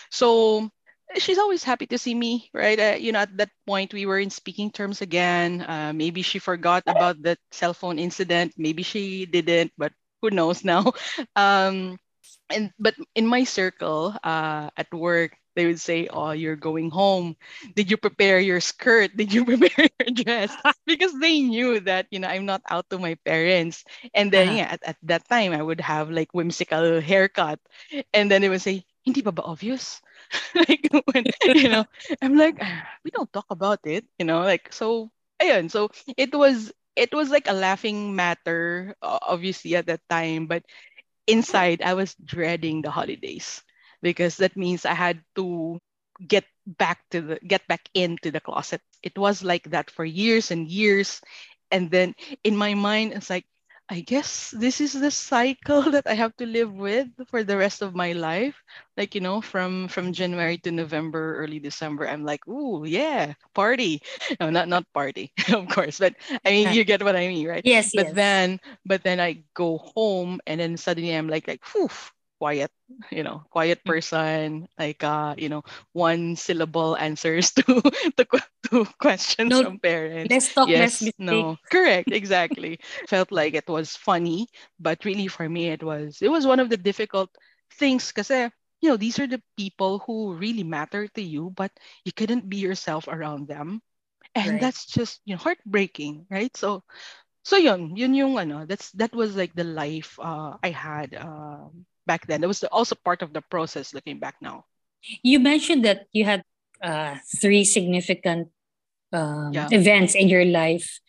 So 0.10 0.70
she's 1.18 1.38
always 1.38 1.64
happy 1.64 1.86
to 1.88 1.98
see 1.98 2.14
me, 2.14 2.50
right? 2.54 2.80
Uh, 2.80 2.96
you 3.00 3.12
know, 3.12 3.20
at 3.20 3.36
that 3.38 3.50
point 3.66 3.94
we 3.94 4.06
were 4.06 4.20
in 4.20 4.30
speaking 4.30 4.72
terms 4.72 5.02
again. 5.02 5.62
Uh, 5.62 5.92
maybe 5.94 6.22
she 6.22 6.40
forgot 6.40 6.84
about 6.88 7.22
that 7.24 7.40
cell 7.52 7.74
phone 7.74 8.00
incident. 8.00 8.54
Maybe 8.58 8.84
she 8.84 9.26
didn't, 9.26 9.72
but 9.78 9.94
who 10.22 10.30
knows 10.32 10.64
now? 10.64 10.94
Um, 11.36 11.98
and 12.50 12.72
but 12.80 12.96
in 13.16 13.26
my 13.28 13.44
circle, 13.44 14.14
uh, 14.24 14.70
at 14.78 14.92
work, 14.94 15.36
they 15.56 15.66
would 15.66 15.80
say, 15.80 16.08
"Oh, 16.12 16.32
you're 16.32 16.56
going 16.60 16.90
home. 16.92 17.36
Did 17.76 17.90
you 17.92 17.98
prepare 17.98 18.40
your 18.40 18.60
skirt? 18.62 19.16
Did 19.16 19.34
you 19.34 19.46
prepare 19.50 19.90
your 20.00 20.12
dress?" 20.14 20.56
because 20.86 21.14
they 21.20 21.42
knew 21.42 21.80
that 21.88 22.08
you 22.12 22.20
know 22.20 22.28
I'm 22.30 22.46
not 22.46 22.62
out 22.70 22.90
to 22.92 23.00
my 23.00 23.16
parents. 23.26 23.84
And 24.14 24.32
then 24.32 24.50
Uh-huh. 24.50 24.58
yeah, 24.58 24.78
at, 24.78 24.84
at 24.84 24.98
that 25.10 25.28
time 25.30 25.54
I 25.54 25.62
would 25.62 25.82
have 25.82 26.10
like 26.12 26.34
whimsical 26.34 27.02
haircut, 27.02 27.60
and 28.14 28.30
then 28.32 28.42
they 28.42 28.50
would 28.50 28.62
say, 28.62 28.86
"Hindi 29.06 29.22
pa 29.22 29.32
ba 29.32 29.44
obvious?" 29.44 30.02
like 30.56 30.88
when 31.14 31.26
you 31.44 31.70
know 31.70 31.86
i'm 32.22 32.36
like 32.38 32.58
"Ah, 32.62 32.88
we 33.04 33.12
don't 33.12 33.32
talk 33.34 33.46
about 33.52 33.80
it 33.86 34.06
you 34.18 34.26
know 34.26 34.42
like 34.42 34.72
so 34.74 35.12
ayun 35.42 35.70
so 35.70 35.92
it 36.18 36.34
was 36.34 36.72
it 36.96 37.14
was 37.14 37.30
like 37.30 37.48
a 37.48 37.54
laughing 37.56 38.16
matter 38.16 38.96
obviously 39.02 39.76
at 39.76 39.86
that 39.88 40.02
time 40.10 40.48
but 40.48 40.64
inside 41.28 41.82
i 41.82 41.94
was 41.94 42.16
dreading 42.24 42.82
the 42.82 42.92
holidays 42.92 43.64
because 44.02 44.38
that 44.38 44.56
means 44.58 44.86
i 44.86 44.94
had 44.94 45.22
to 45.36 45.80
get 46.28 46.46
back 46.68 47.00
to 47.12 47.22
the 47.22 47.36
get 47.46 47.66
back 47.68 47.88
into 47.94 48.32
the 48.32 48.40
closet 48.42 48.82
it 49.02 49.18
was 49.18 49.44
like 49.44 49.64
that 49.72 49.90
for 49.92 50.06
years 50.06 50.52
and 50.52 50.68
years 50.70 51.22
and 51.72 51.90
then 51.92 52.14
in 52.44 52.56
my 52.56 52.74
mind 52.74 53.14
it's 53.14 53.30
like 53.30 53.46
i 53.90 54.00
guess 54.02 54.52
this 54.52 54.80
is 54.82 54.94
the 54.94 55.12
cycle 55.12 55.82
that 55.94 56.06
i 56.08 56.14
have 56.14 56.36
to 56.36 56.46
live 56.46 56.72
with 56.74 57.08
for 57.30 57.44
the 57.44 57.58
rest 57.58 57.82
of 57.82 57.94
my 57.96 58.12
life. 58.14 58.56
Like 58.98 59.16
you 59.16 59.22
know 59.22 59.42
from 59.42 59.88
from 59.88 60.14
january 60.14 60.58
to 60.66 60.72
november 60.72 61.38
early 61.38 61.60
december 61.60 62.08
i'm 62.08 62.24
like 62.26 62.46
ooh 62.48 62.86
yeah 62.86 63.34
party. 63.54 64.02
No 64.40 64.50
not 64.50 64.68
not 64.68 64.86
party 64.94 65.32
of 65.54 65.68
course 65.70 66.00
but 66.00 66.16
i 66.46 66.52
mean 66.52 66.72
you 66.72 66.84
get 66.84 67.04
what 67.04 67.16
i 67.16 67.28
mean 67.28 67.48
right? 67.48 67.66
Yes, 67.66 67.94
but 67.94 68.08
yes. 68.08 68.14
then 68.14 68.60
but 68.86 69.04
then 69.04 69.20
i 69.20 69.44
go 69.54 69.78
home 69.78 70.40
and 70.48 70.60
then 70.60 70.78
suddenly 70.78 71.14
i'm 71.16 71.28
like 71.30 71.48
like 71.48 71.62
whew, 71.74 71.90
quiet 72.44 72.72
you 73.12 73.24
know 73.24 73.48
quiet 73.50 73.86
Mm. 73.86 73.94
person 73.96 74.68
like 74.78 75.04
uh 75.04 75.36
you 75.40 75.50
know 75.50 75.64
one 75.94 76.36
syllable 76.36 76.98
answers 76.98 77.52
to 77.58 77.64
to, 78.20 78.26
to 78.70 78.86
questions 79.00 79.60
No, 79.60 79.64
from 79.64 79.80
parents 79.80 80.36
Let's 80.36 80.52
talk 80.54 80.76
less 80.76 81.00
yes 81.00 81.14
mistake. 81.30 81.48
no 81.58 81.58
correct 81.72 82.12
exactly 82.14 82.80
felt 83.08 83.32
like 83.32 83.54
it 83.56 83.68
was 83.70 83.96
funny 83.96 84.48
but 84.80 85.06
really 85.06 85.28
for 85.28 85.48
me 85.48 85.70
it 85.70 85.84
was 85.84 86.20
it 86.22 86.30
was 86.30 86.46
one 86.48 86.60
of 86.60 86.70
the 86.70 86.78
difficult 86.78 87.30
things 87.80 88.12
because 88.12 88.30
you 88.82 88.90
know 88.90 88.98
these 88.98 89.20
are 89.20 89.28
the 89.28 89.42
people 89.58 90.00
who 90.06 90.34
really 90.36 90.64
matter 90.64 91.08
to 91.16 91.22
you 91.22 91.52
but 91.56 91.72
you 92.06 92.12
couldn't 92.14 92.50
be 92.50 92.58
yourself 92.58 93.08
around 93.08 93.48
them 93.48 93.82
and 94.36 94.60
Right. 94.60 94.62
that's 94.62 94.86
just 94.86 95.22
you 95.26 95.36
know 95.36 95.42
heartbreaking 95.42 96.26
right 96.30 96.56
so 96.58 96.84
so 97.44 97.58
yun 97.58 97.96
yun 97.96 98.14
yung 98.16 98.38
ano 98.40 98.66
that's 98.66 98.92
that 98.96 99.14
was 99.16 99.36
like 99.36 99.54
the 99.56 99.66
life 99.66 100.20
uh, 100.22 100.58
i 100.64 100.70
had 100.72 101.16
um 101.16 101.86
back 102.06 102.28
then 102.28 102.42
that 102.42 102.48
was 102.48 102.64
also 102.66 102.96
part 103.04 103.22
of 103.22 103.34
the 103.34 103.42
process 103.50 103.94
looking 103.94 104.20
back 104.20 104.36
now 104.42 104.66
You 105.24 105.40
mentioned 105.40 105.84
that 105.84 106.08
you 106.16 106.24
had 106.24 106.44
uh, 106.80 107.20
three 107.44 107.66
significant 107.68 108.50
um, 109.12 109.52
Yeah. 109.52 109.68
events 109.72 110.16
in 110.16 110.30
your 110.30 110.46
life 110.46 111.00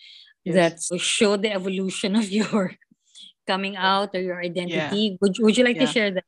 Yes. 0.45 0.91
that 0.91 1.01
show 1.01 1.37
the 1.39 1.53
evolution 1.53 2.17
of 2.17 2.29
your 2.39 2.75
coming 3.47 3.77
out 3.77 4.15
or 4.15 4.21
your 4.21 4.41
identity. 4.41 5.19
Would, 5.21 5.37
would 5.41 5.57
you 5.57 5.65
like 5.65 5.79
to 5.79 5.87
share 5.87 6.11
that? 6.11 6.25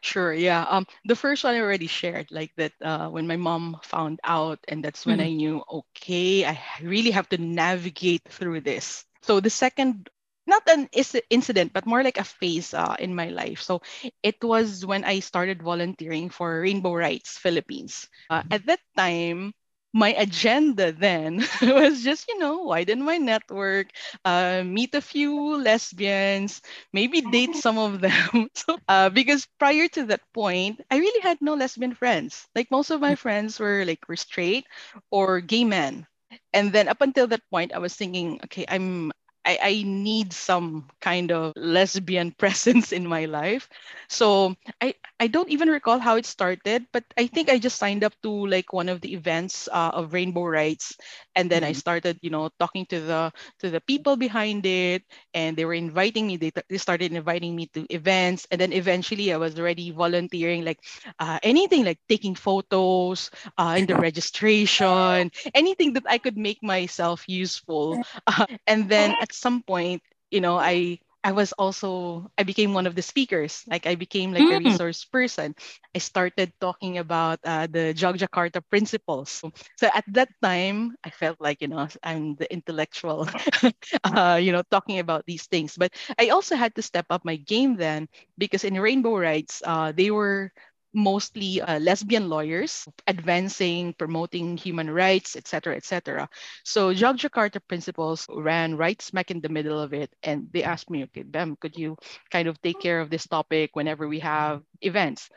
Sure, 0.00 0.32
yeah. 0.32 0.64
Um, 0.68 0.86
the 1.04 1.16
first 1.16 1.44
one 1.44 1.54
I 1.54 1.60
already 1.60 1.86
shared, 1.86 2.28
like 2.30 2.52
that 2.56 2.72
uh, 2.80 3.08
when 3.08 3.26
my 3.26 3.36
mom 3.36 3.76
found 3.82 4.20
out, 4.24 4.58
and 4.68 4.84
that's 4.84 5.04
when 5.04 5.18
Mhm. 5.18 5.24
I 5.24 5.30
knew, 5.32 5.62
okay, 5.68 6.44
I 6.44 6.58
really 6.82 7.10
have 7.10 7.28
to 7.30 7.38
navigate 7.38 8.22
through 8.28 8.60
this. 8.62 9.04
So 9.22 9.40
the 9.40 9.50
second, 9.50 10.08
not 10.50 10.66
an 10.68 10.90
incident, 11.30 11.72
but 11.72 11.86
more 11.86 12.02
like 12.02 12.18
a 12.18 12.24
phase 12.26 12.74
uh, 12.74 12.96
in 12.98 13.14
my 13.14 13.30
life. 13.30 13.62
So 13.62 13.82
it 14.22 14.42
was 14.42 14.84
when 14.84 15.04
I 15.04 15.20
started 15.20 15.62
volunteering 15.62 16.30
for 16.30 16.60
Rainbow 16.60 16.94
Rights 16.94 17.38
Philippines. 17.38 18.08
Uh, 18.30 18.42
at 18.50 18.66
that 18.66 18.80
time, 18.96 19.54
my 19.94 20.12
agenda 20.14 20.92
then 20.92 21.38
was 21.62 22.02
just, 22.04 22.28
you 22.28 22.38
know, 22.38 22.62
widen 22.68 23.02
my 23.02 23.18
network, 23.18 23.88
uh, 24.24 24.62
meet 24.64 24.94
a 24.94 25.00
few 25.02 25.56
lesbians, 25.58 26.62
maybe 26.92 27.22
date 27.22 27.54
some 27.56 27.78
of 27.78 28.00
them. 28.00 28.48
so, 28.54 28.78
uh, 28.88 29.10
because 29.10 29.46
prior 29.58 29.88
to 29.88 30.06
that 30.06 30.22
point, 30.34 30.80
I 30.90 30.98
really 30.98 31.20
had 31.22 31.38
no 31.40 31.54
lesbian 31.54 31.94
friends. 31.94 32.46
Like 32.54 32.70
most 32.70 32.90
of 32.90 33.00
my 33.00 33.14
friends 33.16 33.58
were 33.60 33.84
like 33.86 34.06
were 34.08 34.16
straight 34.16 34.66
or 35.10 35.40
gay 35.40 35.64
men. 35.64 36.06
And 36.52 36.72
then 36.72 36.88
up 36.88 37.00
until 37.02 37.26
that 37.28 37.42
point, 37.50 37.72
I 37.74 37.78
was 37.78 37.94
thinking, 37.94 38.40
okay, 38.44 38.64
I'm 38.68 39.12
I, 39.44 39.58
I 39.62 39.82
need 39.86 40.32
some 40.32 40.88
kind 41.00 41.30
of 41.32 41.52
lesbian 41.56 42.32
presence 42.38 42.92
in 42.92 43.06
my 43.06 43.26
life. 43.26 43.68
So 44.08 44.54
I, 44.80 44.94
I 45.20 45.26
don't 45.28 45.50
even 45.50 45.68
recall 45.68 45.98
how 45.98 46.16
it 46.16 46.26
started, 46.26 46.86
but 46.92 47.04
I 47.16 47.26
think 47.26 47.48
I 47.50 47.58
just 47.58 47.78
signed 47.78 48.04
up 48.04 48.12
to 48.22 48.30
like 48.30 48.72
one 48.72 48.88
of 48.88 49.00
the 49.00 49.12
events 49.14 49.68
uh, 49.70 49.90
of 49.94 50.12
Rainbow 50.12 50.44
Rights, 50.44 50.96
and 51.34 51.50
then 51.50 51.64
I 51.64 51.72
Mhm. 51.72 51.72
started, 51.72 52.18
you 52.22 52.30
know, 52.30 52.50
talking 52.58 52.86
to 52.86 53.00
the 53.00 53.32
to 53.60 53.70
the 53.70 53.80
people 53.80 54.16
behind 54.16 54.66
it, 54.66 55.02
and 55.34 55.56
they 55.56 55.64
were 55.64 55.74
inviting 55.74 56.26
me. 56.26 56.36
They, 56.36 56.52
they 56.68 56.78
started 56.78 57.12
inviting 57.12 57.54
me 57.56 57.66
to 57.74 57.86
events, 57.92 58.46
and 58.50 58.60
then 58.60 58.72
eventually 58.72 59.32
I 59.32 59.36
was 59.38 59.58
already 59.58 59.90
volunteering, 59.90 60.64
like 60.64 60.80
uh, 61.18 61.38
anything 61.42 61.84
like 61.84 61.98
taking 62.08 62.34
photos, 62.34 63.30
uh, 63.58 63.76
in 63.78 63.86
the 63.86 63.96
registration, 63.98 65.30
anything 65.54 65.94
that 65.94 66.04
I 66.08 66.18
could 66.18 66.36
make 66.36 66.62
myself 66.62 67.24
useful. 67.28 68.00
Uh, 68.26 68.46
and 68.66 68.88
then 68.88 69.16
at 69.20 69.32
some 69.40 69.62
point, 69.64 70.02
you 70.30 70.40
know, 70.40 70.58
I 70.60 71.00
I 71.24 71.32
was 71.32 71.52
also 71.56 72.28
I 72.38 72.44
became 72.44 72.74
one 72.76 72.86
of 72.86 72.94
the 72.94 73.02
speakers. 73.02 73.64
Like 73.66 73.86
I 73.86 73.96
became 73.96 74.32
like 74.32 74.50
a 74.50 74.58
Mm. 74.60 74.78
resource 74.78 75.04
person. 75.04 75.56
I 75.94 75.98
started 75.98 76.52
talking 76.60 76.98
about 76.98 77.40
uh, 77.44 77.66
the 77.66 77.94
Jogjakarta 77.96 78.62
principles. 78.70 79.42
So 79.80 79.88
at 79.94 80.04
that 80.14 80.28
time, 80.42 80.96
I 81.04 81.10
felt 81.10 81.40
like 81.40 81.62
you 81.62 81.68
know 81.68 81.88
I'm 82.04 82.36
the 82.36 82.48
intellectual, 82.52 83.28
uh, 84.04 84.38
you 84.42 84.52
know, 84.52 84.62
talking 84.70 84.98
about 85.00 85.24
these 85.26 85.46
things. 85.46 85.76
But 85.76 85.92
I 86.18 86.30
also 86.30 86.56
had 86.56 86.74
to 86.76 86.82
step 86.82 87.06
up 87.10 87.24
my 87.24 87.36
game 87.36 87.76
then 87.76 88.08
because 88.38 88.64
in 88.64 88.78
Rainbow 88.80 89.16
Rights, 89.16 89.62
uh, 89.64 89.92
they 89.92 90.10
were 90.10 90.52
mostly 90.94 91.60
uh, 91.60 91.78
lesbian 91.78 92.28
lawyers 92.28 92.86
advancing 93.06 93.92
promoting 93.94 94.56
human 94.56 94.90
rights 94.90 95.36
etc 95.36 95.76
etc 95.76 96.28
so 96.64 96.92
Jogjakarta 96.92 97.60
principles 97.66 98.26
ran 98.28 98.76
right 98.76 99.00
smack 99.00 99.30
in 99.30 99.40
the 99.40 99.48
middle 99.48 99.78
of 99.80 99.92
it 99.92 100.10
and 100.22 100.48
they 100.52 100.62
asked 100.64 100.90
me 100.90 101.04
okay 101.04 101.22
bem 101.22 101.56
could 101.60 101.76
you 101.76 101.96
kind 102.30 102.48
of 102.48 102.60
take 102.62 102.80
care 102.80 103.00
of 103.00 103.10
this 103.10 103.26
topic 103.26 103.70
whenever 103.74 104.08
we 104.08 104.20
have 104.20 104.62
events? 104.82 105.30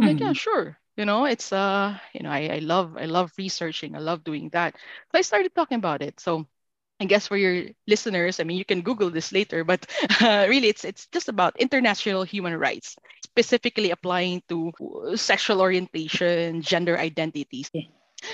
I'm 0.00 0.06
like 0.06 0.20
yeah 0.20 0.32
Mhm. 0.32 0.34
sure. 0.34 0.76
You 0.96 1.04
know 1.04 1.24
it's 1.26 1.52
uh 1.52 1.96
you 2.12 2.22
know 2.22 2.30
I, 2.30 2.48
I 2.56 2.58
love 2.58 2.96
i 2.96 3.04
love 3.06 3.32
researching 3.38 3.94
i 3.96 3.98
love 4.00 4.24
doing 4.24 4.50
that. 4.50 4.74
So 5.12 5.18
i 5.18 5.22
started 5.22 5.54
talking 5.54 5.78
about 5.78 6.02
it. 6.02 6.20
So 6.20 6.46
I 7.00 7.04
guess 7.06 7.26
for 7.28 7.36
your 7.36 7.70
listeners, 7.86 8.40
I 8.40 8.44
mean, 8.44 8.56
you 8.58 8.64
can 8.64 8.82
Google 8.82 9.10
this 9.10 9.32
later, 9.32 9.64
but 9.64 9.86
uh, 10.22 10.46
really, 10.50 10.68
it's 10.68 10.84
it's 10.84 11.06
just 11.08 11.28
about 11.28 11.56
international 11.58 12.22
human 12.24 12.56
rights, 12.56 12.96
specifically 13.36 13.90
applying 13.90 14.40
to 14.48 14.72
uh, 14.80 15.16
sexual 15.16 15.60
orientation, 15.60 16.62
gender 16.62 16.96
identities. 16.96 17.68
Yeah. 17.74 17.92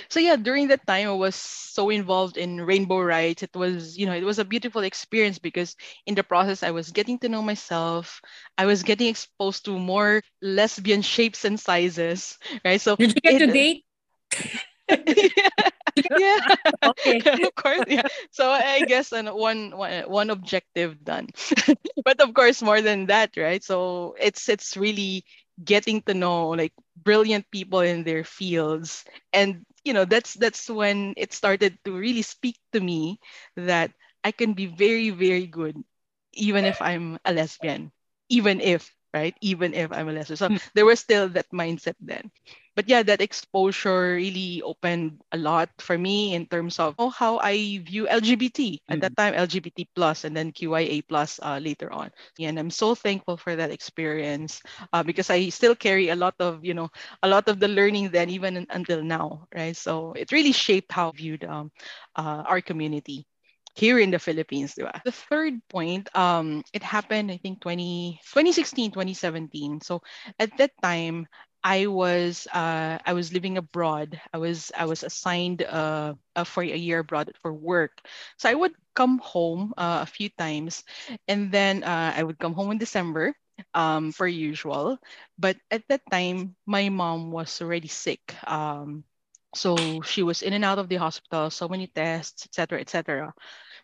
So 0.09 0.21
yeah, 0.21 0.37
during 0.37 0.69
that 0.69 0.87
time, 0.87 1.09
I 1.09 1.13
was 1.19 1.35
so 1.35 1.91
involved 1.91 2.37
in 2.39 2.63
rainbow 2.63 3.03
rights. 3.03 3.43
It 3.43 3.51
was, 3.55 3.99
you 3.99 4.07
know, 4.07 4.15
it 4.15 4.23
was 4.23 4.39
a 4.39 4.45
beautiful 4.45 4.83
experience 4.83 5.39
because 5.39 5.75
in 6.07 6.15
the 6.15 6.23
process, 6.23 6.63
I 6.63 6.71
was 6.71 6.93
getting 6.93 7.19
to 7.19 7.29
know 7.29 7.43
myself. 7.43 8.21
I 8.57 8.65
was 8.67 8.85
getting 8.85 9.09
exposed 9.09 9.65
to 9.67 9.77
more 9.79 10.23
lesbian 10.41 11.03
shapes 11.03 11.45
and 11.45 11.59
sizes, 11.59 12.39
right? 12.65 12.81
So 12.81 12.95
Did 12.95 13.15
you 13.17 13.21
get 13.21 13.43
it, 13.43 13.47
to 13.47 13.53
date? 13.53 13.85
yeah, 14.89 15.69
Okay. 16.83 17.21
of 17.47 17.55
course, 17.55 17.85
yeah. 17.89 18.07
So 18.31 18.51
I 18.51 18.85
guess 18.85 19.13
an, 19.13 19.27
one, 19.27 19.77
one 19.77 20.03
one 20.11 20.31
objective 20.31 21.03
done, 21.05 21.29
but 22.05 22.21
of 22.21 22.35
course 22.35 22.63
more 22.63 22.81
than 22.81 23.07
that, 23.07 23.37
right? 23.37 23.63
So 23.63 24.15
it's 24.19 24.49
it's 24.49 24.77
really 24.77 25.25
getting 25.63 26.03
to 26.03 26.15
know 26.15 26.51
like 26.51 26.73
brilliant 26.97 27.47
people 27.51 27.81
in 27.81 28.03
their 28.05 28.25
fields 28.25 29.05
and 29.33 29.65
you 29.85 29.93
know, 29.93 30.05
that's 30.05 30.35
that's 30.35 30.71
when 30.71 31.15
it 31.17 31.33
started 31.33 31.79
to 31.85 31.93
really 31.93 32.23
speak 32.23 32.57
to 32.73 32.81
me 32.81 33.19
that 33.57 33.91
I 34.25 34.31
can 34.31 34.55
be 34.55 34.67
very, 34.67 35.11
very 35.11 35.47
good 35.47 35.77
even 36.35 36.65
if 36.65 36.81
I'm 36.81 37.19
a 37.25 37.33
lesbian, 37.33 37.93
even 38.29 38.61
if 38.61 38.91
right? 39.13 39.37
Even 39.43 39.75
if 39.75 39.93
I'm 39.93 40.09
a 40.09 40.13
lesbian. 40.13 40.37
So 40.37 40.49
hmm. 40.49 40.57
there 40.75 40.87
was 40.87 41.01
still 41.01 41.29
that 41.31 41.51
mindset 41.53 41.97
then. 42.01 42.31
But 42.75 42.89
yeah, 42.89 43.03
that 43.03 43.21
exposure 43.21 44.15
really 44.17 44.63
opened 44.63 45.21
a 45.33 45.37
lot 45.39 45.71
for 45.79 45.97
me 45.99 46.35
in 46.35 46.47
terms 46.47 46.79
of 46.79 46.95
oh, 46.99 47.11
how 47.11 47.39
I 47.39 47.83
view 47.85 48.09
LGBT 48.09 48.81
at 48.89 49.01
that 49.01 49.17
time, 49.17 49.35
LGBT 49.35 49.89
plus, 49.95 50.25
and 50.25 50.37
then 50.37 50.53
QIA 50.53 51.03
plus 51.03 51.39
uh, 51.43 51.59
later 51.63 51.93
on. 51.93 52.11
And 52.41 52.59
I'm 52.59 52.71
so 52.71 52.95
thankful 52.95 53.37
for 53.37 53.57
that 53.57 53.71
experience 53.71 54.63
uh, 54.93 55.03
because 55.03 55.31
I 55.31 55.49
still 55.51 55.75
carry 55.75 56.09
a 56.09 56.17
lot 56.17 56.35
of 56.41 56.65
you 56.65 56.75
know 56.75 56.91
a 57.23 57.29
lot 57.29 57.49
of 57.49 57.61
the 57.61 57.69
learning 57.69 58.11
then 58.11 58.31
even 58.31 58.67
until 58.71 59.03
now, 59.03 59.47
right? 59.55 59.77
So 59.77 60.13
it 60.13 60.33
really 60.33 60.53
shaped 60.53 60.93
how 60.93 61.11
I 61.11 61.17
viewed 61.17 61.45
um, 61.45 61.71
uh, 62.17 62.45
our 62.47 62.61
community 62.61 63.27
here 63.75 63.99
in 63.99 64.11
the 64.11 64.19
Philippines, 64.19 64.75
diba? 64.75 64.93
The 65.05 65.13
third 65.13 65.55
point, 65.69 66.09
um, 66.17 66.63
it 66.73 66.83
happened, 66.83 67.31
I 67.31 67.39
think, 67.39 67.61
20, 67.61 68.21
2016, 68.33 68.91
2017. 68.93 69.81
So 69.81 70.03
at 70.39 70.57
that 70.59 70.73
time, 70.83 71.27
I 71.65 71.87
was 71.87 72.47
uh, 72.53 72.99
I 73.07 73.13
was 73.13 73.33
living 73.33 73.57
abroad. 73.59 74.21
I 74.35 74.39
was 74.39 74.73
I 74.77 74.87
was 74.87 75.03
assigned 75.05 75.63
uh, 75.63 76.15
uh, 76.35 76.45
for 76.45 76.63
a 76.63 76.77
year 76.77 77.01
abroad 77.01 77.33
for 77.43 77.53
work. 77.55 78.03
So 78.39 78.51
I 78.51 78.55
would 78.55 78.75
come 78.95 79.19
home 79.19 79.73
uh, 79.79 80.01
a 80.03 80.07
few 80.07 80.29
times, 80.31 80.83
and 81.29 81.53
then 81.53 81.85
uh, 81.85 82.13
I 82.17 82.23
would 82.25 82.39
come 82.39 82.55
home 82.55 82.73
in 82.73 82.79
December 82.79 83.35
um, 83.75 84.11
for 84.13 84.27
usual. 84.27 84.99
But 85.39 85.57
at 85.71 85.87
that 85.89 86.03
time, 86.11 86.57
my 86.67 86.89
mom 86.89 87.31
was 87.31 87.61
already 87.63 87.89
sick. 87.89 88.35
Um, 88.47 89.05
so 89.55 90.01
she 90.03 90.23
was 90.23 90.43
in 90.43 90.55
and 90.55 90.65
out 90.65 90.79
of 90.79 90.89
the 90.89 90.97
hospital, 90.97 91.51
so 91.51 91.69
many 91.69 91.87
tests, 91.87 92.47
etc., 92.47 92.81
etc. 92.81 93.35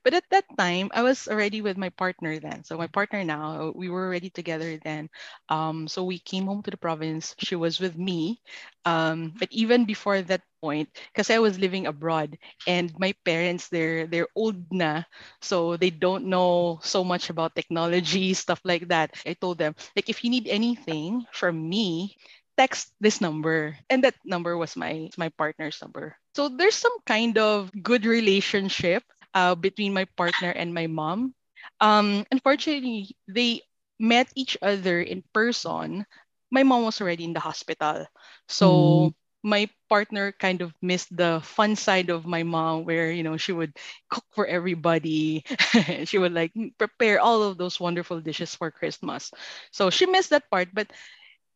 But 0.05 0.15
at 0.15 0.25
that 0.31 0.45
time, 0.59 0.91
I 0.95 1.03
was 1.03 1.29
already 1.29 1.61
with 1.63 1.77
my 1.77 1.91
partner 1.91 2.39
then. 2.39 2.65
So 2.65 2.77
my 2.79 2.87
partner 2.89 3.25
now, 3.25 3.73
we 3.75 3.89
were 3.91 4.07
already 4.07 4.31
together 4.31 4.79
then. 4.83 5.09
Um, 5.49 5.89
so 5.89 6.05
we 6.05 6.19
came 6.19 6.47
home 6.47 6.63
to 6.63 6.71
the 6.71 6.77
province. 6.81 7.35
She 7.39 7.57
was 7.57 7.81
with 7.81 7.97
me. 7.97 8.41
Um, 8.85 9.35
but 9.39 9.49
even 9.53 9.85
before 9.85 10.23
that 10.23 10.43
point, 10.63 10.89
because 11.13 11.31
I 11.31 11.39
was 11.39 11.59
living 11.59 11.87
abroad, 11.87 12.39
and 12.67 12.93
my 12.99 13.13
parents, 13.25 13.69
they're 13.69 14.07
they're 14.07 14.29
old 14.35 14.57
na, 14.73 15.05
so 15.43 15.77
they 15.77 15.91
don't 15.91 16.27
know 16.33 16.81
so 16.83 17.05
much 17.05 17.29
about 17.31 17.55
technology 17.55 18.33
stuff 18.39 18.61
like 18.65 18.89
that. 18.89 19.15
I 19.27 19.35
told 19.35 19.59
them 19.59 19.75
like 19.97 20.09
if 20.09 20.25
you 20.25 20.31
need 20.31 20.49
anything 20.49 21.27
from 21.33 21.57
me, 21.69 22.17
text 22.57 22.91
this 23.01 23.21
number 23.21 23.79
and 23.89 24.03
that 24.03 24.15
number 24.25 24.57
was 24.57 24.75
my 24.75 25.09
my 25.17 25.29
partner's 25.39 25.79
number 25.81 26.19
so 26.35 26.49
there's 26.51 26.75
some 26.75 26.95
kind 27.07 27.39
of 27.39 27.71
good 27.83 28.03
relationship 28.05 29.07
uh, 29.39 29.55
between 29.55 29.95
my 29.95 30.07
partner 30.19 30.51
and 30.51 30.75
my 30.75 30.89
mom. 30.91 31.35
Um 31.81 32.27
unfortunately 32.33 33.15
they 33.29 33.63
met 34.01 34.29
each 34.35 34.57
other 34.63 35.01
in 35.03 35.23
person. 35.35 36.07
My 36.51 36.63
mom 36.65 36.85
was 36.85 37.01
already 37.01 37.25
in 37.25 37.35
the 37.35 37.41
hospital. 37.45 38.07
So 38.49 38.69
mm. 38.69 39.15
my 39.43 39.69
partner 39.89 40.33
kind 40.33 40.63
of 40.63 40.75
missed 40.83 41.15
the 41.15 41.41
fun 41.45 41.77
side 41.77 42.11
of 42.11 42.27
my 42.27 42.43
mom 42.43 42.85
where 42.85 43.11
you 43.13 43.23
know 43.23 43.37
she 43.37 43.53
would 43.53 43.75
cook 44.11 44.25
for 44.35 44.47
everybody. 44.47 45.45
She 46.09 46.19
would 46.19 46.33
like 46.35 46.53
prepare 46.79 47.21
all 47.21 47.43
of 47.45 47.59
those 47.59 47.81
wonderful 47.81 48.21
dishes 48.21 48.55
for 48.55 48.71
christmas. 48.71 49.31
So 49.73 49.91
she 49.91 50.07
missed 50.07 50.31
that 50.31 50.51
part 50.51 50.71
but 50.75 50.91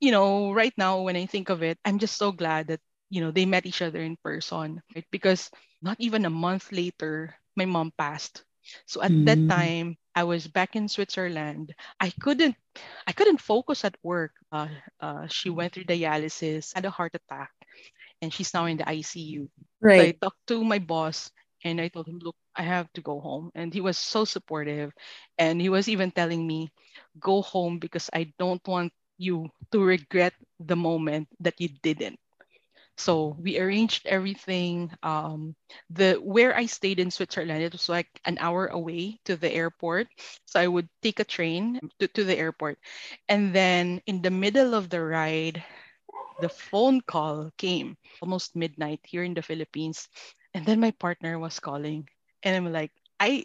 you 0.00 0.10
know, 0.12 0.52
right 0.52 0.74
now 0.76 1.02
when 1.02 1.16
I 1.16 1.26
think 1.26 1.48
of 1.50 1.62
it, 1.62 1.78
I'm 1.84 1.98
just 1.98 2.16
so 2.18 2.32
glad 2.32 2.68
that, 2.68 2.80
you 3.10 3.20
know, 3.20 3.30
they 3.30 3.46
met 3.46 3.66
each 3.66 3.82
other 3.82 4.00
in 4.02 4.16
person, 4.22 4.82
right? 4.94 5.06
Because 5.10 5.50
not 5.82 5.96
even 6.00 6.26
a 6.26 6.30
month 6.32 6.72
later, 6.72 7.34
my 7.56 7.64
mom 7.64 7.92
passed. 7.96 8.44
So 8.86 9.02
at 9.02 9.10
mm. 9.10 9.26
that 9.26 9.42
time, 9.48 9.96
I 10.14 10.24
was 10.24 10.46
back 10.46 10.76
in 10.76 10.88
Switzerland. 10.88 11.74
I 11.98 12.10
couldn't, 12.10 12.54
I 13.06 13.12
couldn't 13.12 13.40
focus 13.40 13.84
at 13.84 13.96
work. 14.02 14.32
Uh, 14.52 14.68
uh, 15.00 15.26
she 15.26 15.50
went 15.50 15.74
through 15.74 15.90
dialysis, 15.90 16.74
had 16.74 16.84
a 16.84 16.90
heart 16.90 17.14
attack, 17.14 17.50
and 18.20 18.32
she's 18.32 18.54
now 18.54 18.66
in 18.66 18.76
the 18.76 18.84
ICU. 18.84 19.48
Right. 19.80 20.00
So 20.00 20.06
I 20.06 20.12
talked 20.12 20.46
to 20.48 20.64
my 20.64 20.78
boss, 20.78 21.30
and 21.64 21.80
I 21.80 21.88
told 21.88 22.06
him, 22.06 22.20
"Look, 22.22 22.36
I 22.54 22.62
have 22.62 22.92
to 22.94 23.00
go 23.00 23.20
home." 23.20 23.50
And 23.54 23.72
he 23.74 23.80
was 23.80 23.98
so 23.98 24.24
supportive, 24.24 24.92
and 25.38 25.60
he 25.60 25.68
was 25.68 25.88
even 25.88 26.10
telling 26.10 26.46
me, 26.46 26.70
"Go 27.18 27.42
home 27.42 27.78
because 27.78 28.10
I 28.12 28.32
don't 28.38 28.62
want 28.66 28.92
you 29.18 29.48
to 29.70 29.78
regret 29.78 30.34
the 30.58 30.76
moment 30.76 31.28
that 31.40 31.60
you 31.60 31.70
didn't. 31.82 32.18
So 33.02 33.34
we 33.34 33.58
arranged 33.58 34.06
everything. 34.06 34.94
Um, 35.02 35.56
the 35.90 36.14
where 36.22 36.54
I 36.54 36.66
stayed 36.66 37.00
in 37.00 37.10
Switzerland, 37.10 37.62
it 37.62 37.72
was 37.72 37.88
like 37.88 38.06
an 38.24 38.38
hour 38.38 38.68
away 38.70 39.18
to 39.26 39.34
the 39.34 39.50
airport. 39.50 40.06
So 40.46 40.60
I 40.60 40.68
would 40.70 40.88
take 41.02 41.18
a 41.18 41.26
train 41.26 41.80
to, 41.98 42.06
to 42.06 42.22
the 42.22 42.38
airport. 42.38 42.78
And 43.28 43.52
then 43.52 44.00
in 44.06 44.22
the 44.22 44.30
middle 44.30 44.74
of 44.74 44.88
the 44.88 45.02
ride, 45.02 45.64
the 46.40 46.48
phone 46.48 47.00
call 47.02 47.50
came 47.58 47.96
almost 48.22 48.54
midnight 48.54 49.00
here 49.02 49.24
in 49.24 49.34
the 49.34 49.42
Philippines. 49.42 50.08
And 50.54 50.64
then 50.64 50.78
my 50.78 50.92
partner 50.92 51.38
was 51.38 51.58
calling. 51.58 52.06
And 52.44 52.54
I'm 52.54 52.72
like, 52.72 52.92
I 53.18 53.44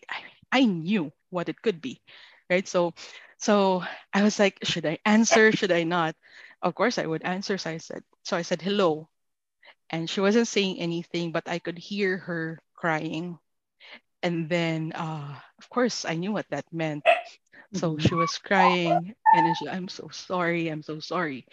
I, 0.54 0.66
knew 0.66 1.12
what 1.30 1.50
it 1.50 1.62
could 1.62 1.82
be. 1.82 2.02
Right. 2.50 2.68
So 2.68 2.94
so 3.38 3.84
I 4.14 4.22
was 4.22 4.38
like, 4.40 4.60
should 4.64 4.86
I 4.86 5.00
answer? 5.06 5.52
Should 5.52 5.72
I 5.72 5.84
not? 5.84 6.16
Of 6.62 6.76
course 6.76 6.98
I 7.02 7.06
would 7.06 7.24
answer. 7.24 7.58
So 7.58 7.72
I 7.72 7.78
said, 7.78 8.04
so 8.24 8.38
I 8.38 8.44
said 8.44 8.62
hello. 8.62 9.10
And 9.90 10.10
she 10.10 10.22
wasn't 10.22 10.48
saying 10.48 10.80
anything, 10.80 11.32
but 11.32 11.48
I 11.48 11.60
could 11.60 11.78
hear 11.78 12.18
her 12.18 12.60
crying. 12.76 13.40
And 14.24 14.50
then 14.50 14.92
uh, 14.94 15.36
of 15.58 15.70
course 15.70 16.06
I 16.06 16.16
knew 16.16 16.32
what 16.32 16.50
that 16.50 16.66
meant. 16.72 17.06
So 17.74 17.92
mm-hmm. 17.92 18.08
she 18.08 18.16
was 18.16 18.38
crying 18.38 19.14
and 19.34 19.58
she, 19.58 19.68
I'm 19.68 19.88
so 19.88 20.10
sorry, 20.12 20.70
I'm 20.70 20.84
so 20.84 21.00
sorry. 21.00 21.46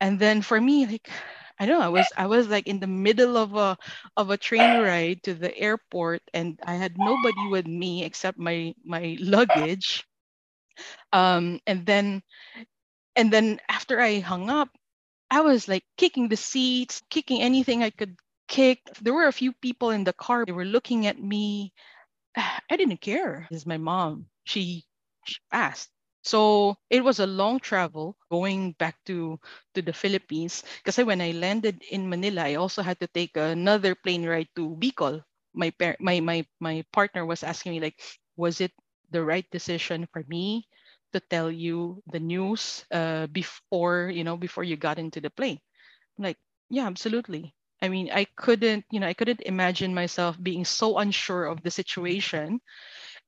And 0.00 0.18
then 0.18 0.42
for 0.42 0.60
me, 0.60 0.86
like 0.86 1.08
I 1.58 1.66
know 1.66 1.80
I 1.80 1.88
was 1.88 2.06
I 2.16 2.26
was 2.26 2.48
like 2.48 2.66
in 2.66 2.80
the 2.80 2.86
middle 2.86 3.36
of 3.36 3.54
a 3.54 3.76
of 4.16 4.30
a 4.30 4.36
train 4.36 4.80
ride 4.82 5.22
to 5.24 5.34
the 5.34 5.56
airport 5.56 6.22
and 6.32 6.58
I 6.64 6.74
had 6.74 6.94
nobody 6.98 7.48
with 7.50 7.66
me 7.66 8.04
except 8.04 8.38
my 8.38 8.74
my 8.84 9.16
luggage 9.20 10.04
um, 11.12 11.60
and 11.66 11.86
then 11.86 12.22
and 13.16 13.32
then 13.32 13.60
after 13.68 14.00
I 14.00 14.18
hung 14.18 14.50
up, 14.50 14.68
I 15.34 15.40
was 15.42 15.68
like 15.68 15.84
kicking 15.96 16.28
the 16.28 16.36
seats, 16.36 17.02
kicking 17.10 17.42
anything 17.42 17.82
I 17.82 17.90
could 17.90 18.16
kick. 18.48 18.80
There 19.02 19.14
were 19.14 19.26
a 19.26 19.32
few 19.32 19.52
people 19.52 19.90
in 19.90 20.04
the 20.04 20.12
car. 20.14 20.44
They 20.46 20.52
were 20.52 20.64
looking 20.64 21.06
at 21.06 21.18
me. 21.20 21.72
I 22.36 22.76
didn't 22.76 23.00
care. 23.02 23.46
This 23.50 23.62
is 23.62 23.66
my 23.66 23.78
mom. 23.78 24.26
She, 24.44 24.84
she. 25.26 25.38
So 26.24 26.76
it 26.90 27.04
was 27.04 27.20
a 27.20 27.26
long 27.26 27.60
travel 27.60 28.16
going 28.30 28.72
back 28.72 28.96
to, 29.06 29.38
to 29.74 29.82
the 29.82 29.92
Philippines. 29.92 30.64
Because 30.82 30.96
when 31.04 31.20
I 31.20 31.32
landed 31.32 31.82
in 31.90 32.08
Manila, 32.08 32.42
I 32.44 32.54
also 32.56 32.82
had 32.82 32.98
to 33.00 33.06
take 33.08 33.36
another 33.36 33.94
plane 33.94 34.24
ride 34.26 34.48
to 34.56 34.76
Bicol. 34.80 35.22
My, 35.54 35.70
par- 35.70 35.96
my, 36.00 36.20
my, 36.20 36.46
my 36.60 36.84
partner 36.92 37.26
was 37.26 37.42
asking 37.44 37.72
me, 37.72 37.80
like, 37.80 38.00
was 38.36 38.60
it 38.60 38.72
the 39.10 39.22
right 39.22 39.46
decision 39.50 40.08
for 40.12 40.24
me 40.28 40.66
to 41.14 41.20
tell 41.20 41.50
you 41.50 42.02
the 42.12 42.20
news 42.20 42.84
uh, 42.92 43.26
before 43.28 44.10
you 44.12 44.24
know 44.24 44.36
before 44.36 44.64
you 44.64 44.76
got 44.76 44.98
into 44.98 45.20
the 45.20 45.30
plane. 45.30 45.60
Like 46.18 46.38
yeah 46.70 46.86
absolutely. 46.86 47.54
I 47.82 47.88
mean 47.88 48.10
i 48.12 48.26
couldn't 48.36 48.84
you 48.90 49.00
know 49.00 49.06
i 49.08 49.14
couldn't 49.14 49.42
imagine 49.44 49.94
myself 49.94 50.36
being 50.42 50.64
so 50.64 50.98
unsure 50.98 51.46
of 51.46 51.62
the 51.62 51.70
situation 51.70 52.60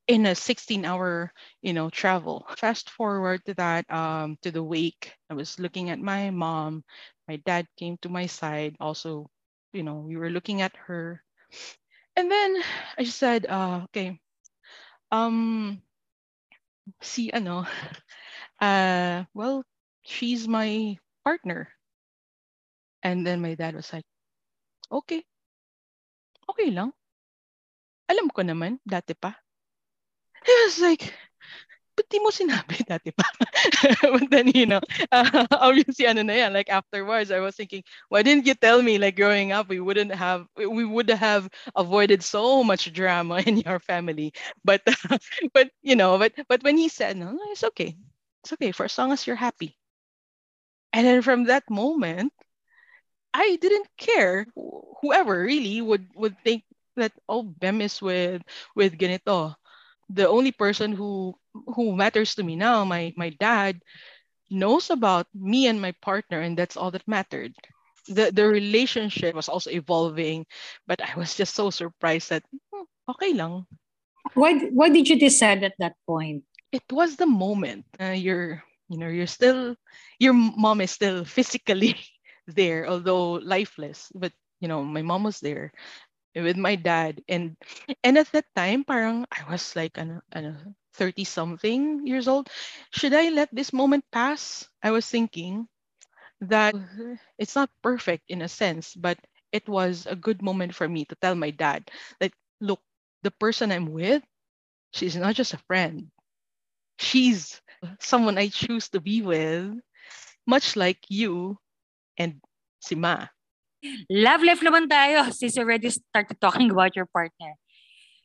in 0.09 0.27
a 0.27 0.35
16 0.35 0.85
hour 0.85 1.33
you 1.63 1.73
know 1.73 1.91
travel. 1.91 2.47
Fast 2.59 2.91
forward 2.91 3.45
to 3.47 3.55
that 3.55 3.89
um 3.91 4.37
to 4.43 4.51
the 4.51 4.63
wake 4.63 5.13
i 5.31 5.35
was 5.35 5.59
looking 5.59 5.91
at 5.91 6.01
my 6.01 6.31
mom. 6.31 6.85
My 7.29 7.37
dad 7.47 7.67
came 7.79 7.99
to 8.03 8.09
my 8.11 8.27
side. 8.27 8.77
Also 8.81 9.31
you 9.73 9.83
know 9.85 10.01
we 10.03 10.17
were 10.17 10.31
looking 10.31 10.63
at 10.63 10.77
her. 10.89 11.23
And 12.17 12.31
then 12.31 12.57
i 12.99 13.05
just 13.05 13.19
said 13.19 13.47
uh 13.47 13.83
okay 13.91 14.19
um, 15.13 15.81
si 17.01 17.31
ano, 17.33 17.67
uh, 18.61 19.25
well, 19.35 19.65
she's 20.03 20.49
my 20.49 20.99
partner. 21.25 21.69
And 23.03 23.27
then 23.27 23.41
my 23.41 23.55
dad 23.55 23.75
was 23.75 23.93
like, 23.93 24.05
okay, 24.93 25.25
okay 26.51 26.71
lang. 26.71 26.93
Alam 28.11 28.31
ko 28.31 28.43
naman, 28.43 28.79
dati 28.87 29.15
pa. 29.19 29.35
He 30.47 30.53
was 30.65 30.79
like, 30.79 31.11
ba't 31.97 32.09
di 32.13 32.19
mo 32.21 32.31
sinabi 32.31 32.85
dati 32.87 33.11
pa? 33.17 33.25
but 34.15 34.29
then, 34.31 34.49
you 34.53 34.67
know, 34.67 34.81
uh, 35.13 35.25
obviously, 35.65 36.07
ano 36.07 36.23
na 36.23 36.35
yan, 36.47 36.53
like 36.53 36.69
afterwards, 36.69 37.31
I 37.33 37.41
was 37.41 37.57
thinking, 37.57 37.83
why 38.09 38.23
didn't 38.23 38.47
you 38.47 38.55
tell 38.55 38.83
me, 38.83 38.99
like 38.99 39.17
growing 39.17 39.53
up, 39.53 39.69
we 39.69 39.81
wouldn't 39.81 40.15
have, 40.15 40.47
we 40.57 40.85
would 40.85 41.11
have 41.11 41.49
avoided 41.75 42.23
so 42.23 42.63
much 42.63 42.93
drama 42.93 43.41
in 43.47 43.59
your 43.59 43.81
family. 43.81 44.33
But, 44.65 44.83
but, 45.55 45.71
you 45.83 45.97
know, 45.97 46.19
but, 46.19 46.35
but 46.49 46.63
when 46.63 46.77
he 46.77 46.89
said, 46.89 47.17
no, 47.17 47.37
it's 47.51 47.65
okay. 47.75 47.97
It's 48.45 48.53
okay 48.55 48.73
for 48.73 48.85
as 48.85 48.97
long 48.99 49.13
as 49.13 49.27
you're 49.27 49.37
happy. 49.37 49.77
And 50.93 51.07
then 51.07 51.23
from 51.23 51.45
that 51.45 51.71
moment, 51.71 52.33
I 53.35 53.57
didn't 53.61 53.89
care. 53.97 54.47
Whoever 55.03 55.43
really 55.43 55.81
would 55.81 56.09
would 56.17 56.37
think 56.43 56.65
that 56.97 57.13
oh 57.29 57.43
Bem 57.45 57.81
is 57.81 58.01
with 58.03 58.43
with 58.75 58.99
ganito. 58.99 59.55
The 60.11 60.29
only 60.29 60.53
person 60.53 60.93
who 60.93 61.35
who 61.75 61.97
matters 61.97 62.35
to 62.37 62.43
me 62.43 62.57
now, 62.57 62.85
my 62.85 63.13
my 63.17 63.31
dad, 63.31 63.81
knows 64.51 64.91
about 64.91 65.27
me 65.35 65.67
and 65.67 65.81
my 65.81 65.93
partner, 66.03 66.41
and 66.41 66.57
that's 66.57 66.77
all 66.77 66.91
that 66.93 67.07
mattered. 67.09 67.55
The 68.09 68.31
the 68.31 68.47
relationship 68.47 69.35
was 69.35 69.49
also 69.49 69.71
evolving, 69.71 70.47
but 70.87 71.03
I 71.03 71.17
was 71.19 71.35
just 71.35 71.55
so 71.55 71.71
surprised 71.71 72.31
that 72.31 72.45
hmm, 72.73 72.87
okay 73.11 73.35
lang. 73.35 73.67
Why 74.35 74.71
why 74.71 74.89
did 74.91 75.09
you 75.09 75.19
decide 75.19 75.65
at 75.65 75.75
that 75.79 75.99
point? 76.07 76.45
It 76.73 76.87
was 76.91 77.17
the 77.17 77.27
moment. 77.27 77.87
Uh, 77.99 78.15
you're 78.15 78.63
you 78.89 78.99
know 78.99 79.09
you're 79.11 79.31
still 79.31 79.75
your 80.19 80.35
mom 80.35 80.81
is 80.81 80.91
still 80.91 81.25
physically 81.25 81.99
there, 82.47 82.87
although 82.87 83.43
lifeless. 83.43 84.11
But 84.15 84.33
you 84.61 84.69
know 84.69 84.83
my 84.85 85.03
mom 85.03 85.27
was 85.27 85.41
there 85.41 85.73
with 86.37 86.57
my 86.57 86.77
dad 86.77 87.23
and 87.29 87.57
and 88.05 88.19
at 88.19 88.29
that 88.33 88.45
time 88.55 88.85
parang 88.85 89.25
I 89.33 89.49
was 89.49 89.73
like 89.73 89.97
ano, 89.97 90.21
ano 90.33 90.77
30 90.97 91.25
something 91.25 92.07
years 92.07 92.29
old 92.29 92.49
should 92.91 93.13
I 93.13 93.29
let 93.31 93.53
this 93.53 93.73
moment 93.73 94.05
pass 94.13 94.67
I 94.83 94.91
was 94.91 95.07
thinking 95.07 95.69
that 96.41 96.75
mm-hmm. 96.75 97.15
it's 97.39 97.55
not 97.55 97.71
perfect 97.83 98.25
in 98.29 98.43
a 98.43 98.49
sense 98.49 98.95
but 98.95 99.19
it 99.53 99.69
was 99.69 100.07
a 100.09 100.17
good 100.17 100.43
moment 100.43 100.75
for 100.75 100.89
me 100.89 101.05
to 101.07 101.17
tell 101.21 101.35
my 101.35 101.51
dad 101.51 101.89
that 102.21 102.33
look 102.61 102.81
the 103.23 103.31
person 103.31 103.73
I'm 103.73 103.93
with 103.93 104.23
she's 104.93 105.17
not 105.17 105.35
just 105.35 105.55
a 105.55 105.65
friend 105.69 106.09
she's 106.99 107.61
someone 108.01 108.39
I 108.39 108.49
choose 108.49 108.89
to 108.91 109.01
be 109.01 109.23
with 109.23 109.77
much 110.47 110.77
like 110.77 110.99
you 111.09 111.59
and 112.19 112.41
Sima. 112.81 113.29
Love 114.09 114.43
life 114.43 114.63
naman 114.63 114.89
tayo 114.89 115.29
since 115.37 115.57
you 115.57 115.63
already 115.63 115.91
started 115.91 116.39
talking 116.41 116.71
about 116.71 116.97
your 116.97 117.07
partner. 117.07 117.55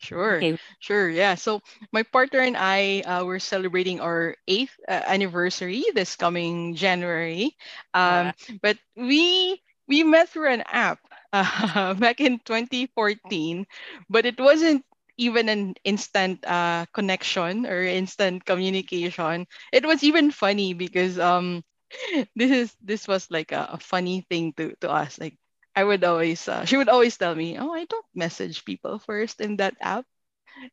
Sure. 0.02 0.44
Okay. 0.44 0.58
Sure. 0.80 1.10
Yeah. 1.10 1.36
So 1.36 1.62
my 1.94 2.04
partner 2.04 2.40
and 2.42 2.58
I 2.58 3.02
uh, 3.02 3.24
were 3.26 3.40
celebrating 3.40 4.02
our 4.02 4.36
eighth 4.48 4.76
uh, 4.88 4.92
anniversary 5.08 5.84
this 5.96 6.16
coming 6.18 6.76
January. 6.76 7.56
Um, 7.94 8.34
But 8.62 8.78
we 8.98 9.62
we 9.88 10.04
met 10.04 10.30
through 10.30 10.52
an 10.54 10.64
app 10.68 11.00
uh, 11.34 11.94
back 11.96 12.20
in 12.22 12.40
2014, 12.44 13.66
but 14.10 14.26
it 14.26 14.40
wasn't 14.40 14.86
even 15.18 15.50
an 15.50 15.76
instant 15.84 16.44
uh, 16.46 16.86
connection 16.94 17.66
or 17.66 17.82
instant 17.84 18.46
communication. 18.46 19.48
It 19.72 19.86
was 19.86 20.04
even 20.04 20.32
funny 20.32 20.74
because 20.74 21.20
um, 21.20 21.64
this 22.36 22.52
is 22.52 22.70
this 22.82 23.08
was 23.08 23.30
like 23.32 23.52
a, 23.52 23.76
a 23.76 23.80
funny 23.80 24.26
thing 24.30 24.54
to 24.58 24.76
to 24.82 24.90
us. 24.92 25.20
Like 25.20 25.38
I 25.76 25.84
would 25.84 26.04
always, 26.04 26.48
uh, 26.48 26.66
she 26.66 26.78
would 26.78 26.90
always 26.90 27.18
tell 27.18 27.36
me, 27.36 27.58
oh, 27.58 27.72
I 27.72 27.86
don't 27.86 28.06
message 28.16 28.66
people 28.66 29.00
first 29.00 29.42
in 29.42 29.58
that 29.58 29.76
app. 29.82 30.06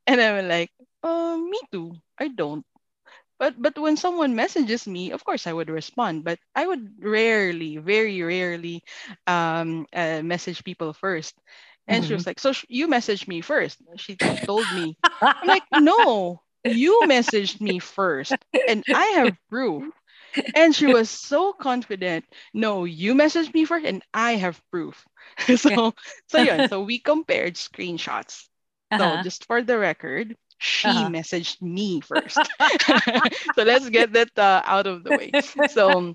And 0.06 0.20
I'm 0.20 0.48
like, 0.48 0.70
oh, 1.02 1.38
me 1.38 1.60
too. 1.72 1.94
I 2.18 2.28
don't. 2.28 2.64
But 3.38 3.60
but 3.60 3.78
when 3.78 3.96
someone 3.96 4.34
messages 4.34 4.86
me, 4.86 5.12
of 5.12 5.24
course 5.24 5.46
I 5.46 5.52
would 5.52 5.70
respond. 5.70 6.24
But 6.24 6.38
I 6.54 6.66
would 6.66 6.98
rarely, 7.00 7.76
very 7.78 8.22
rarely, 8.22 8.82
um, 9.26 9.86
uh, 9.92 10.22
message 10.22 10.64
people 10.64 10.92
first. 10.92 11.34
And 11.86 12.02
mm-hmm. 12.02 12.08
she 12.08 12.14
was 12.14 12.26
like, 12.26 12.40
so 12.40 12.52
sh- 12.52 12.66
you 12.68 12.88
messaged 12.88 13.28
me 13.28 13.40
first. 13.40 13.78
She 13.96 14.16
told 14.44 14.72
me. 14.72 14.98
I'm 15.20 15.46
like, 15.48 15.64
no, 15.72 16.42
you 16.64 17.02
messaged 17.06 17.60
me 17.60 17.78
first, 17.78 18.44
and 18.66 18.84
I 18.92 19.04
have 19.22 19.36
proof 19.48 19.84
and 20.54 20.74
she 20.74 20.86
was 20.86 21.10
so 21.10 21.52
confident. 21.52 22.24
No, 22.54 22.84
you 22.84 23.14
messaged 23.14 23.54
me 23.54 23.64
first, 23.64 23.86
and 23.86 24.02
I 24.12 24.36
have 24.36 24.60
proof. 24.70 25.04
so, 25.56 25.94
so 26.28 26.38
yeah. 26.38 26.66
So 26.68 26.82
we 26.82 26.98
compared 26.98 27.54
screenshots. 27.54 28.46
Uh-huh. 28.90 29.18
So 29.18 29.22
just 29.22 29.46
for 29.46 29.62
the 29.62 29.78
record, 29.78 30.36
she 30.58 30.88
uh-huh. 30.88 31.08
messaged 31.08 31.62
me 31.62 32.00
first. 32.00 32.36
so 33.54 33.62
let's 33.62 33.88
get 33.90 34.12
that 34.12 34.36
uh, 34.36 34.62
out 34.64 34.86
of 34.86 35.04
the 35.04 35.10
way. 35.10 35.30
So, 35.70 36.14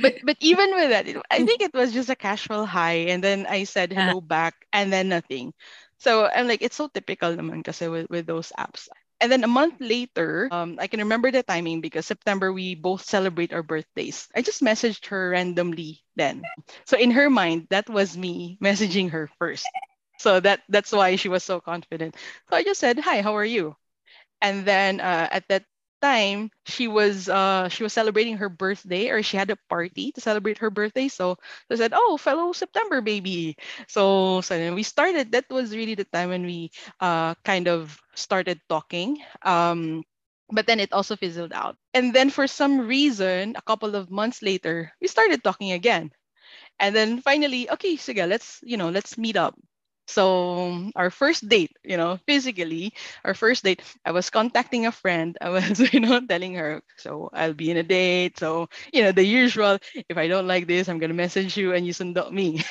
but 0.00 0.14
but 0.24 0.36
even 0.40 0.74
with 0.74 0.90
that, 0.90 1.06
it, 1.08 1.16
I 1.30 1.44
think 1.44 1.60
it 1.60 1.74
was 1.74 1.92
just 1.92 2.08
a 2.10 2.16
casual 2.16 2.66
hi, 2.66 3.12
and 3.12 3.22
then 3.22 3.46
I 3.46 3.64
said 3.64 3.92
uh-huh. 3.92 4.00
hello 4.00 4.18
uh-huh. 4.18 4.26
back, 4.26 4.54
and 4.72 4.92
then 4.92 5.08
nothing. 5.08 5.52
So 5.98 6.26
I'm 6.26 6.48
like, 6.48 6.60
it's 6.60 6.76
so 6.76 6.88
typical 6.88 7.32
naman 7.32 7.64
kasi 7.64 7.88
with, 7.88 8.10
with 8.10 8.26
those 8.26 8.52
apps 8.58 8.88
and 9.24 9.32
then 9.32 9.44
a 9.44 9.48
month 9.48 9.80
later, 9.80 10.48
um, 10.52 10.76
I 10.78 10.86
can 10.86 11.00
remember 11.00 11.32
the 11.32 11.42
timing 11.42 11.80
because 11.80 12.04
September 12.06 12.52
we 12.52 12.76
both 12.76 13.04
celebrate 13.04 13.52
our 13.52 13.62
birthdays. 13.64 14.28
I 14.36 14.42
just 14.42 14.60
messaged 14.62 15.06
her 15.08 15.30
randomly 15.30 16.04
then. 16.16 16.44
So 16.84 16.98
in 16.98 17.10
her 17.12 17.30
mind, 17.30 17.68
that 17.70 17.88
was 17.88 18.16
me 18.16 18.58
messaging 18.62 19.10
her 19.16 19.30
first. 19.40 19.66
So 20.20 20.40
that 20.40 20.62
that's 20.68 20.92
why 20.92 21.16
she 21.16 21.28
was 21.32 21.42
so 21.44 21.60
confident. 21.60 22.16
So 22.50 22.56
I 22.56 22.62
just 22.64 22.80
said, 22.80 23.00
"Hi, 23.00 23.22
how 23.22 23.34
are 23.36 23.44
you?" 23.48 23.76
And 24.42 24.66
then 24.66 25.00
uh, 25.00 25.28
at 25.32 25.48
that 25.48 25.64
time 26.04 26.52
she 26.68 26.88
was 26.88 27.28
uh 27.32 27.68
she 27.72 27.82
was 27.82 27.92
celebrating 27.96 28.36
her 28.36 28.50
birthday 28.52 29.08
or 29.08 29.24
she 29.24 29.36
had 29.40 29.48
a 29.50 29.56
party 29.72 30.12
to 30.12 30.20
celebrate 30.20 30.58
her 30.60 30.70
birthday. 30.70 31.08
So 31.08 31.36
they 31.68 31.76
said 31.76 31.92
oh 31.96 32.18
fellow 32.20 32.52
september 32.52 33.00
baby. 33.00 33.56
So 33.88 34.40
so 34.42 34.54
then 34.58 34.74
we 34.76 34.84
started. 34.84 35.32
That 35.32 35.48
was 35.50 35.72
really 35.74 35.96
the 35.96 36.04
time 36.08 36.28
when 36.30 36.44
we 36.44 36.70
uh 37.00 37.34
kind 37.44 37.68
of 37.68 37.96
started 38.14 38.60
talking. 38.68 39.18
Um 39.42 40.04
but 40.52 40.66
then 40.68 40.80
it 40.80 40.92
also 40.92 41.16
fizzled 41.16 41.52
out. 41.52 41.76
And 41.94 42.12
then 42.14 42.30
for 42.30 42.46
some 42.46 42.86
reason 42.86 43.56
a 43.56 43.62
couple 43.64 43.96
of 43.96 44.10
months 44.10 44.42
later 44.42 44.92
we 45.00 45.08
started 45.08 45.42
talking 45.42 45.72
again. 45.72 46.12
And 46.80 46.94
then 46.94 47.20
finally 47.22 47.70
okay 47.70 47.96
sige 47.96 48.22
let's 48.28 48.60
you 48.62 48.76
know 48.76 48.90
let's 48.90 49.16
meet 49.18 49.36
up 49.36 49.54
so 50.06 50.90
our 50.96 51.10
first 51.10 51.48
date, 51.48 51.72
you 51.84 51.96
know, 51.96 52.18
physically, 52.26 52.92
our 53.24 53.34
first 53.34 53.64
date, 53.64 53.82
I 54.04 54.12
was 54.12 54.30
contacting 54.30 54.86
a 54.86 54.92
friend. 54.92 55.36
I 55.40 55.50
was, 55.50 55.78
you 55.92 56.00
know, 56.00 56.20
telling 56.26 56.54
her, 56.54 56.82
so 56.96 57.30
I'll 57.32 57.54
be 57.54 57.70
in 57.70 57.76
a 57.76 57.82
date. 57.82 58.38
So, 58.38 58.68
you 58.92 59.02
know, 59.02 59.12
the 59.12 59.24
usual, 59.24 59.78
if 60.08 60.16
I 60.16 60.28
don't 60.28 60.46
like 60.46 60.66
this, 60.66 60.88
I'm 60.88 60.98
gonna 60.98 61.14
message 61.14 61.56
you 61.56 61.72
and 61.72 61.86
you 61.86 61.92
sundot 61.92 62.30
me. 62.32 62.62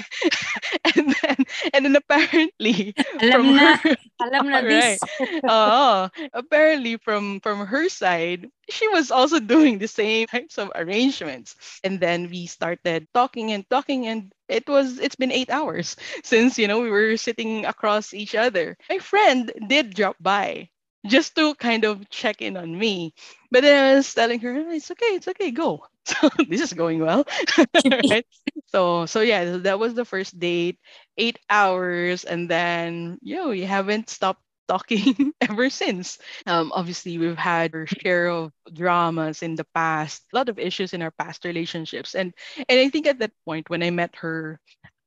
and 0.96 1.16
then 1.22 1.38
and 1.74 1.86
then 1.86 1.96
apparently 1.96 2.94
alam 3.22 3.42
from 3.42 3.54
na, 3.56 3.68
her, 3.84 3.96
alam 4.24 4.46
na 4.52 4.60
this. 4.62 5.04
uh, 5.48 6.10
apparently 6.34 6.98
from 6.98 7.40
from 7.42 7.66
her 7.66 7.90
side, 7.90 8.48
she 8.70 8.88
was 8.90 9.12
also 9.12 9.40
doing 9.40 9.78
the 9.78 9.88
same 9.88 10.28
types 10.28 10.58
of 10.58 10.72
arrangements. 10.76 11.56
And 11.84 12.00
then 12.00 12.30
we 12.30 12.46
started 12.48 13.08
talking 13.14 13.52
and 13.52 13.68
talking 13.70 14.08
and 14.08 14.32
it 14.48 14.68
was 14.68 15.00
it's 15.00 15.16
been 15.16 15.32
eight 15.32 15.50
hours 15.50 15.96
since 16.24 16.58
you 16.58 16.68
know 16.68 16.82
we 16.82 16.90
were 16.90 17.18
sitting 17.18 17.66
across 17.66 18.14
each 18.14 18.36
other. 18.36 18.78
My 18.90 19.00
friend 19.00 19.52
did 19.68 19.94
drop 19.94 20.18
by 20.20 20.70
just 21.08 21.36
to 21.36 21.56
kind 21.56 21.84
of 21.86 22.10
check 22.10 22.42
in 22.42 22.58
on 22.58 22.78
me. 22.78 23.14
But 23.52 23.62
then 23.64 23.94
i 23.94 23.96
was 23.96 24.14
telling 24.14 24.40
her 24.42 24.56
it's 24.72 24.92
okay 24.92 25.16
it's 25.18 25.28
okay 25.28 25.52
go. 25.52 25.86
So 26.06 26.30
this 26.50 26.62
is 26.62 26.74
going 26.74 27.00
well. 27.00 27.26
Right? 28.10 28.26
So 28.68 29.06
so 29.06 29.22
yeah 29.22 29.58
that 29.68 29.80
was 29.80 29.94
the 29.94 30.06
first 30.06 30.38
date 30.40 30.80
eight 31.18 31.40
hours. 31.50 32.24
And 32.26 32.50
then 32.50 33.18
you 33.22 33.36
know 33.38 33.52
you 33.52 33.66
haven't 33.66 34.10
stopped 34.10 34.42
talking 34.74 35.34
ever 35.42 35.70
since. 35.70 36.18
Um, 36.48 36.72
obviously, 36.74 37.18
we've 37.18 37.38
had 37.38 37.74
our 37.76 37.86
share 37.88 38.28
of 38.30 38.52
dramas 38.74 39.44
in 39.44 39.56
the 39.56 39.66
past, 39.76 40.24
a 40.34 40.38
lot 40.38 40.50
of 40.50 40.60
issues 40.60 40.94
in 40.94 41.02
our 41.02 41.12
past 41.12 41.46
relationships, 41.46 42.16
and 42.16 42.34
and 42.70 42.78
I 42.80 42.90
think 42.90 43.08
at 43.08 43.20
that 43.20 43.34
point 43.46 43.70
when 43.70 43.84
I 43.84 43.92
met 43.92 44.16
her, 44.26 44.60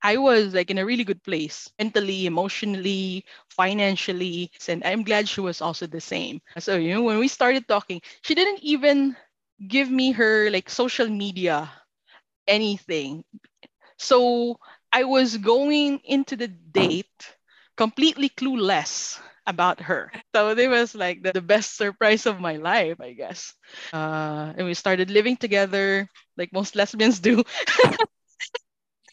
I 0.02 0.16
was 0.18 0.54
like 0.54 0.70
in 0.70 0.78
a 0.78 0.86
really 0.86 1.04
good 1.04 1.22
place 1.24 1.68
mentally, 1.78 2.26
emotionally, 2.26 3.24
financially, 3.50 4.50
and 4.68 4.84
I'm 4.84 5.02
glad 5.04 5.28
she 5.28 5.40
was 5.40 5.60
also 5.60 5.86
the 5.86 6.00
same. 6.00 6.40
So 6.58 6.76
you 6.76 6.94
know, 6.94 7.02
when 7.02 7.18
we 7.18 7.28
started 7.28 7.66
talking, 7.68 8.00
she 8.22 8.34
didn't 8.34 8.62
even 8.62 9.16
give 9.66 9.90
me 9.90 10.12
her 10.12 10.50
like 10.50 10.70
social 10.70 11.08
media 11.08 11.70
anything. 12.48 13.24
So 13.98 14.58
I 14.92 15.04
was 15.04 15.36
going 15.38 16.00
into 16.04 16.36
the 16.36 16.48
date 16.48 17.36
completely 17.76 18.30
clueless 18.30 19.20
about 19.46 19.80
her. 19.80 20.12
So 20.34 20.50
it 20.50 20.68
was 20.68 20.94
like 20.94 21.22
the, 21.22 21.32
the 21.32 21.40
best 21.40 21.76
surprise 21.76 22.26
of 22.26 22.40
my 22.40 22.56
life, 22.56 23.00
I 23.00 23.12
guess. 23.12 23.54
Uh, 23.92 24.52
and 24.56 24.66
we 24.66 24.74
started 24.74 25.10
living 25.10 25.36
together 25.36 26.08
like 26.36 26.52
most 26.52 26.76
lesbians 26.76 27.20
do. 27.20 27.42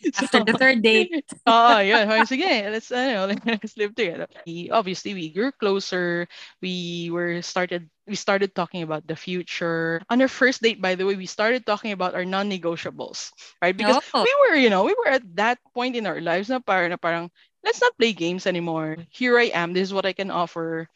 After 0.03 0.39
so, 0.39 0.43
the 0.43 0.59
third 0.59 0.83
date. 0.83 1.09
oh, 1.47 1.79
yeah. 1.79 2.03
Sige, 2.27 2.43
let's, 2.67 2.91
uh, 2.91 3.07
you 3.07 3.13
know, 3.15 3.27
let's 3.45 3.77
live 3.77 3.95
together. 3.95 4.27
We, 4.45 4.69
obviously, 4.69 5.13
we 5.13 5.31
grew 5.31 5.51
closer. 5.51 6.27
We 6.61 7.09
were 7.11 7.41
started 7.41 7.89
we 8.07 8.15
started 8.15 8.53
talking 8.53 8.83
about 8.83 9.07
the 9.07 9.15
future. 9.15 10.01
On 10.09 10.19
our 10.21 10.27
first 10.27 10.61
date, 10.61 10.81
by 10.81 10.95
the 10.95 11.05
way, 11.05 11.15
we 11.15 11.25
started 11.25 11.65
talking 11.65 11.91
about 11.91 12.15
our 12.15 12.25
non-negotiables, 12.25 13.31
right? 13.61 13.75
Because 13.75 14.03
oh. 14.13 14.23
we 14.23 14.33
were, 14.43 14.55
you 14.55 14.69
know, 14.69 14.83
we 14.83 14.91
were 14.91 15.11
at 15.11 15.23
that 15.35 15.59
point 15.73 15.95
in 15.95 16.05
our 16.05 16.19
lives 16.19 16.49
na 16.49 16.59
parang, 16.59 16.91
na 16.91 16.99
parang 16.99 17.31
let's 17.63 17.81
not 17.81 17.97
play 17.97 18.13
games 18.13 18.45
anymore. 18.47 18.97
Here 19.09 19.37
I 19.39 19.51
am. 19.53 19.73
This 19.73 19.89
is 19.89 19.93
what 19.93 20.05
I 20.05 20.13
can 20.13 20.31
offer. 20.31 20.87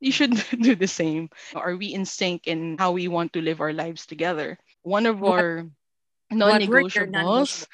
You 0.00 0.12
should 0.12 0.34
do 0.62 0.74
the 0.76 0.88
same. 0.88 1.30
Are 1.54 1.76
we 1.76 1.94
in 1.94 2.04
sync 2.04 2.46
in 2.46 2.76
how 2.78 2.92
we 2.92 3.08
want 3.08 3.32
to 3.34 3.42
live 3.42 3.60
our 3.60 3.72
lives 3.72 4.06
together? 4.06 4.58
One 4.82 5.06
of 5.06 5.22
our 5.24 5.66
non-negotiables 6.30 7.66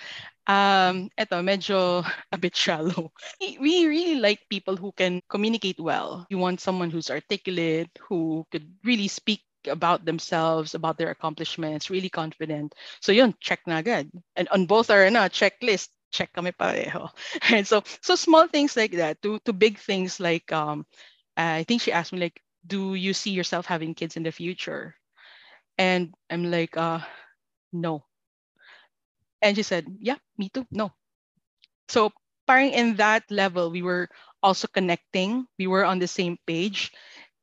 Um, 0.47 1.09
eto, 1.17 1.41
medyo 1.41 2.05
a 2.33 2.39
bit 2.39 2.57
shallow. 2.57 3.13
We 3.41 3.87
really 3.87 4.21
like 4.21 4.49
people 4.51 4.77
who 4.77 4.93
can 4.93 5.23
communicate 5.29 5.81
well. 5.81 6.27
You 6.29 6.39
want 6.39 6.61
someone 6.61 6.91
who's 6.91 7.11
articulate, 7.11 7.91
who 8.09 8.45
could 8.53 8.69
really 8.85 9.09
speak 9.09 9.41
about 9.67 10.05
themselves, 10.05 10.75
about 10.75 10.99
their 10.99 11.11
accomplishments, 11.11 11.89
really 11.89 12.11
confident. 12.11 12.75
So 13.01 13.13
yun, 13.13 13.35
check 13.41 13.61
na 13.67 13.79
agad. 13.81 14.11
And 14.37 14.49
on 14.53 14.67
both 14.67 14.91
our 14.91 15.09
na, 15.09 15.29
checklist, 15.29 15.89
check 16.15 16.31
kami 16.33 16.53
pareho. 16.55 17.11
And 17.51 17.67
so 17.67 17.83
so 18.07 18.15
small 18.15 18.47
things 18.49 18.79
like 18.79 18.95
that 19.03 19.19
to 19.27 19.41
to 19.45 19.53
big 19.53 19.79
things 19.83 20.21
like 20.23 20.53
um 20.55 20.87
I 21.37 21.65
think 21.67 21.83
she 21.83 21.93
asked 21.93 22.13
me 22.15 22.21
like, 22.21 22.41
do 22.67 22.95
you 22.95 23.15
see 23.15 23.33
yourself 23.35 23.67
having 23.67 23.95
kids 23.95 24.17
in 24.17 24.23
the 24.25 24.33
future? 24.33 24.95
And 25.79 26.15
I'm 26.31 26.51
like, 26.51 26.77
uh, 26.77 27.01
no. 27.73 28.05
And 29.43 29.57
she 29.57 29.63
said, 29.63 29.87
yeah, 30.01 30.17
me 30.39 30.49
too. 30.49 30.67
No. 30.73 30.93
So 31.89 32.13
parang 32.47 32.73
in 32.73 32.97
that 32.97 33.25
level, 33.31 33.71
we 33.71 33.83
were 33.83 34.09
also 34.43 34.69
connecting. 34.69 35.47
We 35.59 35.67
were 35.67 35.85
on 35.85 35.99
the 35.99 36.09
same 36.09 36.39
page. 36.47 36.93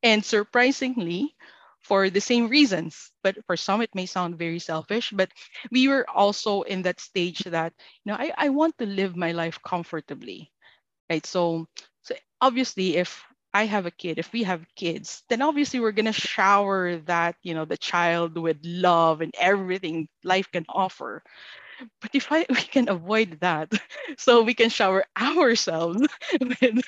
And 0.04 0.26
surprisingly, 0.26 1.36
for 1.82 2.10
the 2.10 2.22
same 2.22 2.48
reasons, 2.50 3.12
but 3.24 3.38
for 3.46 3.58
some 3.58 3.82
it 3.82 3.94
may 3.96 4.06
sound 4.06 4.38
very 4.38 4.60
selfish, 4.60 5.12
but 5.12 5.32
we 5.72 5.88
were 5.88 6.08
also 6.10 6.62
in 6.64 6.84
that 6.84 7.00
stage 7.00 7.40
that, 7.46 7.74
you 8.06 8.12
know, 8.12 8.18
I, 8.20 8.34
I 8.38 8.50
want 8.50 8.78
to 8.80 8.86
live 8.86 9.16
my 9.16 9.32
life 9.32 9.60
comfortably. 9.66 10.52
Right. 11.10 11.26
So 11.26 11.68
so 12.04 12.16
obviously 12.42 12.98
if 12.98 13.24
I 13.54 13.66
have 13.66 13.86
a 13.86 13.92
kid, 13.92 14.20
if 14.20 14.32
we 14.34 14.44
have 14.44 14.66
kids, 14.76 15.24
then 15.30 15.42
obviously 15.42 15.80
we're 15.80 15.92
gonna 15.92 16.14
shower 16.14 16.98
that, 17.08 17.36
you 17.44 17.54
know, 17.54 17.66
the 17.66 17.78
child 17.78 18.38
with 18.38 18.58
love 18.64 19.22
and 19.22 19.34
everything 19.40 20.08
life 20.24 20.50
can 20.52 20.66
offer. 20.70 21.24
But 22.02 22.12
if 22.14 22.32
I 22.32 22.46
we 22.50 22.56
can 22.64 22.90
avoid 22.90 23.40
that, 23.42 23.72
so 24.18 24.44
we 24.44 24.54
can 24.54 24.70
shower 24.70 25.06
ourselves 25.20 26.02
with 26.42 26.82